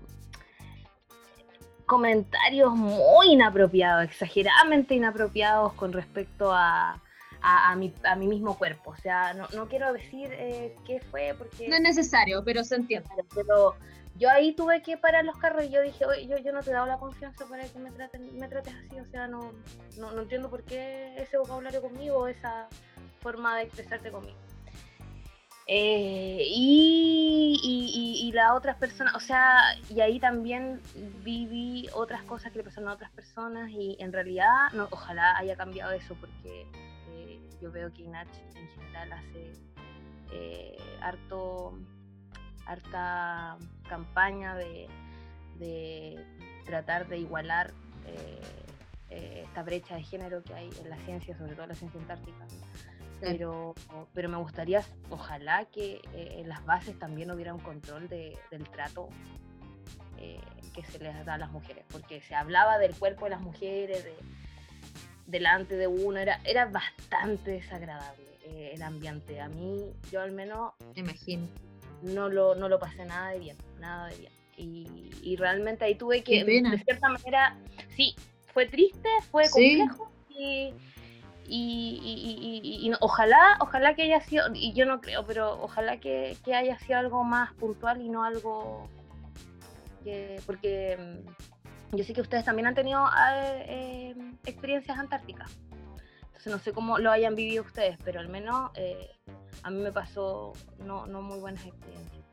comentarios 1.85 2.75
muy 2.75 3.31
inapropiados, 3.31 4.03
exageradamente 4.03 4.93
inapropiados 4.95 5.73
con 5.73 5.93
respecto 5.93 6.51
a, 6.51 7.01
a, 7.41 7.75
mi, 7.75 7.93
a 8.03 8.15
mi 8.15 8.27
mismo 8.27 8.57
cuerpo. 8.57 8.91
O 8.91 8.95
sea, 8.97 9.33
no, 9.33 9.47
no 9.55 9.67
quiero 9.67 9.93
decir 9.93 10.29
eh, 10.33 10.75
qué 10.85 10.99
fue 10.99 11.35
porque... 11.37 11.67
No 11.67 11.75
es 11.75 11.81
necesario, 11.81 12.43
pero 12.43 12.63
se 12.63 12.75
entiende. 12.75 13.09
Pero 13.33 13.75
yo 14.15 14.29
ahí 14.29 14.53
tuve 14.53 14.81
que 14.81 14.97
parar 14.97 15.25
los 15.25 15.37
carros 15.37 15.65
y 15.65 15.69
yo 15.69 15.81
dije, 15.81 16.05
oye, 16.05 16.27
yo, 16.27 16.37
yo 16.37 16.51
no 16.51 16.61
te 16.63 16.71
he 16.71 16.73
dado 16.73 16.87
la 16.87 16.97
confianza 16.97 17.45
para 17.45 17.67
que 17.67 17.79
me, 17.79 17.91
traten, 17.91 18.37
me 18.37 18.47
trates 18.47 18.73
así. 18.73 18.99
O 18.99 19.05
sea, 19.05 19.27
no, 19.27 19.53
no, 19.97 20.11
no 20.11 20.21
entiendo 20.21 20.49
por 20.49 20.63
qué 20.63 21.15
ese 21.17 21.37
vocabulario 21.37 21.81
conmigo, 21.81 22.27
esa 22.27 22.67
forma 23.21 23.57
de 23.57 23.63
expresarte 23.63 24.11
conmigo. 24.11 24.37
Eh, 25.69 26.47
y, 26.49 27.59
y, 27.61 28.25
y, 28.25 28.31
las 28.31 28.51
otras 28.53 28.77
personas, 28.77 29.13
o 29.15 29.19
sea, 29.19 29.75
y 29.89 29.99
ahí 29.99 30.17
también 30.17 30.79
viví 31.25 31.89
otras 31.93 32.23
cosas 32.23 32.53
que 32.53 32.59
le 32.59 32.63
pasaron 32.63 32.87
a 32.87 32.93
otras 32.93 33.11
personas 33.11 33.69
y 33.69 33.97
en 33.99 34.13
realidad, 34.13 34.71
no, 34.71 34.87
ojalá 34.91 35.37
haya 35.37 35.57
cambiado 35.57 35.91
eso 35.91 36.15
porque 36.21 36.65
eh, 37.17 37.49
yo 37.61 37.71
veo 37.71 37.91
que 37.91 38.03
Inach 38.03 38.27
en 38.55 38.67
general 38.69 39.13
hace 39.13 39.51
eh, 40.31 40.77
harto, 41.01 41.77
harta 42.65 43.57
campaña 43.89 44.55
de, 44.55 44.87
de 45.57 46.25
tratar 46.65 47.07
de 47.07 47.17
igualar 47.19 47.73
esta 49.09 49.63
brecha 49.63 49.95
de 49.95 50.03
género 50.03 50.43
que 50.43 50.53
hay 50.53 50.69
en 50.81 50.89
la 50.89 50.97
ciencia, 50.97 51.35
sobre 51.37 51.53
todo 51.53 51.63
en 51.63 51.69
la 51.69 51.75
ciencia 51.75 51.99
antártica. 51.99 52.45
Pero, 53.19 53.73
pero 54.13 54.29
me 54.29 54.37
gustaría, 54.37 54.83
ojalá 55.09 55.65
que 55.65 56.01
eh, 56.13 56.35
en 56.39 56.49
las 56.49 56.63
bases 56.65 56.97
también 56.99 57.31
hubiera 57.31 57.53
un 57.53 57.59
control 57.59 58.07
de, 58.07 58.37
del 58.51 58.69
trato 58.69 59.09
eh, 60.17 60.39
que 60.75 60.83
se 60.83 60.99
les 60.99 61.25
da 61.25 61.33
a 61.33 61.37
las 61.39 61.51
mujeres, 61.51 61.83
porque 61.91 62.21
se 62.21 62.35
hablaba 62.35 62.77
del 62.77 62.93
cuerpo 62.95 63.25
de 63.25 63.31
las 63.31 63.41
mujeres, 63.41 64.03
de, 64.03 64.15
delante 65.27 65.75
de 65.75 65.87
uno, 65.87 66.17
era, 66.17 66.39
era 66.43 66.65
bastante 66.65 67.51
desagradable 67.51 68.25
eh, 68.43 68.71
el 68.73 68.81
ambiente. 68.81 69.39
A 69.39 69.47
mí, 69.47 69.93
yo 70.11 70.21
al 70.21 70.31
menos, 70.31 70.73
imagino, 70.95 71.47
no 72.01 72.29
lo, 72.29 72.55
no 72.55 72.67
lo 72.67 72.79
pasé 72.79 73.05
nada 73.05 73.31
de 73.31 73.39
bien, 73.39 73.57
nada 73.79 74.07
de 74.07 74.17
bien. 74.17 74.31
Y, 74.57 75.11
y 75.21 75.35
realmente 75.35 75.85
ahí 75.85 75.93
tuve 75.93 76.23
que, 76.23 76.43
de 76.43 76.83
cierta 76.83 77.09
manera, 77.09 77.55
sí, 77.95 78.15
fue 78.53 78.65
triste, 78.65 79.09
fue 79.29 79.47
complejo 79.51 80.11
y 80.29 80.73
y, 81.49 82.91
ojalá, 82.99 83.57
ojalá 83.59 83.95
que 83.95 84.03
haya 84.03 84.21
sido, 84.21 84.45
y 84.53 84.73
yo 84.73 84.85
no 84.85 84.99
creo, 84.99 85.25
pero 85.25 85.61
ojalá 85.61 85.97
que, 85.97 86.37
haya 86.45 86.77
sido 86.79 86.99
algo 86.99 87.23
más 87.23 87.53
puntual 87.53 88.01
y 88.01 88.09
no 88.09 88.23
algo 88.23 88.89
que, 90.03 90.41
porque 90.45 90.97
mm, 90.97 91.46
yo 91.91 92.03
sé 92.03 92.13
que 92.13 92.21
ustedes 92.21 92.45
también 92.45 92.67
han 92.67 92.75
tenido 92.75 93.05
eh, 93.07 94.11
em, 94.11 94.37
experiencias 94.45 94.97
antárticas. 94.97 95.51
Entonces 96.25 96.51
no 96.51 96.59
sé 96.59 96.71
cómo 96.73 96.97
lo 96.97 97.11
hayan 97.11 97.35
vivido 97.35 97.63
ustedes, 97.63 97.97
pero 98.03 98.19
al 98.19 98.29
menos 98.29 98.71
eh, 98.75 99.09
a 99.63 99.69
mí 99.69 99.81
me 99.81 99.91
pasó 99.91 100.53
no, 100.85 101.07
no 101.07 101.21
muy 101.21 101.39
buenas 101.39 101.65
experiencias. 101.65 102.23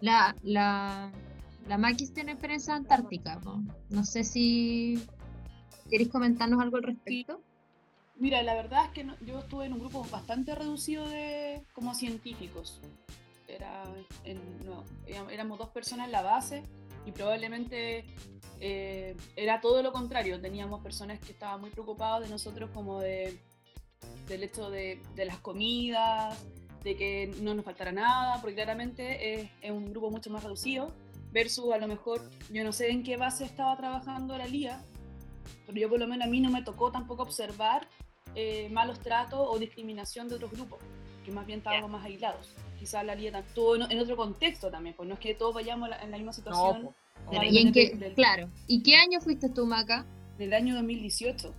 La, 0.00 0.36
la, 0.42 1.10
la 1.66 1.78
Maquis 1.78 2.12
tiene 2.12 2.32
experiencia 2.32 2.74
antártica, 2.74 3.40
¿no? 3.90 4.04
sé 4.04 4.24
si 4.24 5.04
queréis 5.90 6.10
comentarnos 6.10 6.60
algo 6.60 6.76
al 6.76 6.84
respecto. 6.84 7.40
Mira, 8.16 8.42
la 8.42 8.54
verdad 8.54 8.86
es 8.86 8.90
que 8.92 9.06
yo 9.26 9.40
estuve 9.40 9.66
en 9.66 9.72
un 9.72 9.80
grupo 9.80 10.06
bastante 10.10 10.54
reducido 10.54 11.08
de 11.08 11.64
como 11.72 11.94
científicos. 11.94 12.80
Era, 13.48 13.84
no, 14.64 14.84
éramos 15.30 15.58
dos 15.58 15.68
personas 15.68 16.06
en 16.06 16.12
la 16.12 16.22
base 16.22 16.64
y 17.06 17.12
probablemente 17.12 18.04
eh, 18.60 19.16
era 19.36 19.60
todo 19.60 19.82
lo 19.82 19.92
contrario. 19.92 20.40
Teníamos 20.40 20.82
personas 20.82 21.20
que 21.20 21.32
estaban 21.32 21.60
muy 21.60 21.70
preocupadas 21.70 22.22
de 22.22 22.28
nosotros 22.30 22.70
como 22.72 23.00
de, 23.00 23.38
del 24.26 24.42
hecho 24.42 24.70
de, 24.70 25.00
de 25.14 25.24
las 25.24 25.38
comidas, 25.38 26.42
de 26.82 26.96
que 26.96 27.34
no 27.40 27.54
nos 27.54 27.64
faltara 27.64 27.92
nada, 27.92 28.40
porque 28.40 28.54
claramente 28.54 29.34
es, 29.34 29.50
es, 29.60 29.70
un 29.70 29.90
grupo 29.90 30.10
mucho 30.10 30.30
más 30.30 30.44
reducido, 30.44 30.92
versus 31.32 31.72
a 31.72 31.78
lo 31.78 31.88
mejor, 31.88 32.20
yo 32.52 32.62
no 32.62 32.72
sé 32.72 32.90
en 32.90 33.02
qué 33.02 33.16
base 33.16 33.44
estaba 33.44 33.76
trabajando 33.76 34.36
la 34.36 34.46
LIA, 34.46 34.84
pero 35.66 35.78
yo 35.78 35.88
por 35.88 35.98
lo 35.98 36.06
menos 36.06 36.26
a 36.26 36.30
mí 36.30 36.40
no 36.40 36.50
me 36.50 36.62
tocó 36.62 36.92
tampoco 36.92 37.22
observar 37.22 37.88
eh, 38.34 38.68
malos 38.70 39.00
tratos 39.00 39.40
o 39.50 39.58
discriminación 39.58 40.28
de 40.28 40.36
otros 40.36 40.50
grupos, 40.50 40.78
que 41.24 41.32
más 41.32 41.46
bien 41.46 41.58
estábamos 41.58 41.90
más 41.90 42.04
aislados. 42.04 42.50
Quizás 42.78 43.04
la 43.04 43.14
estuvo 43.14 43.76
en, 43.76 43.98
otro 43.98 44.16
contexto 44.16 44.70
también, 44.70 44.94
pues 44.94 45.08
no 45.08 45.14
es 45.14 45.20
que 45.20 45.34
todos 45.34 45.54
vayamos 45.54 45.90
en 46.02 46.10
la 46.10 46.16
misma 46.16 46.32
situación. 46.32 46.90
¿Y 47.32 47.58
en 47.58 47.72
qué, 47.72 48.12
claro. 48.14 48.50
¿Y 48.66 48.82
qué 48.82 48.96
año 48.96 49.20
fuiste 49.20 49.48
tú, 49.48 49.66
Maca? 49.66 50.04
Del 50.38 50.52
año 50.52 50.74
2018. 50.74 51.52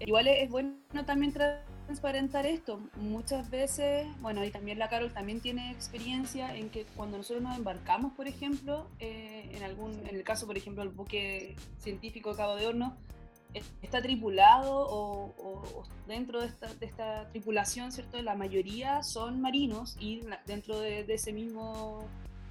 Igual 0.00 0.28
es, 0.28 0.48
bueno 0.48 0.76
también 1.04 1.32
transparentar 1.32 2.46
esto. 2.46 2.80
Muchas 2.96 3.50
veces, 3.50 4.06
bueno, 4.20 4.44
y 4.44 4.50
también 4.50 4.78
la 4.78 4.88
Carol 4.88 5.12
también 5.12 5.40
tiene 5.40 5.70
experiencia 5.70 6.54
en 6.56 6.70
que 6.70 6.84
cuando 6.96 7.18
nosotros 7.18 7.42
nos 7.42 7.56
embarcamos, 7.56 8.12
por 8.12 8.28
ejemplo, 8.28 8.86
eh, 9.00 9.50
en 9.52 9.62
algún, 9.62 9.92
en 10.06 10.14
el 10.14 10.22
caso, 10.22 10.46
por 10.46 10.56
ejemplo, 10.56 10.82
el 10.82 10.90
buque 10.90 11.56
científico 11.78 12.34
Cabo 12.36 12.56
de 12.56 12.66
Horno, 12.66 12.96
está 13.82 14.02
tripulado 14.02 14.86
o, 14.90 15.84
dentro 16.06 16.40
de 16.40 16.48
esta, 16.80 17.28
tripulación, 17.30 17.92
¿cierto? 17.92 18.20
La 18.22 18.34
mayoría 18.34 19.02
son 19.02 19.40
marinos 19.40 19.96
y 20.00 20.22
dentro 20.46 20.80
de, 20.80 21.04
ese 21.08 21.32
mismo 21.32 22.06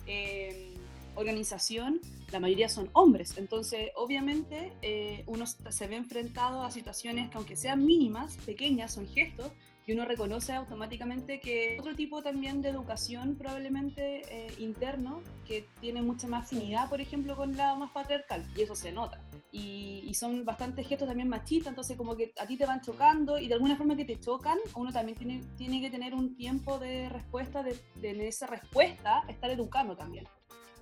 em, 0.06 0.74
organización, 1.18 2.00
la 2.32 2.40
mayoría 2.40 2.70
son 2.70 2.90
hombres. 2.94 3.38
Entonces, 3.38 3.90
obviamente, 3.96 4.74
eh, 4.82 5.24
uno 5.28 5.46
se 5.46 5.88
ve 5.88 5.96
enfrentado 5.96 6.64
a 6.64 6.72
situaciones 6.72 7.30
que 7.30 7.38
aunque 7.38 7.56
sean 7.56 7.86
mínimas, 7.86 8.38
pequeñas, 8.46 8.94
son 8.94 9.08
gestos, 9.08 9.52
y 9.88 9.94
uno 9.94 10.04
reconoce 10.04 10.52
automáticamente 10.52 11.40
que 11.40 11.78
otro 11.80 11.96
tipo 11.96 12.22
también 12.22 12.62
de 12.62 12.70
educación 12.70 13.36
probablemente 13.38 14.22
eh, 14.30 14.54
interno 14.60 15.22
que 15.48 15.66
tiene 15.80 16.02
mucha 16.02 16.28
más 16.28 16.44
afinidad, 16.44 16.90
por 16.90 17.00
ejemplo, 17.00 17.38
con 17.38 17.56
la 17.56 17.74
más 17.76 17.92
patriarcal, 17.92 18.46
y 18.56 18.64
eso 18.64 18.76
se 18.76 18.92
nota. 18.92 19.22
Y, 19.52 20.14
son 20.14 20.44
bastantes 20.46 20.88
gestos 20.88 21.08
también 21.08 21.30
machistas, 21.30 21.70
entonces 21.70 21.96
como 21.96 22.16
que 22.16 22.34
a 22.40 22.48
ti 22.48 22.58
te 22.58 22.66
van 22.66 22.82
chocando 22.82 23.38
y 23.38 23.48
de 23.48 23.54
alguna 23.54 23.78
forma 23.78 23.96
que 23.96 24.04
te 24.04 24.20
chocan, 24.20 24.58
uno 24.76 24.92
también 24.92 25.16
tiene, 25.16 25.44
tiene 25.56 25.80
que 25.80 25.92
tener 25.92 26.16
un 26.16 26.36
tiempo 26.36 26.80
de 26.80 27.08
respuesta, 27.10 27.62
de, 27.62 27.80
en 28.02 28.22
esa 28.22 28.48
respuesta 28.48 29.24
estar 29.28 29.52
educando 29.52 29.96
también. 29.96 30.28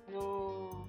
No, 0.08 0.88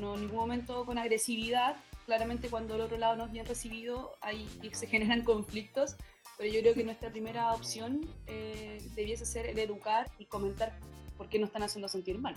no, 0.00 0.14
en 0.14 0.20
ningún 0.22 0.36
momento 0.36 0.84
con 0.84 0.98
agresividad, 0.98 1.76
claramente 2.06 2.48
cuando 2.48 2.74
el 2.74 2.80
otro 2.80 2.96
lado 2.96 3.16
no 3.16 3.26
es 3.26 3.32
bien 3.32 3.46
recibido, 3.46 4.16
ahí 4.20 4.48
se 4.72 4.86
generan 4.86 5.22
conflictos, 5.24 5.96
pero 6.36 6.52
yo 6.52 6.60
creo 6.60 6.74
que 6.74 6.84
nuestra 6.84 7.10
primera 7.10 7.52
opción 7.52 8.00
eh, 8.26 8.78
debiese 8.94 9.26
ser 9.26 9.46
el 9.46 9.58
educar 9.58 10.10
y 10.18 10.26
comentar 10.26 10.78
por 11.16 11.28
qué 11.28 11.38
nos 11.38 11.48
están 11.48 11.64
haciendo 11.64 11.88
sentir 11.88 12.18
mal. 12.18 12.34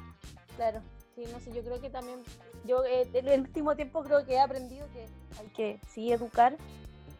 Claro, 0.55 0.81
sí, 1.15 1.23
no 1.31 1.39
sé, 1.39 1.53
yo 1.53 1.63
creo 1.63 1.79
que 1.79 1.89
también, 1.89 2.19
yo 2.65 2.83
eh, 2.83 3.07
en 3.13 3.27
el 3.27 3.41
último 3.41 3.75
tiempo 3.75 4.03
creo 4.03 4.25
que 4.25 4.33
he 4.33 4.39
aprendido 4.39 4.87
que 4.91 5.05
hay 5.39 5.47
que 5.55 5.79
sí 5.87 6.11
educar 6.11 6.57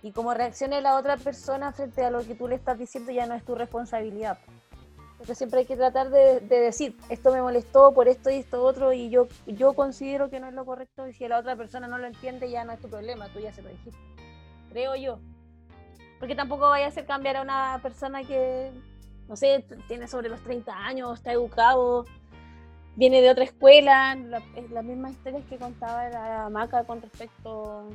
y 0.02 0.12
cómo 0.12 0.34
reaccione 0.34 0.82
la 0.82 0.98
otra 0.98 1.18
persona 1.18 1.72
frente 1.72 2.04
a 2.04 2.10
lo 2.10 2.26
que 2.26 2.36
tú 2.36 2.48
le 2.48 2.56
estás 2.56 2.80
diciendo 2.80 3.12
ya 3.12 3.28
no 3.28 3.36
es 3.36 3.46
tu 3.46 3.56
responsabilidad. 3.56 4.40
Porque 5.22 5.36
siempre 5.36 5.60
hay 5.60 5.66
que 5.68 5.78
tratar 5.78 6.10
de, 6.10 6.40
decir, 6.40 6.98
esto 7.08 7.32
me 7.32 7.44
molestó 7.44 7.94
por 7.94 8.08
esto 8.08 8.32
y 8.32 8.38
esto 8.38 8.64
otro, 8.64 8.92
y 8.92 9.12
yo, 9.12 9.28
yo 9.46 9.74
considero 9.74 10.32
que 10.32 10.40
no 10.40 10.48
es 10.48 10.56
lo 10.56 10.66
correcto, 10.66 11.08
y 11.08 11.14
si 11.14 11.28
la 11.28 11.38
otra 11.38 11.56
persona 11.56 11.88
no 11.88 12.00
lo 12.00 12.08
entiende, 12.08 12.50
ya 12.50 12.64
no 12.64 12.72
es 12.72 12.80
tu 12.80 12.90
problema, 12.90 13.28
tú 13.28 13.40
ya 13.40 13.54
se 13.54 13.62
lo 13.62 13.70
dijiste. 13.70 14.00
Creo 14.72 14.96
yo. 14.96 15.20
Porque 16.18 16.34
tampoco 16.34 16.70
vaya 16.70 16.86
a 16.86 16.88
hacer 16.88 17.06
cambiar 17.06 17.38
a 17.38 17.44
una 17.44 17.80
persona 17.84 18.24
que, 18.24 18.72
no 19.28 19.36
sé, 19.36 19.64
tiene 19.88 20.08
sobre 20.08 20.28
los 20.28 20.42
30 20.42 20.76
años, 20.76 21.20
está 21.20 21.34
educado, 21.34 22.06
viene 22.96 23.22
de 23.22 23.30
otra 23.30 23.44
escuela, 23.44 24.18
es 24.56 24.72
las 24.72 24.84
mismas 24.84 25.12
historias 25.12 25.44
que 25.46 25.58
contaba 25.58 26.10
la 26.10 26.50
Maca 26.50 26.84
con 26.84 27.00
respecto 27.00 27.90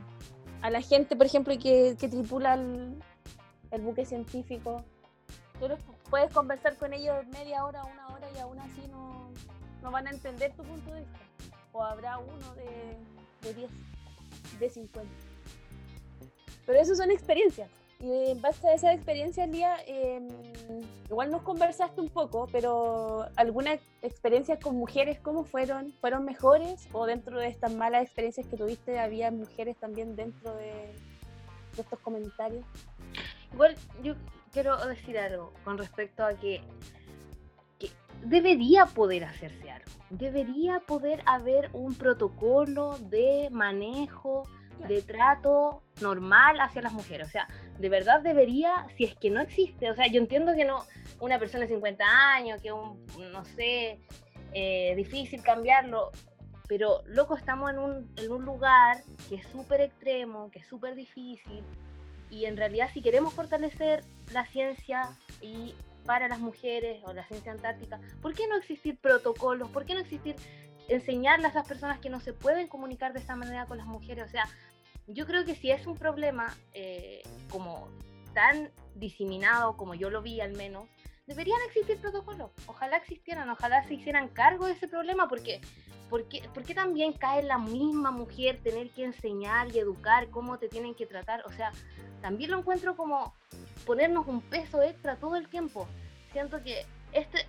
a 0.62 0.70
la 0.70 0.80
gente, 0.80 1.16
por 1.16 1.26
ejemplo, 1.26 1.52
que, 1.58 1.96
que 1.98 2.08
tripula 2.08 2.54
el, 2.54 2.94
el, 3.72 3.80
buque 3.80 4.06
científico. 4.06 4.84
Tú 5.58 5.66
puedes 6.10 6.32
conversar 6.32 6.76
con 6.76 6.92
ellos 6.92 7.26
media 7.28 7.64
hora, 7.64 7.84
una 7.84 8.08
hora 8.08 8.28
y 8.34 8.38
aún 8.38 8.58
así 8.58 8.86
no, 8.90 9.30
no 9.82 9.90
van 9.90 10.06
a 10.06 10.10
entender 10.10 10.52
tu 10.56 10.62
punto 10.62 10.92
de 10.92 11.00
vista. 11.00 11.18
O 11.72 11.82
habrá 11.82 12.18
uno 12.18 12.54
de, 12.54 12.96
de 13.42 13.54
10, 13.54 13.70
de 14.58 14.70
50. 14.70 15.10
Pero 16.64 16.80
eso 16.80 16.94
son 16.94 17.10
experiencias. 17.10 17.70
Y 18.00 18.30
en 18.30 18.42
base 18.42 18.68
a 18.68 18.74
esa 18.74 18.92
experiencia, 18.92 19.46
Lía, 19.46 19.76
em, 19.86 20.28
igual 21.08 21.30
nos 21.30 21.42
conversaste 21.42 22.00
un 22.00 22.10
poco, 22.10 22.46
pero 22.52 23.26
¿algunas 23.36 23.80
experiencias 24.02 24.58
con 24.58 24.76
mujeres 24.76 25.18
cómo 25.20 25.44
fueron? 25.44 25.92
¿Fueron 26.00 26.24
mejores? 26.24 26.88
¿O 26.92 27.06
dentro 27.06 27.38
de 27.38 27.48
estas 27.48 27.72
malas 27.72 28.02
experiencias 28.02 28.46
que 28.46 28.56
tuviste 28.56 28.98
había 28.98 29.30
mujeres 29.30 29.76
también 29.78 30.14
dentro 30.14 30.54
de, 30.56 30.94
estos 31.78 31.98
comentarios? 32.00 32.64
Igual 33.52 33.74
yo 34.02 34.14
quiero 34.52 34.76
decir 34.86 35.18
algo 35.18 35.52
con 35.64 35.78
respecto 35.78 36.24
a 36.24 36.34
que, 36.34 36.62
que 37.78 37.90
debería 38.22 38.86
poder 38.86 39.24
hacerse 39.24 39.70
algo. 39.70 39.90
Debería 40.10 40.80
poder 40.80 41.22
haber 41.26 41.70
un 41.72 41.94
protocolo 41.94 42.98
de 42.98 43.48
manejo, 43.50 44.44
de 44.88 45.02
trato 45.02 45.82
normal 46.00 46.60
hacia 46.60 46.82
las 46.82 46.92
mujeres. 46.92 47.28
O 47.28 47.30
sea, 47.30 47.48
de 47.78 47.88
verdad 47.88 48.20
debería, 48.20 48.86
si 48.96 49.04
es 49.04 49.14
que 49.16 49.30
no 49.30 49.40
existe, 49.40 49.90
o 49.90 49.94
sea, 49.94 50.06
yo 50.06 50.20
entiendo 50.20 50.54
que 50.54 50.64
no, 50.64 50.84
una 51.20 51.38
persona 51.38 51.62
de 51.62 51.68
50 51.68 52.04
años, 52.04 52.60
que 52.62 52.72
un, 52.72 53.04
no 53.32 53.44
sé, 53.44 54.00
eh, 54.52 54.94
difícil 54.96 55.42
cambiarlo, 55.42 56.10
pero 56.68 57.02
loco, 57.06 57.36
estamos 57.36 57.70
en 57.70 57.78
un, 57.78 58.10
en 58.16 58.32
un 58.32 58.44
lugar 58.44 58.98
que 59.28 59.36
es 59.36 59.46
súper 59.48 59.80
extremo, 59.80 60.50
que 60.50 60.60
es 60.60 60.66
súper 60.66 60.94
difícil, 60.94 61.62
y 62.30 62.44
en 62.46 62.56
realidad 62.56 62.90
si 62.92 63.02
queremos 63.02 63.34
fortalecer 63.34 64.04
la 64.32 64.46
ciencia 64.46 65.10
y 65.40 65.74
para 66.04 66.28
las 66.28 66.38
mujeres 66.38 67.02
o 67.04 67.12
la 67.12 67.26
ciencia 67.26 67.52
antártica, 67.52 68.00
¿por 68.22 68.34
qué 68.34 68.46
no 68.46 68.56
existir 68.56 68.98
protocolos? 68.98 69.68
¿Por 69.70 69.84
qué 69.84 69.94
no 69.94 70.00
existir 70.00 70.36
enseñarle 70.88 71.46
a 71.46 71.50
esas 71.50 71.66
personas 71.66 71.98
que 71.98 72.08
no 72.08 72.20
se 72.20 72.32
pueden 72.32 72.68
comunicar 72.68 73.12
de 73.12 73.18
esta 73.18 73.36
manera 73.36 73.66
con 73.66 73.78
las 73.78 73.86
mujeres? 73.86 74.24
O 74.24 74.30
sea, 74.30 74.48
yo 75.08 75.26
creo 75.26 75.44
que 75.44 75.54
si 75.54 75.70
es 75.70 75.86
un 75.86 75.96
problema 75.96 76.56
eh, 76.74 77.22
como 77.50 77.88
tan 78.34 78.70
diseminado 78.94 79.76
como 79.76 79.94
yo 79.94 80.10
lo 80.10 80.22
vi 80.22 80.40
al 80.40 80.52
menos, 80.52 80.88
deberían 81.26 81.58
existir 81.68 81.98
protocolos. 82.00 82.50
Ojalá 82.66 82.96
existieran, 82.96 83.48
ojalá 83.50 83.82
se 83.84 83.94
hicieran 83.94 84.28
cargo 84.28 84.66
de 84.66 84.72
ese 84.72 84.88
problema, 84.88 85.28
porque 85.28 85.60
porque, 86.08 86.48
porque 86.54 86.74
también 86.74 87.12
cae 87.12 87.42
la 87.42 87.58
misma 87.58 88.10
mujer 88.10 88.60
tener 88.62 88.90
que 88.90 89.04
enseñar 89.04 89.74
y 89.74 89.78
educar 89.78 90.30
cómo 90.30 90.58
te 90.58 90.68
tienen 90.68 90.94
que 90.94 91.06
tratar. 91.06 91.44
O 91.46 91.52
sea, 91.52 91.72
también 92.22 92.50
lo 92.50 92.58
encuentro 92.58 92.96
como 92.96 93.34
ponernos 93.84 94.26
un 94.26 94.40
peso 94.40 94.82
extra 94.82 95.16
todo 95.16 95.36
el 95.36 95.48
tiempo. 95.48 95.88
Siento 96.32 96.62
que 96.62 96.86
este, 97.12 97.46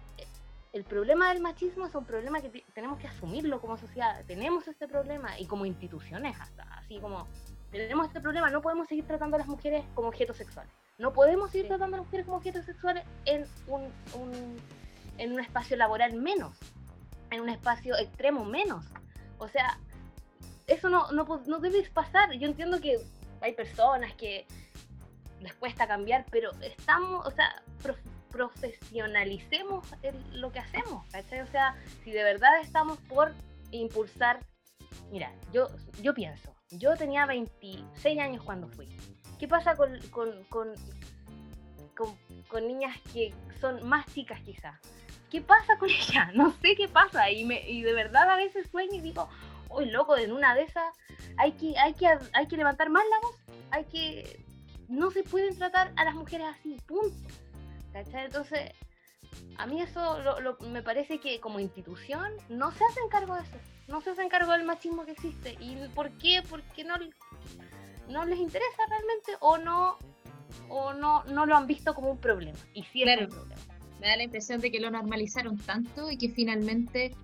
el 0.73 0.84
problema 0.84 1.30
del 1.30 1.41
machismo 1.41 1.86
es 1.86 1.93
un 1.93 2.05
problema 2.05 2.41
que 2.41 2.63
tenemos 2.73 2.99
que 2.99 3.07
asumirlo 3.07 3.61
como 3.61 3.78
sociedad. 3.78 4.23
Tenemos 4.25 4.67
este 4.67 4.88
problema 4.88 5.39
y 5.39 5.45
como 5.45 5.65
instituciones 5.65 6.39
hasta, 6.39 6.63
así 6.78 6.99
como 6.99 7.28
tenemos 7.71 8.07
este 8.07 8.21
problema, 8.21 8.49
no 8.49 8.61
podemos 8.61 8.88
seguir 8.88 9.05
tratando 9.05 9.36
a 9.36 9.39
las 9.39 9.47
mujeres 9.47 9.84
como 9.93 10.07
objetos 10.07 10.38
sexuales. 10.38 10.73
No 10.98 11.14
podemos 11.14 11.52
seguir 11.52 11.68
tratando 11.68 11.95
a 11.95 12.00
las 12.00 12.08
mujeres 12.08 12.26
como 12.26 12.38
objetos 12.38 12.66
sexuales 12.66 13.04
en 13.26 13.45
un, 13.68 13.84
un, 14.16 14.58
en 15.18 15.34
un 15.34 15.39
espacio 15.39 15.78
laboral 15.78 16.14
menos, 16.16 16.58
en 17.30 17.41
un 17.41 17.50
espacio 17.50 17.95
extremo 17.98 18.45
menos. 18.45 18.86
O 19.38 19.48
sea, 19.48 19.80
eso 20.66 20.89
no, 20.89 21.12
no, 21.12 21.43
no 21.45 21.60
debe 21.60 21.88
pasar. 21.89 22.32
Yo 22.34 22.48
entiendo 22.48 22.82
que 22.82 23.00
hay 23.41 23.54
personas 23.54 24.14
que 24.14 24.48
les 25.41 25.54
cuesta 25.54 25.88
cambiar, 25.88 26.26
pero 26.32 26.52
estamos, 26.62 27.26
o 27.28 27.32
sea, 27.32 27.62
profesionalicemos 28.32 29.88
lo 30.32 30.52
que 30.52 30.60
hacemos, 30.60 31.06
¿cachai? 31.12 31.41
O 31.41 31.48
sea, 31.48 31.76
si 32.04 32.12
de 32.12 32.24
verdad 32.24 32.60
estamos 32.62 32.98
por 33.02 33.34
impulsar, 33.72 34.39
mira, 35.12 35.32
yo, 35.54 35.68
yo 36.02 36.14
pienso, 36.14 36.57
yo 36.72 36.95
tenía 36.95 37.26
26 37.26 38.20
años 38.20 38.43
cuando 38.43 38.68
fui. 38.70 38.88
¿Qué 39.39 39.47
pasa 39.47 39.76
con, 39.76 39.99
con, 40.09 40.43
con, 40.49 40.74
con, 42.47 42.68
niñas 42.68 42.97
que 43.13 43.34
son 43.61 43.88
más 43.88 44.05
chicas 44.13 44.41
quizás? 44.41 44.80
¿Qué 45.30 45.41
pasa 45.41 45.78
con 45.78 45.89
ellas? 45.89 46.34
No 46.34 46.51
sé 46.61 46.76
qué 46.76 46.88
pasa 46.88 47.30
y, 47.30 47.43
me, 47.43 47.70
y 47.70 47.84
de 47.84 47.93
verdad 47.93 48.30
a 48.30 48.36
veces 48.36 48.70
sueño 48.70 48.95
y 48.95 49.01
digo, 49.01 49.30
uy, 49.70 49.86
loco, 49.86 50.18
en 50.18 50.32
una 50.32 50.55
de 50.55 50.63
esas 50.63 50.93
hay 51.38 51.51
que, 51.53 51.78
hay, 51.78 51.93
que, 51.93 52.07
hay 52.34 52.47
que 52.47 52.57
levantar 52.57 52.89
más 52.89 53.03
la 53.09 53.20
voz, 53.20 53.36
hay 53.72 53.86
que... 53.86 54.45
No 54.88 55.11
se 55.11 55.22
pueden 55.22 55.57
tratar 55.57 55.91
a 55.97 56.05
las 56.05 56.15
mujeres 56.15 56.47
así, 56.47 56.78
punto. 56.88 57.13
Entonces, 57.93 58.72
a 59.57 59.65
mí 59.65 59.82
eso 59.82 60.18
me 60.61 60.82
parece 60.82 61.20
que 61.20 61.39
como 61.39 61.59
institución 61.59 62.32
no 62.47 62.72
se 62.72 62.84
hacen 62.86 63.09
cargo 63.09 63.36
de 63.36 63.41
eso, 63.41 63.57
no 63.88 64.02
se 64.02 64.12
hacen 64.12 64.30
cargo 64.30 64.52
del 64.52 64.66
machismo 64.66 65.06
que 65.06 65.12
existe. 65.12 65.58
¿Y 65.60 65.76
por 65.96 66.12
qué? 66.18 66.42
Porque 66.50 66.84
no, 66.84 66.96
no 68.10 68.26
les 68.26 68.40
interesa 68.40 68.84
realmente 68.90 69.32
o 69.40 69.58
no 69.58 69.98
o 70.70 70.94
no, 70.94 71.24
no 71.26 71.46
lo 71.46 71.56
han 71.56 71.68
visto 71.68 71.94
como 71.94 72.12
un 72.12 72.18
problema. 72.18 72.58
Y 72.74 72.84
sí 72.84 73.04
es 73.04 73.22
un 73.22 73.28
problema. 73.28 73.62
Me 74.00 74.08
da 74.08 74.18
la 74.18 74.24
impresión 74.24 74.62
de 74.62 74.72
que 74.72 74.80
lo 74.80 74.92
normalizaron 74.92 75.58
tanto 75.58 76.12
y 76.12 76.18
que 76.18 76.30
finalmente, 76.30 77.16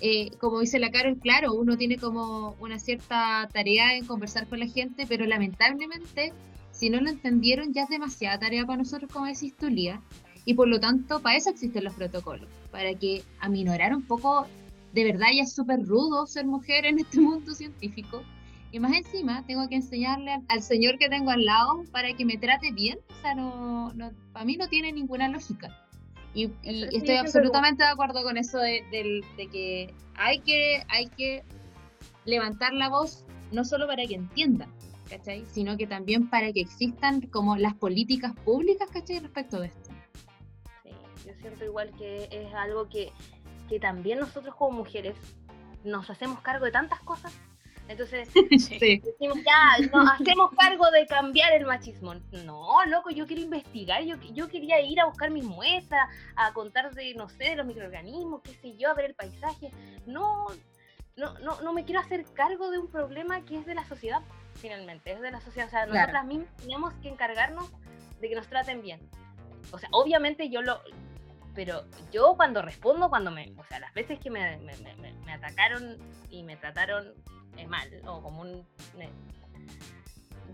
eh, 0.00 0.30
como 0.38 0.60
dice 0.60 0.78
la 0.78 0.90
Carol, 0.90 1.18
claro, 1.18 1.54
uno 1.54 1.76
tiene 1.76 1.96
como 1.96 2.56
una 2.60 2.78
cierta 2.78 3.48
tarea 3.52 3.94
en 3.94 4.06
conversar 4.06 4.46
con 4.46 4.58
la 4.60 4.66
gente, 4.66 5.06
pero 5.08 5.24
lamentablemente 5.26 6.32
si 6.78 6.90
no 6.90 7.00
lo 7.00 7.10
entendieron, 7.10 7.72
ya 7.72 7.82
es 7.82 7.88
demasiada 7.88 8.38
tarea 8.38 8.64
para 8.64 8.78
nosotros, 8.78 9.10
como 9.12 9.26
decís 9.26 9.52
tú, 9.56 9.68
Lía. 9.68 10.00
Y 10.44 10.54
por 10.54 10.68
lo 10.68 10.78
tanto, 10.78 11.20
para 11.20 11.36
eso 11.36 11.50
existen 11.50 11.82
los 11.82 11.94
protocolos, 11.94 12.48
para 12.70 12.94
que 12.94 13.24
aminorar 13.40 13.94
un 13.96 14.06
poco, 14.06 14.46
de 14.92 15.04
verdad 15.04 15.26
ya 15.34 15.42
es 15.42 15.54
súper 15.54 15.82
rudo 15.82 16.26
ser 16.26 16.46
mujer 16.46 16.86
en 16.86 16.98
este 16.98 17.20
mundo 17.20 17.54
científico. 17.54 18.22
Y 18.70 18.80
más 18.80 18.92
encima, 18.92 19.46
tengo 19.46 19.66
que 19.68 19.76
enseñarle 19.76 20.42
al, 20.48 20.62
señor 20.62 20.98
que 20.98 21.08
tengo 21.08 21.30
al 21.30 21.44
lado 21.44 21.84
para 21.90 22.12
que 22.12 22.24
me 22.24 22.36
trate 22.36 22.70
bien. 22.70 22.98
O 23.08 23.20
sea, 23.22 23.34
no, 23.34 23.92
no 23.94 24.10
para 24.32 24.44
mí 24.44 24.56
no 24.56 24.68
tiene 24.68 24.92
ninguna 24.92 25.28
lógica. 25.28 25.88
Y, 26.34 26.50
estoy 26.62 27.16
absolutamente 27.16 27.82
de 27.82 27.88
acuerdo 27.88 28.22
con 28.22 28.36
eso 28.36 28.58
de, 28.58 28.84
de, 28.90 29.48
que 29.48 29.94
hay 30.14 30.40
que 30.40 30.82
hay 30.88 31.06
que 31.08 31.42
levantar 32.26 32.74
la 32.74 32.88
voz 32.88 33.24
no 33.50 33.64
solo 33.64 33.86
para 33.86 34.04
que 34.06 34.14
entiendan, 34.14 34.70
¿cachai? 35.08 35.44
Sino 35.46 35.76
que 35.76 35.86
también 35.86 36.28
para 36.28 36.52
que 36.52 36.60
existan 36.60 37.22
como 37.22 37.56
las 37.56 37.74
políticas 37.74 38.34
públicas, 38.44 38.88
¿cachai? 38.92 39.20
Respecto 39.20 39.60
de 39.60 39.68
esto. 39.68 39.90
Sí, 40.84 40.90
yo 41.26 41.32
siento 41.40 41.64
igual 41.64 41.90
que 41.96 42.28
es 42.30 42.52
algo 42.54 42.88
que, 42.90 43.10
que 43.68 43.78
también 43.78 44.18
nosotros 44.18 44.54
como 44.54 44.78
mujeres 44.78 45.16
nos 45.84 46.08
hacemos 46.10 46.40
cargo 46.40 46.64
de 46.64 46.72
tantas 46.72 47.00
cosas. 47.00 47.32
Entonces, 47.88 48.28
decimos, 48.34 49.38
ya, 49.44 49.86
nos 49.90 50.12
hacemos 50.12 50.50
cargo 50.58 50.90
de 50.90 51.06
cambiar 51.06 51.52
el 51.54 51.64
machismo. 51.64 52.14
No, 52.44 52.84
loco, 52.86 53.10
yo 53.10 53.26
quiero 53.26 53.42
investigar, 53.42 54.02
yo, 54.02 54.16
yo 54.34 54.48
quería 54.48 54.80
ir 54.80 55.00
a 55.00 55.06
buscar 55.06 55.30
mis 55.30 55.44
muestras, 55.44 56.08
a 56.36 56.52
contar 56.52 56.92
de, 56.94 57.14
no 57.14 57.28
sé, 57.28 57.44
de 57.44 57.56
los 57.56 57.66
microorganismos, 57.66 58.42
qué 58.42 58.52
sé 58.54 58.76
yo, 58.76 58.90
a 58.90 58.94
ver 58.94 59.06
el 59.06 59.14
paisaje. 59.14 59.70
No, 60.06 60.46
no, 61.16 61.38
no, 61.38 61.60
no 61.62 61.72
me 61.72 61.84
quiero 61.84 62.00
hacer 62.00 62.24
cargo 62.34 62.70
de 62.70 62.78
un 62.78 62.88
problema 62.88 63.44
que 63.44 63.56
es 63.56 63.64
de 63.64 63.74
la 63.74 63.84
sociedad 63.86 64.22
finalmente, 64.58 65.12
es 65.12 65.20
de 65.20 65.30
la 65.30 65.40
sociedad. 65.40 65.68
O 65.68 65.70
sea, 65.70 65.86
nosotras 65.86 66.24
mismas 66.26 66.54
tenemos 66.56 66.92
que 66.94 67.08
encargarnos 67.08 67.70
de 68.20 68.28
que 68.28 68.34
nos 68.34 68.48
traten 68.48 68.82
bien. 68.82 69.00
O 69.70 69.78
sea, 69.78 69.88
obviamente 69.92 70.50
yo 70.50 70.62
lo... 70.62 70.80
Pero 71.58 71.82
yo 72.12 72.34
cuando 72.36 72.62
respondo, 72.62 73.08
cuando 73.08 73.32
me... 73.32 73.52
O 73.56 73.64
sea, 73.64 73.80
las 73.80 73.92
veces 73.92 74.20
que 74.20 74.30
me, 74.30 74.58
me, 74.58 74.76
me, 74.76 75.32
atacaron 75.32 75.98
y 76.30 76.44
me 76.44 76.56
trataron 76.56 77.12
eh, 77.56 77.66
mal, 77.66 77.90
o 78.06 78.22
como 78.22 78.42
un... 78.42 78.64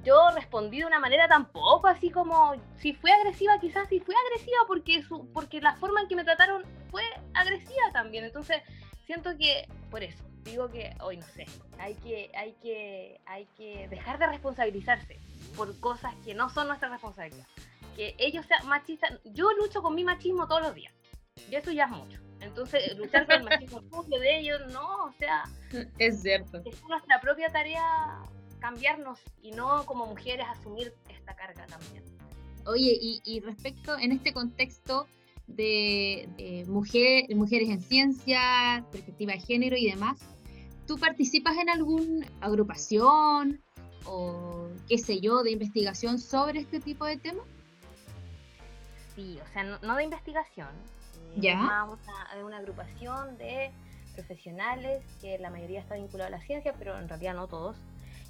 yo 0.03 0.31
respondí 0.35 0.79
de 0.79 0.87
una 0.87 1.01
manera 1.01 1.29
tampoco 1.29 1.89
así 1.89 2.09
como... 2.09 2.55
Si 2.79 2.95
fue 2.95 3.13
agresiva, 3.13 3.61
quizás 3.61 3.87
sí 3.91 4.01
fue 4.01 4.15
agresiva 4.17 4.61
porque, 4.67 5.03
su, 5.03 5.31
porque 5.31 5.61
la 5.61 5.77
forma 5.77 6.01
en 6.01 6.09
que 6.09 6.17
me 6.17 6.25
trataron 6.25 6.65
fue 6.91 7.03
agresiva 7.35 7.93
también. 7.93 8.25
Entonces, 8.25 8.63
siento 9.05 9.37
que 9.37 9.69
por 9.91 10.03
eso 10.03 10.25
digo 10.45 10.71
que 10.71 10.97
hoy 11.01 11.19
no 11.19 11.27
sé, 11.27 11.47
hay 11.79 11.95
que, 11.97 12.31
hay 12.35 12.53
que, 12.63 13.21
hay 13.27 13.47
que 13.57 13.89
dejar 13.89 14.19
de 14.19 14.27
responsabilizarse 14.27 15.19
por 15.55 15.79
cosas 15.81 16.15
que 16.25 16.35
no 16.35 16.49
son 16.49 16.69
nuestra 16.69 16.89
responsabilidad. 16.89 17.47
Que 17.95 18.15
ellos 18.19 18.45
sean 18.47 18.67
machistas, 18.69 19.21
yo 19.25 19.51
lucho 19.53 19.83
con 19.83 19.95
mi 19.95 20.05
machismo 20.05 20.47
todos 20.47 20.63
los 20.63 20.75
días. 20.75 20.93
Y 21.51 21.55
eso 21.55 21.71
ya 21.71 21.85
es 21.85 21.91
mucho. 21.91 22.21
Entonces, 22.41 22.97
luchar 22.97 23.27
con 23.27 23.37
el 23.37 23.45
machismo 23.45 23.83
propio 23.91 24.19
de 24.19 24.39
ellos, 24.39 24.61
no, 24.73 25.05
o 25.05 25.13
sea. 25.19 25.45
Es 25.99 26.23
cierto. 26.23 26.63
Es 26.65 26.83
nuestra 26.89 27.21
propia 27.21 27.49
tarea 27.51 28.23
cambiarnos 28.61 29.21
y 29.43 29.51
no 29.53 29.85
como 29.87 30.07
mujeres 30.07 30.47
asumir 30.49 30.93
esta 31.09 31.35
carga 31.37 31.67
también. 31.67 32.05
Oye, 32.67 32.97
y, 32.99 33.21
y 33.25 33.41
respecto 33.41 33.99
en 33.99 34.13
este 34.13 34.33
contexto, 34.33 35.07
de, 35.47 36.65
mujer, 36.69 37.25
mujeres 37.35 37.69
en 37.69 37.81
ciencia, 37.81 38.85
perspectiva 38.91 39.33
de 39.33 39.41
género 39.41 39.77
y 39.77 39.91
demás. 39.91 40.19
¿Tú 40.87 40.99
participas 40.99 41.57
en 41.57 41.71
alguna 41.71 42.27
agrupación 42.41 43.61
o 44.07 44.69
qué 44.89 44.99
sé 44.99 45.21
yo, 45.21 45.43
de 45.43 45.53
investigación 45.53 46.19
sobre 46.19 46.61
este 46.61 46.81
tipo 46.81 47.07
de 47.07 47.17
temas? 47.17 47.47
Sí, 49.15 49.39
o 49.43 49.53
sea, 49.53 49.63
no, 49.63 49.97
de 49.97 50.05
investigación. 50.05 50.69
Eh, 51.37 51.41
¿Ya? 51.41 51.57
Más 51.57 51.89
una, 51.89 52.45
una 52.45 52.59
agrupación 52.59 53.39
de 53.39 53.71
profesionales 54.15 55.03
que 55.21 55.39
la 55.39 55.51
mayoría 55.51 55.81
está 55.81 55.97
vinculado 55.97 56.29
a 56.29 56.39
la 56.39 56.45
ciencia, 56.45 56.75
pero 56.79 56.99
en 56.99 57.09
realidad 57.09 57.35
no 57.35 57.49
todos, 57.49 57.77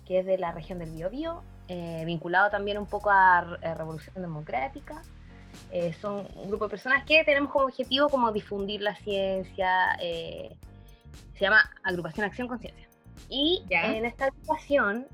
que 0.06 0.18
es 0.18 0.26
de 0.26 0.38
la 0.38 0.52
región 0.52 0.78
del 0.78 0.90
Biobío, 0.90 1.42
eh, 1.68 2.02
vinculado 2.04 2.50
también 2.50 2.78
un 2.78 2.86
poco 2.86 3.10
a, 3.10 3.58
Revolución 3.62 4.14
Democrática. 4.16 5.02
Eh, 5.70 5.92
son 6.00 6.26
un 6.36 6.48
grupo 6.48 6.64
de 6.64 6.70
personas 6.70 7.04
que 7.04 7.22
tenemos 7.24 7.50
como 7.52 7.66
objetivo 7.66 8.08
como 8.08 8.32
difundir 8.32 8.82
la 8.82 8.96
ciencia, 8.96 9.96
eh, 10.00 10.56
se 11.34 11.40
llama 11.40 11.70
Agrupación 11.82 12.26
Acción 12.26 12.48
Conciencia. 12.48 12.88
Y 13.30 13.64
en 13.70 14.04
esta 14.04 14.26
agrupación, 14.26 15.06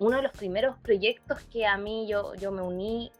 uno 0.00 0.16
de 0.16 0.22
los 0.22 0.32
primeros 0.32 0.78
proyectos 0.78 1.40
que 1.52 1.66
a 1.66 1.76
mí 1.76 2.06
yo, 2.08 2.34
yo 2.36 2.50
me 2.50 2.62
uní 2.62 3.12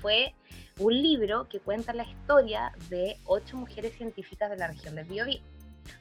fue 0.00 0.34
un 0.78 0.94
libro 0.94 1.48
que 1.48 1.60
cuenta 1.60 1.92
la 1.92 2.04
historia 2.04 2.72
de 2.88 3.16
ocho 3.24 3.56
mujeres 3.56 3.94
científicas 3.94 4.50
de 4.50 4.56
la 4.56 4.68
región 4.68 4.94
del 4.94 5.06
Biobío. 5.06 5.40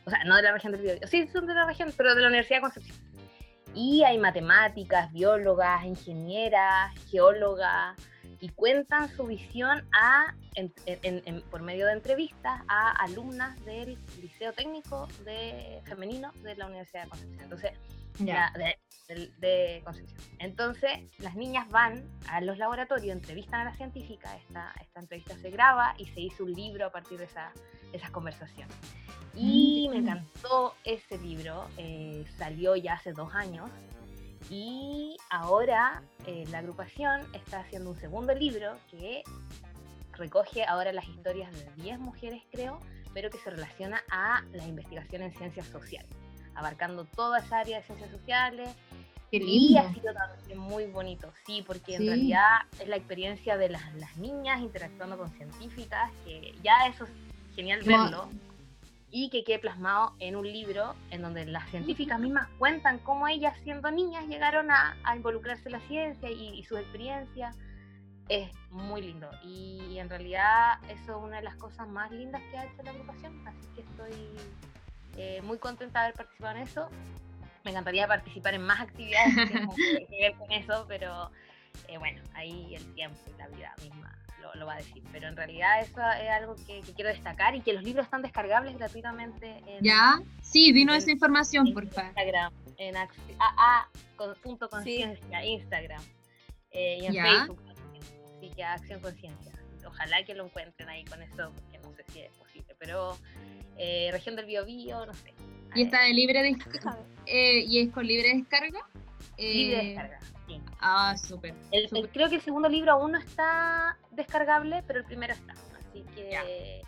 O 0.05 0.09
sea, 0.09 0.24
no 0.24 0.36
de 0.36 0.43
la 0.43 0.53
región 0.53 0.72
del 0.74 0.82
Biobío, 0.82 1.07
sí, 1.07 1.28
son 1.28 1.47
de 1.47 1.53
la 1.53 1.65
región, 1.65 1.93
pero 1.95 2.15
de 2.15 2.22
la 2.22 2.28
Universidad 2.28 2.57
de 2.57 2.61
Concepción. 2.61 2.97
Y 3.74 4.03
hay 4.03 4.17
matemáticas, 4.17 5.11
biólogas, 5.13 5.86
ingenieras, 5.86 6.93
geólogas, 7.09 7.95
y 8.41 8.49
cuentan 8.49 9.07
su 9.15 9.26
visión 9.26 9.88
a, 9.93 10.34
por 11.51 11.61
medio 11.61 11.86
de 11.86 11.93
entrevistas 11.93 12.61
a 12.67 12.91
alumnas 13.03 13.63
del 13.65 13.97
Liceo 14.19 14.51
Técnico 14.51 15.07
de 15.24 15.80
Femenino 15.86 16.34
de 16.41 16.55
la 16.55 16.65
Universidad 16.65 17.03
de 17.03 17.09
Concepción. 17.09 17.43
Entonces, 17.43 17.72
de, 18.20 19.82
Concepción. 19.84 20.22
Entonces, 20.39 20.99
las 21.20 21.36
niñas 21.36 21.70
van 21.70 22.03
a 22.30 22.39
los 22.41 22.57
laboratorios, 22.57 23.16
entrevistan 23.16 23.62
a 23.62 23.66
la 23.66 23.76
científica, 23.76 24.36
esta, 24.38 24.74
esta 24.80 24.99
entrevista 25.01 25.36
se 25.38 25.49
graba 25.49 25.93
y 25.97 26.05
se 26.05 26.22
hizo 26.22 26.45
un 26.45 26.53
libro 26.53 26.86
a 26.86 26.91
partir 26.91 27.18
de 27.18 27.26
esa, 27.26 27.51
esas 27.91 28.09
conversaciones. 28.12 28.76
Y 29.36 29.88
me 29.89 29.97
encantó 29.97 30.76
ese 30.84 31.18
libro, 31.18 31.68
eh, 31.78 32.26
salió 32.38 32.76
ya 32.76 32.93
hace 32.93 33.14
dos 33.14 33.34
años 33.34 33.70
y 34.49 35.16
ahora 35.30 36.03
eh, 36.26 36.45
la 36.51 36.59
agrupación 36.59 37.22
está 37.34 37.62
haciendo 37.62 37.91
un 37.91 37.95
segundo 37.95 38.34
libro 38.34 38.74
que 38.89 39.24
recoge 40.14 40.66
ahora 40.66 40.91
las 40.91 41.07
historias 41.07 41.51
de 41.53 41.84
10 41.84 41.99
mujeres, 41.99 42.43
creo, 42.51 42.80
pero 43.14 43.30
que 43.30 43.38
se 43.38 43.49
relaciona 43.49 44.03
a 44.12 44.43
la 44.51 44.66
investigación 44.68 45.22
en 45.22 45.32
ciencias 45.32 45.68
sociales, 45.68 46.12
abarcando 46.62 47.05
toda 47.05 47.39
esa 47.39 47.59
área 47.59 47.80
de 47.80 47.84
ciencias 47.84 48.09
sociales. 48.12 48.70
Y 49.34 49.78
ha 49.78 49.93
sido 49.93 50.14
también 50.14 50.59
muy 50.59 50.88
bonito, 50.88 51.32
sí, 51.45 51.64
porque 51.66 51.95
en 51.95 52.05
realidad 52.05 52.64
es 52.82 52.88
la 52.89 52.97
experiencia 52.97 53.55
de 53.55 53.70
las, 53.70 53.93
las, 53.95 54.18
niñas 54.18 54.59
interactuando 54.59 55.18
con 55.18 55.30
científicas, 55.30 56.12
que 56.26 56.53
ya 56.62 56.86
eso 56.88 57.05
es 57.05 57.12
genial 57.55 57.82
verlo 57.82 58.28
y 59.12 59.30
que 59.30 59.43
quede 59.43 59.59
plasmado 59.59 60.14
en 60.20 60.36
un 60.36 60.49
libro 60.51 60.95
en 61.12 61.22
donde 61.22 61.45
las 61.45 61.70
científicas 61.70 62.20
mismas 62.20 62.47
cuentan 62.57 62.97
cómo 62.99 63.28
ellas 63.28 63.55
siendo 63.64 63.91
niñas 63.91 64.26
llegaron 64.28 64.72
a, 64.72 64.95
involucrarse 65.16 65.68
en 65.68 65.74
la 65.74 65.82
ciencia 65.82 66.32
y, 66.32 66.64
sus 66.64 66.80
experiencias. 66.80 67.57
Es 68.30 68.49
muy 68.70 69.01
lindo 69.01 69.30
y, 69.43 69.97
en 69.97 70.09
realidad 70.09 70.80
eso 70.86 71.18
es 71.18 71.24
una 71.24 71.38
de 71.38 71.43
las 71.43 71.55
cosas 71.55 71.88
más 71.89 72.09
lindas 72.12 72.41
que 72.49 72.57
ha 72.57 72.66
hecho 72.66 72.82
la 72.84 72.91
agrupación, 72.91 73.45
así 73.45 73.68
que 73.76 73.82
estoy 73.82 74.14
eh, 75.18 75.41
muy 75.43 75.57
contenta 75.57 75.99
de 75.99 76.05
haber 76.05 76.16
participado 76.16 76.57
en 76.57 76.64
eso. 76.64 76.89
Me 77.64 77.72
encantaría 77.72 78.07
participar 78.07 78.55
en 78.55 78.64
más 78.64 78.82
actividades 78.82 79.36
que, 79.36 80.07
que 80.07 80.22
ver 80.22 80.34
con 80.38 80.51
eso, 80.51 80.86
pero 80.88 81.32
eh, 81.88 81.97
bueno, 81.97 82.22
ahí 82.34 82.76
el 82.76 82.93
tiempo 82.93 83.18
y 83.28 83.38
la 83.38 83.47
vida 83.49 83.74
misma 83.82 84.18
lo, 84.55 84.66
va 84.66 84.74
a 84.74 84.78
decir, 84.78 85.03
pero 85.12 85.28
en 85.28 85.36
realidad 85.36 85.82
eso 85.82 86.01
es 86.22 86.30
algo 86.30 86.55
que, 86.68 86.82
quiero 86.95 87.09
destacar 87.09 87.55
y 87.55 87.62
que 87.62 87.74
los 87.74 87.84
libros 87.84 88.05
están 88.05 88.22
descargables 88.22 88.78
gratuitamente. 88.78 89.62
En, 89.66 89.84
¿Ya? 89.84 90.22
Sí, 90.41 90.72
dinos 90.72 90.97
esa 90.97 91.09
información, 91.12 91.74
por 91.74 91.88
favor. 91.88 92.09
Instagram, 92.09 92.53
en 92.78 92.95
aa.conciencia, 92.97 95.45
Instagram 95.45 96.03
eh, 96.72 96.99
y 97.01 97.05
en 97.05 97.14
Facebook. 97.14 97.59
Así 98.38 98.49
que 98.55 98.64
Acción 98.64 99.01
Conciencia. 99.01 99.51
Ojalá 99.86 100.24
que 100.24 100.34
lo 100.34 100.46
encuentren 100.46 100.90
ahí 100.90 101.06
con 101.06 101.22
eso, 101.22 101.52
porque 101.54 101.78
no 101.80 101.94
sé 101.94 102.04
si 102.12 102.20
es 102.22 102.32
posible, 102.34 102.76
pero 102.80 103.18
eh, 103.78 104.10
región 104.12 104.36
del 104.36 104.46
Biobío, 104.46 105.06
no 105.06 105.14
sé. 105.14 105.34
¿Y 105.76 105.84
está 105.84 106.02
de 106.02 106.14
libre 106.14 106.42
de, 106.44 106.58
eh, 107.28 107.64
¿Y 107.68 107.80
es 107.80 107.94
con 107.94 108.06
libre 108.06 108.34
descarga? 108.36 108.80
libre 109.38 109.86
descarga. 109.86 110.20
Ah, 110.80 111.16
súper. 111.18 111.56
Creo 112.12 112.30
que 112.30 112.36
el 112.36 112.42
segundo 112.42 112.68
libro 112.68 112.92
aún 112.92 113.14
no 113.14 113.20
está 113.20 113.98
descargable, 114.12 114.84
pero 114.86 115.00
el 115.00 115.06
primero 115.06 115.34
está. 115.34 115.54
Así 115.54 116.04
que 116.16 116.82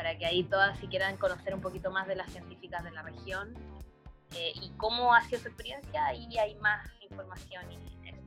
para 0.00 0.16
que 0.16 0.24
ahí 0.24 0.44
todas 0.44 0.78
si 0.78 0.86
quieran 0.86 1.18
conocer 1.18 1.54
un 1.54 1.60
poquito 1.60 1.90
más 1.90 2.08
de 2.08 2.16
las 2.16 2.30
científicas 2.30 2.82
de 2.82 2.90
la 2.90 3.02
región 3.02 3.52
eh, 4.34 4.52
y 4.54 4.70
cómo 4.78 5.12
ha 5.12 5.20
sido 5.24 5.42
su 5.42 5.48
experiencia, 5.48 6.06
ahí 6.06 6.38
hay 6.38 6.54
más 6.54 6.88
información. 7.02 7.64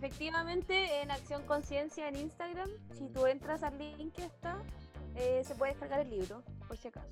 Efectivamente, 0.04 1.02
en 1.02 1.12
Acción 1.12 1.44
Conciencia 1.44 2.10
en 2.10 2.18
Instagram, 2.18 2.70
si 2.98 3.08
tú 3.08 3.26
entras 3.26 3.64
al 3.64 3.78
link 3.78 4.14
que 4.14 4.26
está, 4.26 4.62
eh, 5.16 5.44
se 5.46 5.56
puede 5.56 5.72
descargar 5.72 6.02
el 6.02 6.10
libro, 6.10 6.44
por 6.68 6.76
si 6.76 6.90
acaso. 6.90 7.08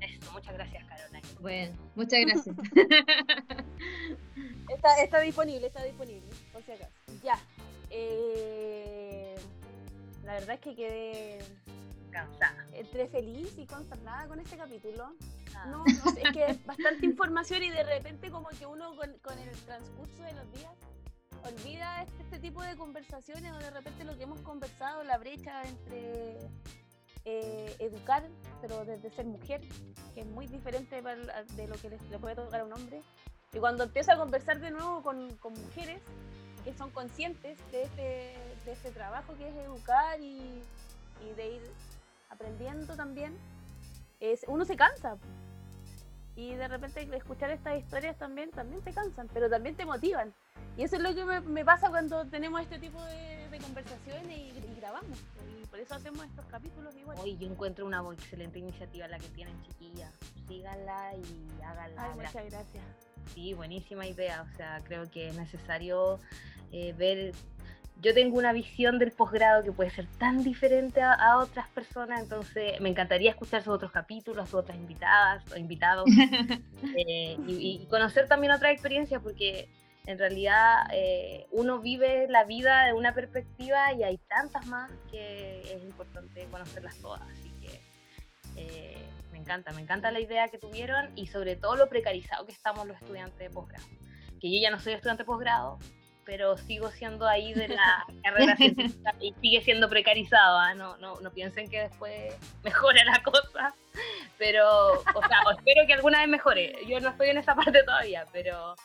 Eso, 0.00 0.32
muchas 0.32 0.54
gracias, 0.54 0.82
Carolina. 0.88 1.20
Bueno, 1.40 1.76
muchas 1.96 2.20
gracias. 2.20 2.56
está, 4.70 5.02
está 5.02 5.20
disponible, 5.20 5.66
está 5.66 5.84
disponible, 5.84 6.26
por 6.54 6.62
si 6.62 6.72
acaso. 6.72 6.90
Ya. 7.22 7.38
Eh, 7.90 9.34
la 10.24 10.32
verdad 10.32 10.54
es 10.54 10.60
que 10.62 10.74
quedé 10.74 11.38
cansada. 12.10 12.64
Entre 12.72 13.08
feliz 13.08 13.58
y 13.58 13.66
consternada 13.66 14.26
con 14.26 14.40
este 14.40 14.56
capítulo. 14.56 15.12
Ah. 15.54 15.66
No, 15.66 15.84
no 15.84 16.12
sé, 16.12 16.22
es 16.22 16.32
que 16.32 16.46
es 16.46 16.64
bastante 16.64 17.04
información 17.04 17.62
y 17.62 17.68
de 17.68 17.82
repente 17.82 18.30
como 18.30 18.48
que 18.48 18.64
uno 18.64 18.96
con, 18.96 19.12
con 19.18 19.38
el 19.38 19.50
transcurso 19.66 20.22
de 20.22 20.32
los 20.32 20.50
días 20.54 20.72
olvida 21.44 22.02
este, 22.02 22.22
este, 22.22 22.38
tipo 22.38 22.62
de 22.62 22.76
conversaciones 22.76 23.52
o 23.52 23.58
de 23.58 23.70
repente 23.70 24.04
lo 24.04 24.16
que 24.16 24.24
hemos 24.24 24.40
conversado, 24.40 25.02
la 25.04 25.18
brecha 25.18 25.62
entre 25.62 26.38
eh, 27.24 27.76
educar, 27.78 28.24
pero 28.60 28.84
desde 28.84 29.10
ser 29.10 29.26
mujer, 29.26 29.60
que 30.14 30.20
es 30.20 30.26
muy 30.26 30.46
diferente 30.46 31.02
de 31.02 31.66
lo 31.66 31.74
que 31.76 31.90
le, 31.90 32.18
puede 32.18 32.34
tocar 32.36 32.60
a 32.60 32.64
un 32.64 32.72
hombre. 32.72 33.02
Y 33.52 33.58
cuando 33.58 33.84
empiezo 33.84 34.12
a 34.12 34.16
conversar 34.16 34.60
de 34.60 34.70
nuevo 34.70 35.02
con, 35.02 35.28
mujeres 35.42 36.02
que 36.64 36.74
son 36.74 36.90
conscientes 36.90 37.58
de 37.72 37.82
este, 37.82 38.36
de 38.64 38.72
este 38.72 38.90
trabajo 38.90 39.34
que 39.38 39.48
es 39.48 39.56
educar 39.56 40.20
y, 40.20 40.62
y 41.24 41.34
de 41.36 41.56
ir 41.56 41.62
aprendiendo 42.28 42.96
también, 42.96 43.36
es, 44.20 44.44
uno 44.46 44.64
se 44.64 44.76
cansa. 44.76 45.16
Y 46.40 46.54
de 46.54 46.68
repente 46.68 47.06
escuchar 47.16 47.50
estas 47.50 47.78
historias 47.78 48.16
también, 48.16 48.50
también 48.50 48.80
te 48.82 48.92
cansan, 48.92 49.28
pero 49.32 49.50
también 49.50 49.74
te 49.74 49.84
motivan. 49.84 50.32
Y 50.76 50.84
eso 50.84 50.96
es 50.96 51.02
lo 51.02 51.14
que 51.14 51.24
me, 51.24 51.40
me 51.40 51.64
pasa 51.64 51.90
cuando 51.90 52.24
tenemos 52.26 52.62
este 52.62 52.78
tipo 52.78 53.02
de, 53.04 53.48
de 53.50 53.58
conversaciones 53.58 54.38
y, 54.38 54.50
y 54.58 54.74
grabamos 54.80 55.18
por 55.70 55.78
eso 55.78 55.94
hacemos 55.94 56.24
estos 56.26 56.44
capítulos 56.46 56.94
igual. 56.96 57.16
Hoy 57.20 57.36
yo 57.38 57.46
encuentro 57.46 57.86
una 57.86 58.02
excelente 58.12 58.58
iniciativa 58.58 59.06
la 59.06 59.18
que 59.18 59.28
tienen 59.28 59.54
chiquillas. 59.62 60.12
Síganla 60.48 61.14
y 61.14 61.62
háganla. 61.62 62.02
Ay, 62.02 62.10
muchas 62.16 62.50
gracias. 62.50 62.84
Sí, 63.34 63.54
buenísima 63.54 64.06
idea. 64.06 64.42
O 64.42 64.56
sea, 64.56 64.80
creo 64.84 65.08
que 65.10 65.28
es 65.28 65.36
necesario 65.36 66.18
eh, 66.72 66.92
ver. 66.94 67.32
Yo 68.00 68.14
tengo 68.14 68.38
una 68.38 68.52
visión 68.52 68.98
del 68.98 69.12
posgrado 69.12 69.62
que 69.62 69.72
puede 69.72 69.90
ser 69.90 70.06
tan 70.18 70.42
diferente 70.42 71.02
a, 71.02 71.38
otras 71.38 71.68
personas, 71.68 72.22
entonces 72.22 72.80
me 72.80 72.88
encantaría 72.88 73.30
escuchar 73.30 73.62
sus 73.62 73.74
otros 73.74 73.92
capítulos, 73.92 74.48
sus 74.48 74.60
otras 74.60 74.78
invitadas 74.78 75.44
o 75.52 75.56
invitados 75.58 76.06
eh, 76.96 77.36
y, 77.46 77.82
y, 77.82 77.86
conocer 77.88 78.26
también 78.26 78.52
otra 78.52 78.72
experiencia, 78.72 79.20
porque 79.20 79.68
en 80.06 80.18
realidad 80.18 80.86
eh, 80.92 81.46
uno 81.50 81.78
vive 81.78 82.26
la 82.28 82.44
vida 82.44 82.86
de 82.86 82.92
una 82.94 83.14
perspectiva 83.14 83.92
y 83.92 84.02
hay 84.02 84.18
tantas 84.18 84.66
más 84.66 84.90
que 85.10 85.60
es 85.60 85.82
importante 85.82 86.46
conocerlas 86.50 86.96
todas. 86.98 87.22
Así 87.22 87.50
que 87.60 87.80
eh, 88.56 88.98
me 89.30 89.38
encanta, 89.38 89.72
me 89.72 89.82
encanta 89.82 90.10
la 90.10 90.20
idea 90.20 90.48
que 90.48 90.58
tuvieron 90.58 91.16
y 91.16 91.26
sobre 91.26 91.56
todo 91.56 91.76
lo 91.76 91.88
precarizado 91.88 92.46
que 92.46 92.52
estamos 92.52 92.86
los 92.86 92.96
estudiantes 93.00 93.38
de 93.38 93.50
posgrado. 93.50 93.86
Que 94.40 94.50
yo 94.50 94.60
ya 94.60 94.70
no 94.70 94.80
soy 94.80 94.94
estudiante 94.94 95.22
de 95.22 95.26
posgrado, 95.26 95.78
pero 96.30 96.56
sigo 96.56 96.92
siendo 96.92 97.26
ahí 97.26 97.52
de 97.54 97.66
la 97.66 98.06
carrera 98.22 98.56
científica 98.56 99.12
y 99.20 99.34
sigue 99.40 99.62
siendo 99.62 99.90
precarizado. 99.90 100.58
¿ah? 100.58 100.74
No, 100.74 100.96
no, 100.98 101.20
no 101.20 101.32
piensen 101.32 101.68
que 101.68 101.80
después 101.80 102.36
mejore 102.62 103.04
la 103.04 103.20
cosa, 103.20 103.74
pero, 104.38 104.92
o 104.92 105.26
sea, 105.26 105.40
espero 105.58 105.88
que 105.88 105.94
alguna 105.94 106.20
vez 106.20 106.28
mejore. 106.28 106.78
Yo 106.86 107.00
no 107.00 107.08
estoy 107.08 107.30
en 107.30 107.38
esa 107.38 107.56
parte 107.56 107.82
todavía, 107.82 108.24
pero 108.32 108.76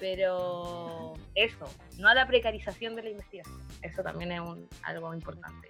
pero 0.00 1.14
eso, 1.34 1.72
no 1.98 2.08
a 2.08 2.14
la 2.14 2.26
precarización 2.26 2.96
de 2.96 3.02
la 3.04 3.10
investigación. 3.10 3.60
Eso 3.82 4.02
también 4.02 4.32
es 4.32 4.40
un, 4.40 4.68
algo 4.82 5.14
importante 5.14 5.68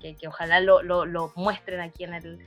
que, 0.00 0.16
que, 0.16 0.26
ojalá 0.26 0.58
lo, 0.58 0.82
lo, 0.82 1.04
lo, 1.04 1.32
muestren 1.36 1.78
aquí 1.80 2.02
en 2.02 2.14
el... 2.14 2.44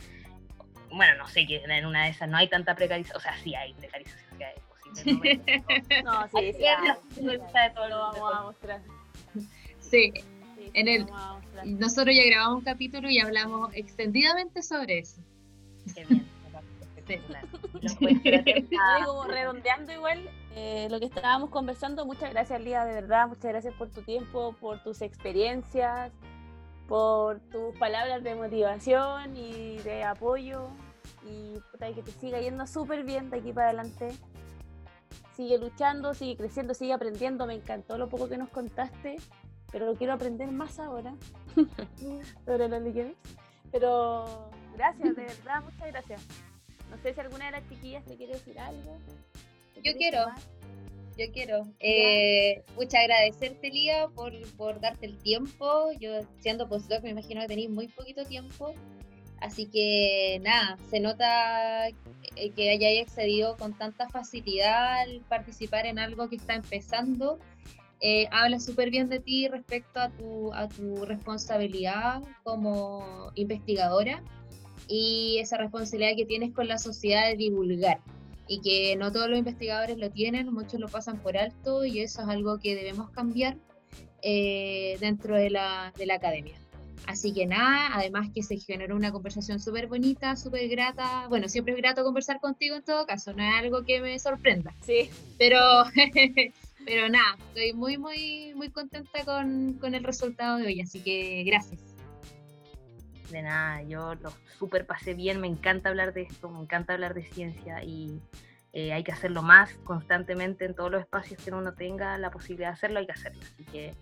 Bueno, 0.90 1.16
no 1.18 1.30
sé, 1.30 1.46
que 1.46 1.64
en 1.64 1.86
una 1.86 2.04
de 2.04 2.10
esesas 2.10 2.28
no 2.28 2.38
hay 2.38 2.50
tanta 2.50 2.76
precarización, 2.76 3.18
o 3.18 3.22
sea, 3.22 3.38
sí 3.38 3.56
hay 3.56 3.74
precarización, 3.76 4.38
sí 4.38 4.44
hay 4.44 4.56
No, 6.04 6.28
sí, 6.30 6.54
sí, 6.54 7.26
de 7.26 7.40
todo 7.76 7.90
lo 7.90 7.98
vamos 8.00 8.34
a 8.34 8.42
mostrar. 8.42 8.82
Sí, 9.80 10.14
en 10.74 10.88
el, 10.88 11.06
nosotros 11.66 12.16
ya 12.16 12.24
grabamos 12.26 12.60
un 12.60 12.64
capítulo 12.64 13.10
y 13.10 13.20
hablamos 13.20 13.74
extendidamente 13.74 14.62
sobre 14.62 15.00
eso. 15.00 15.22
Qué 15.96 16.06
bien. 16.06 16.26
como 19.06 19.24
redondeando 19.26 19.92
igual 19.92 20.30
eh, 20.56 20.88
lo 20.90 21.00
que 21.00 21.06
estábamos 21.06 21.50
conversando, 21.50 22.06
muchas 22.06 22.32
gracias 22.32 22.62
Lía, 22.62 22.86
de 22.86 22.94
verdad, 22.94 23.28
muchas 23.28 23.52
gracias 23.52 23.74
por 23.74 23.90
tu 23.90 24.02
tiempo, 24.02 24.56
por 24.60 24.82
tus 24.84 25.02
experiencias, 25.02 26.12
por 26.88 27.40
tus 27.52 27.76
palabras 27.78 28.24
de 28.24 28.36
motivación 28.36 29.36
y 29.36 29.78
de 29.80 30.04
apoyo 30.04 30.68
y 31.26 31.60
que 31.80 32.04
te 32.04 32.12
siga 32.12 32.40
yendo 32.40 32.68
súper 32.68 33.04
bien 33.04 33.30
de 33.30 33.38
aquí 33.38 33.54
para 33.54 33.68
adelante. 33.68 34.12
Sigue 35.36 35.58
luchando, 35.58 36.14
sigue 36.14 36.38
creciendo, 36.38 36.74
sigue 36.74 36.94
aprendiendo. 36.94 37.46
Me 37.46 37.54
encantó 37.54 37.98
lo 37.98 38.10
poco 38.10 38.28
que 38.28 38.38
nos 38.38 38.50
contaste, 38.50 39.18
pero 39.72 39.96
quiero 39.96 40.14
aprender 40.14 40.52
más 40.52 40.80
ahora 40.80 41.16
sobre 42.46 42.68
los 42.68 43.16
Pero 43.72 44.52
gracias, 44.76 45.16
de 45.16 45.24
verdad, 45.24 45.64
muchas 45.64 45.88
gracias. 45.88 46.28
No 46.90 46.98
sé 46.98 47.14
si 47.14 47.20
alguna 47.22 47.46
de 47.46 47.52
las 47.52 47.70
chiquillas 47.70 48.04
te 48.06 48.18
quiere 48.18 48.34
decir 48.34 48.60
algo. 48.60 48.98
Yo 49.84 49.94
quiero. 49.98 50.26
Yo 51.18 51.32
quiero. 51.32 51.68
Eh, 51.80 52.64
muchas 52.76 53.02
agradecerte, 53.02 53.70
Lía, 53.70 54.08
por, 54.10 54.34
por 54.58 54.80
darte 54.80 55.06
el 55.06 55.18
tiempo. 55.18 55.92
Yo, 56.00 56.22
siendo 56.40 56.68
postdoc, 56.68 57.04
me 57.04 57.10
imagino 57.10 57.42
que 57.42 57.48
tenéis 57.48 57.70
muy 57.70 57.88
poquito 57.88 58.26
tiempo. 58.26 58.74
Así 59.42 59.66
que 59.66 60.40
nada, 60.44 60.78
se 60.90 61.00
nota 61.00 61.88
que 62.56 62.70
hayáis 62.70 63.08
accedido 63.08 63.58
con 63.58 63.74
tanta 63.74 64.08
facilidad 64.08 65.02
al 65.02 65.22
participar 65.28 65.86
en 65.86 66.00
algo 66.00 66.30
que 66.30 66.36
está 66.38 66.54
empezando. 66.56 67.40
Eh, 68.00 68.28
habla 68.32 68.60
súper 68.60 68.90
bien 68.90 69.10
de 69.10 69.20
ti 69.20 69.48
respecto 69.48 70.00
a 70.00 70.10
tu, 70.10 70.54
a 70.54 70.68
tu 70.70 71.06
responsabilidad 71.06 72.22
como 72.44 73.32
investigadora 73.36 74.24
y 74.88 75.38
esa 75.40 75.58
responsabilidad 75.58 76.16
que 76.16 76.26
tienes 76.26 76.54
con 76.54 76.68
la 76.68 76.80
sociedad 76.80 77.28
de 77.28 77.36
divulgar 77.36 78.00
y 78.48 78.60
que 78.60 78.96
no 78.96 79.12
todos 79.12 79.30
los 79.30 79.40
investigadores 79.40 79.98
lo 79.98 80.10
tienen, 80.10 80.52
muchos 80.52 80.80
lo 80.80 80.88
pasan 80.88 81.20
por 81.20 81.38
alto 81.38 81.86
y 81.86 82.00
eso 82.00 82.22
es 82.22 82.28
algo 82.28 82.60
que 82.60 82.76
debemos 82.76 83.10
cambiar 83.12 83.56
eh, 84.24 84.98
dentro 85.00 85.36
de 85.36 85.50
la, 85.50 85.94
academia. 86.14 86.56
Así 87.08 87.34
que 87.34 87.46
nada, 87.46 87.90
además 87.94 88.30
que 88.34 88.44
se 88.44 88.58
generó 88.58 88.96
una 88.96 89.12
conversación 89.12 89.60
súper 89.60 89.88
bonita, 89.88 90.36
súper 90.36 90.68
grata. 90.70 91.28
Bueno, 91.30 91.50
siempre 91.50 91.74
es 91.74 91.80
grato 91.80 92.04
conversar 92.04 92.40
contigo 92.40 92.76
en 92.76 92.84
todo 92.84 93.06
caso, 93.06 93.34
no 93.34 93.44
es 93.44 93.54
algo 93.56 93.84
que 93.84 94.02
me 94.02 94.18
sorprenda. 94.20 94.74
Sí. 94.82 95.10
Pero, 95.38 95.60
pero 96.86 97.10
nada, 97.10 97.38
estoy 97.48 97.74
muy, 97.74 97.98
muy, 97.98 98.54
muy 98.56 98.70
contenta 98.70 99.26
con, 99.26 99.74
con 99.74 99.96
el 99.96 100.04
resultado 100.04 100.58
de 100.58 100.68
hoy, 100.68 100.82
así 100.82 101.02
que 101.02 101.44
gracias. 101.44 101.82
De 103.32 103.42
nada, 103.42 103.82
yo 103.84 104.16
lo 104.16 104.32
super 104.60 104.86
pasé 104.86 105.14
bien, 105.14 105.40
me 105.40 105.48
encanta 105.48 105.90
hablar 105.90 106.14
de 106.14 106.24
esto, 106.24 106.50
me 106.50 106.60
encanta 106.60 106.94
hablar 106.94 107.14
de 107.14 107.24
ciencia 107.24 107.84
y 107.84 108.20
eh, 108.74 108.94
hay 108.94 109.04
que 109.04 109.12
hacerlo 109.12 109.42
más 109.42 109.74
constantemente 109.84 110.66
en 110.66 110.76
todos 110.76 110.92
los 110.92 111.02
espacios 111.02 111.42
que 111.44 111.52
uno 111.52 111.74
tenga 111.74 112.18
la 112.18 112.30
posibilidad 112.32 112.70
de 112.70 112.74
hacerlo, 112.74 113.00
hay 113.00 113.06
que 113.06 113.12
hacerlo. 113.12 113.42
Así 113.42 113.66
que 113.66 113.94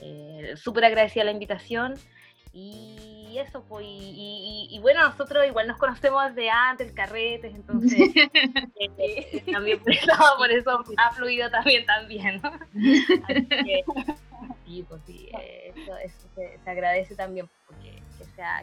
eh, 0.00 0.54
súper 0.56 0.84
agradecida 0.84 1.24
la 1.24 1.30
invitación 1.30 1.94
y 2.52 3.38
eso 3.38 3.62
fue, 3.62 3.82
pues, 3.82 3.86
y, 3.86 4.78
bueno, 4.82 5.02
nosotros 5.08 5.46
igual 5.46 5.68
nos 5.68 5.78
conocemos 5.78 6.34
desde 6.34 6.50
antes, 6.50 6.88
el 6.88 6.94
carretes, 6.94 7.54
entonces 7.54 7.98
eh, 8.98 9.44
también 9.52 9.78
por 9.80 9.92
eso, 10.50 10.84
ha 10.96 11.12
fluido 11.12 11.48
también 11.50 11.86
también, 11.86 12.40
¿no? 12.42 12.48
Así 12.48 13.46
que, 13.46 13.84
sí, 14.66 14.84
pues 14.88 15.02
sí, 15.06 15.28
eso, 15.32 15.92
se, 16.34 16.58
se, 16.58 16.70
agradece 16.70 17.14
también 17.14 17.48
porque 17.66 18.00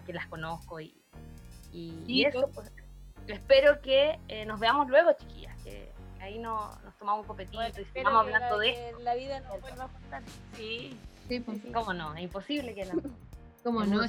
que 0.06 0.14
las 0.14 0.26
conozco 0.28 0.80
y, 0.80 0.94
y, 1.72 2.26
eso, 2.26 2.50
pues, 2.54 2.72
espero 3.28 3.82
que 3.82 4.20
eh, 4.28 4.46
nos 4.46 4.60
veamos 4.60 4.88
luego, 4.90 5.14
chiquillas, 5.14 5.56
que 5.64 5.92
ahí 6.20 6.40
no, 6.40 6.72
nos 6.84 6.98
tomamos 6.98 7.22
un 7.22 7.28
copetito 7.28 7.62
y 7.80 7.86
sigamos 7.86 8.26
hablando 8.26 8.58
de 8.58 8.72
esto. 8.72 9.00
La 9.00 9.16
vida 9.16 9.40
nos 9.42 9.62
vuelva 9.62 9.86
a 9.86 9.88
juntar. 9.88 10.24
Sí, 10.54 10.98
sí, 11.28 11.40
pues, 11.40 11.60
¿cómo 11.74 11.94
no? 11.94 12.16
Es 12.16 12.24
imposible 12.24 12.74
que 12.74 12.86
no. 12.86 13.02
¿Cómo 13.68 13.84
no? 13.84 14.02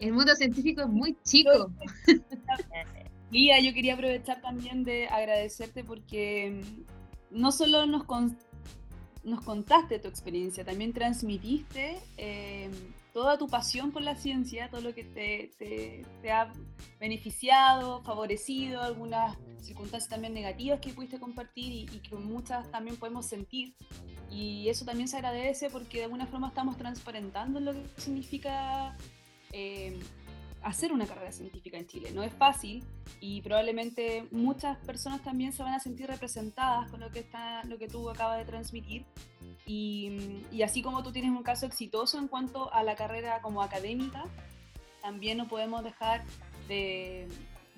el 0.00 0.12
mundo 0.14 0.34
científico 0.34 0.80
es 0.80 0.88
muy 0.88 1.14
chico. 1.22 1.70
Lía, 3.30 3.60
yo 3.60 3.74
quería 3.74 3.92
aprovechar 3.92 4.40
también 4.40 4.84
de 4.84 5.06
agradecerte 5.06 5.84
porque 5.84 6.62
mm, 7.30 7.38
no 7.38 7.52
solo 7.52 7.84
nos, 7.84 8.04
nos 9.22 9.44
contaste 9.44 9.98
tu 9.98 10.08
experiencia, 10.08 10.64
también 10.64 10.94
transmitiste 10.94 11.98
eh, 12.16 12.70
toda 13.12 13.38
tu 13.38 13.46
pasión 13.46 13.92
por 13.92 14.02
la 14.02 14.16
ciencia, 14.16 14.70
todo 14.70 14.80
lo 14.80 14.94
que 14.94 15.04
te, 15.04 15.50
te, 15.58 16.30
ha 16.30 16.52
beneficiado, 16.98 18.02
favorecido, 18.02 18.82
algunas 18.82 19.36
circunstancias 19.60 20.08
también 20.08 20.34
negativas 20.34 20.80
que 20.80 20.92
pudiste 20.92 21.20
compartir 21.20 21.72
y, 21.72 21.98
que 21.98 22.14
muchas 22.16 22.70
también 22.70 22.96
podemos 22.96 23.26
sentir. 23.26 23.74
Y 24.30 24.68
eso 24.68 24.84
también 24.84 25.08
se 25.08 25.18
agradece 25.18 25.68
porque 25.68 25.98
de 25.98 26.04
alguna 26.04 26.26
forma 26.26 26.48
estamos 26.48 26.76
transparentando 26.78 27.60
lo 27.60 27.72
que 27.72 27.86
significa 27.98 28.96
eh, 29.52 30.00
hacer 30.62 30.92
una 30.92 31.06
carrera 31.06 31.32
científica 31.32 31.76
en 31.76 31.86
Chile. 31.86 32.10
No 32.12 32.22
es 32.22 32.32
fácil 32.32 32.84
y 33.20 33.40
probablemente 33.42 34.26
muchas 34.30 34.78
personas 34.78 35.22
también 35.22 35.52
se 35.52 35.62
van 35.62 35.74
a 35.74 35.80
sentir 35.80 36.06
representadas 36.06 36.90
con 36.90 37.00
lo 37.00 37.10
que, 37.10 37.20
está, 37.20 37.64
lo 37.64 37.78
que 37.78 37.88
tú 37.88 38.08
acabas 38.10 38.38
de 38.38 38.44
transmitir 38.44 39.04
y, 39.66 40.62
así 40.62 40.82
como 40.82 41.02
tú 41.02 41.12
tienes 41.12 41.30
un 41.30 41.42
caso 41.42 41.66
exitoso 41.66 42.18
en 42.18 42.28
cuanto 42.28 42.72
a 42.72 42.82
la 42.82 42.96
carrera 42.96 43.40
como 43.40 43.62
académica, 43.62 44.24
también 45.00 45.38
no 45.38 45.48
podemos 45.48 45.82
dejar 45.82 46.24
de, 46.68 47.28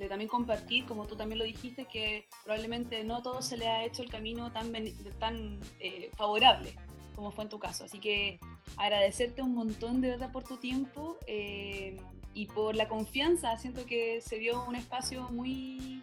también 0.09 0.29
compartir, 0.29 0.85
como 0.87 1.07
tú 1.07 1.17
también 1.17 1.39
lo 1.39 1.45
dijiste, 1.45 1.87
que 1.87 2.27
probablemente 2.43 3.05
no 3.05 3.23
todo 3.23 3.43
se 3.43 3.57
le 3.57 3.69
ha 3.69 3.85
hecho 3.85 4.03
el 4.03 4.11
camino 4.11 4.51
tan, 4.53 4.73
tan 5.19 5.61
eh, 5.81 6.11
favorable 6.17 6.75
como 7.15 7.31
fue 7.31 7.45
en 7.45 7.51
tu 7.51 7.59
caso. 7.59 7.85
Así 7.85 7.99
que 7.99 8.39
agradecerte 8.77 9.43
un 9.43 9.55
montón 9.55 10.01
de 10.01 10.11
verdad 10.11 10.33
por 10.33 10.45
tu 10.45 10.57
tiempo 10.57 11.19
eh, 11.27 11.97
y 12.35 12.47
por 12.47 12.75
la 12.75 12.89
confianza. 12.89 13.57
Siento 13.59 13.87
que 13.87 14.21
se 14.21 14.39
dio 14.39 14.65
un 14.65 14.77
espacio 14.77 15.31
muy, 15.31 16.03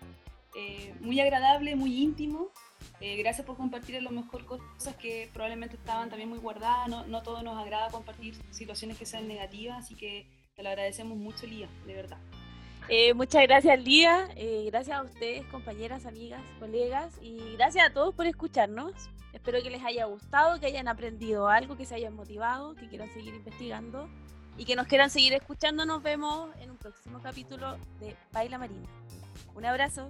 eh, 0.55 0.93
muy 1.01 1.19
agradable, 1.19 1.75
muy 1.75 2.01
íntimo 2.01 2.51
eh, 2.99 3.17
gracias 3.17 3.47
por 3.47 3.57
compartir 3.57 3.95
a 3.97 4.01
lo 4.01 4.11
mejor 4.11 4.45
cosas 4.45 4.95
que 4.95 5.27
probablemente 5.33 5.75
estaban 5.75 6.09
también 6.09 6.29
muy 6.29 6.37
guardadas. 6.37 6.87
No, 6.87 7.05
no 7.07 7.23
todo 7.23 7.41
nos 7.41 7.57
agrada 7.57 7.89
compartir 7.89 8.35
situaciones 8.51 8.97
que 8.97 9.05
sean 9.05 9.27
negativas, 9.27 9.85
así 9.85 9.95
que 9.95 10.27
te 10.55 10.61
lo 10.61 10.69
agradecemos 10.69 11.17
mucho, 11.17 11.47
Lía, 11.47 11.67
de 11.87 11.95
verdad. 11.95 12.19
Eh, 12.89 13.13
muchas 13.15 13.43
gracias, 13.43 13.83
Lía. 13.83 14.27
Eh, 14.35 14.65
gracias 14.67 14.97
a 14.97 15.03
ustedes, 15.03 15.45
compañeras, 15.47 16.05
amigas, 16.05 16.41
colegas, 16.59 17.17
y 17.21 17.39
gracias 17.55 17.89
a 17.89 17.93
todos 17.93 18.13
por 18.13 18.27
escucharnos. 18.27 18.93
Espero 19.33 19.63
que 19.63 19.69
les 19.69 19.83
haya 19.83 20.05
gustado, 20.05 20.59
que 20.59 20.67
hayan 20.67 20.87
aprendido 20.87 21.47
algo, 21.47 21.77
que 21.77 21.85
se 21.85 21.95
hayan 21.95 22.13
motivado, 22.13 22.75
que 22.75 22.87
quieran 22.87 23.11
seguir 23.13 23.33
investigando 23.33 24.09
y 24.57 24.65
que 24.65 24.75
nos 24.75 24.87
quieran 24.87 25.09
seguir 25.09 25.33
escuchando. 25.33 25.85
Nos 25.85 26.03
vemos 26.03 26.49
en 26.59 26.71
un 26.71 26.77
próximo 26.77 27.21
capítulo 27.21 27.77
de 27.99 28.15
Baila 28.31 28.57
Marina. 28.57 28.87
Un 29.55 29.65
abrazo. 29.65 30.09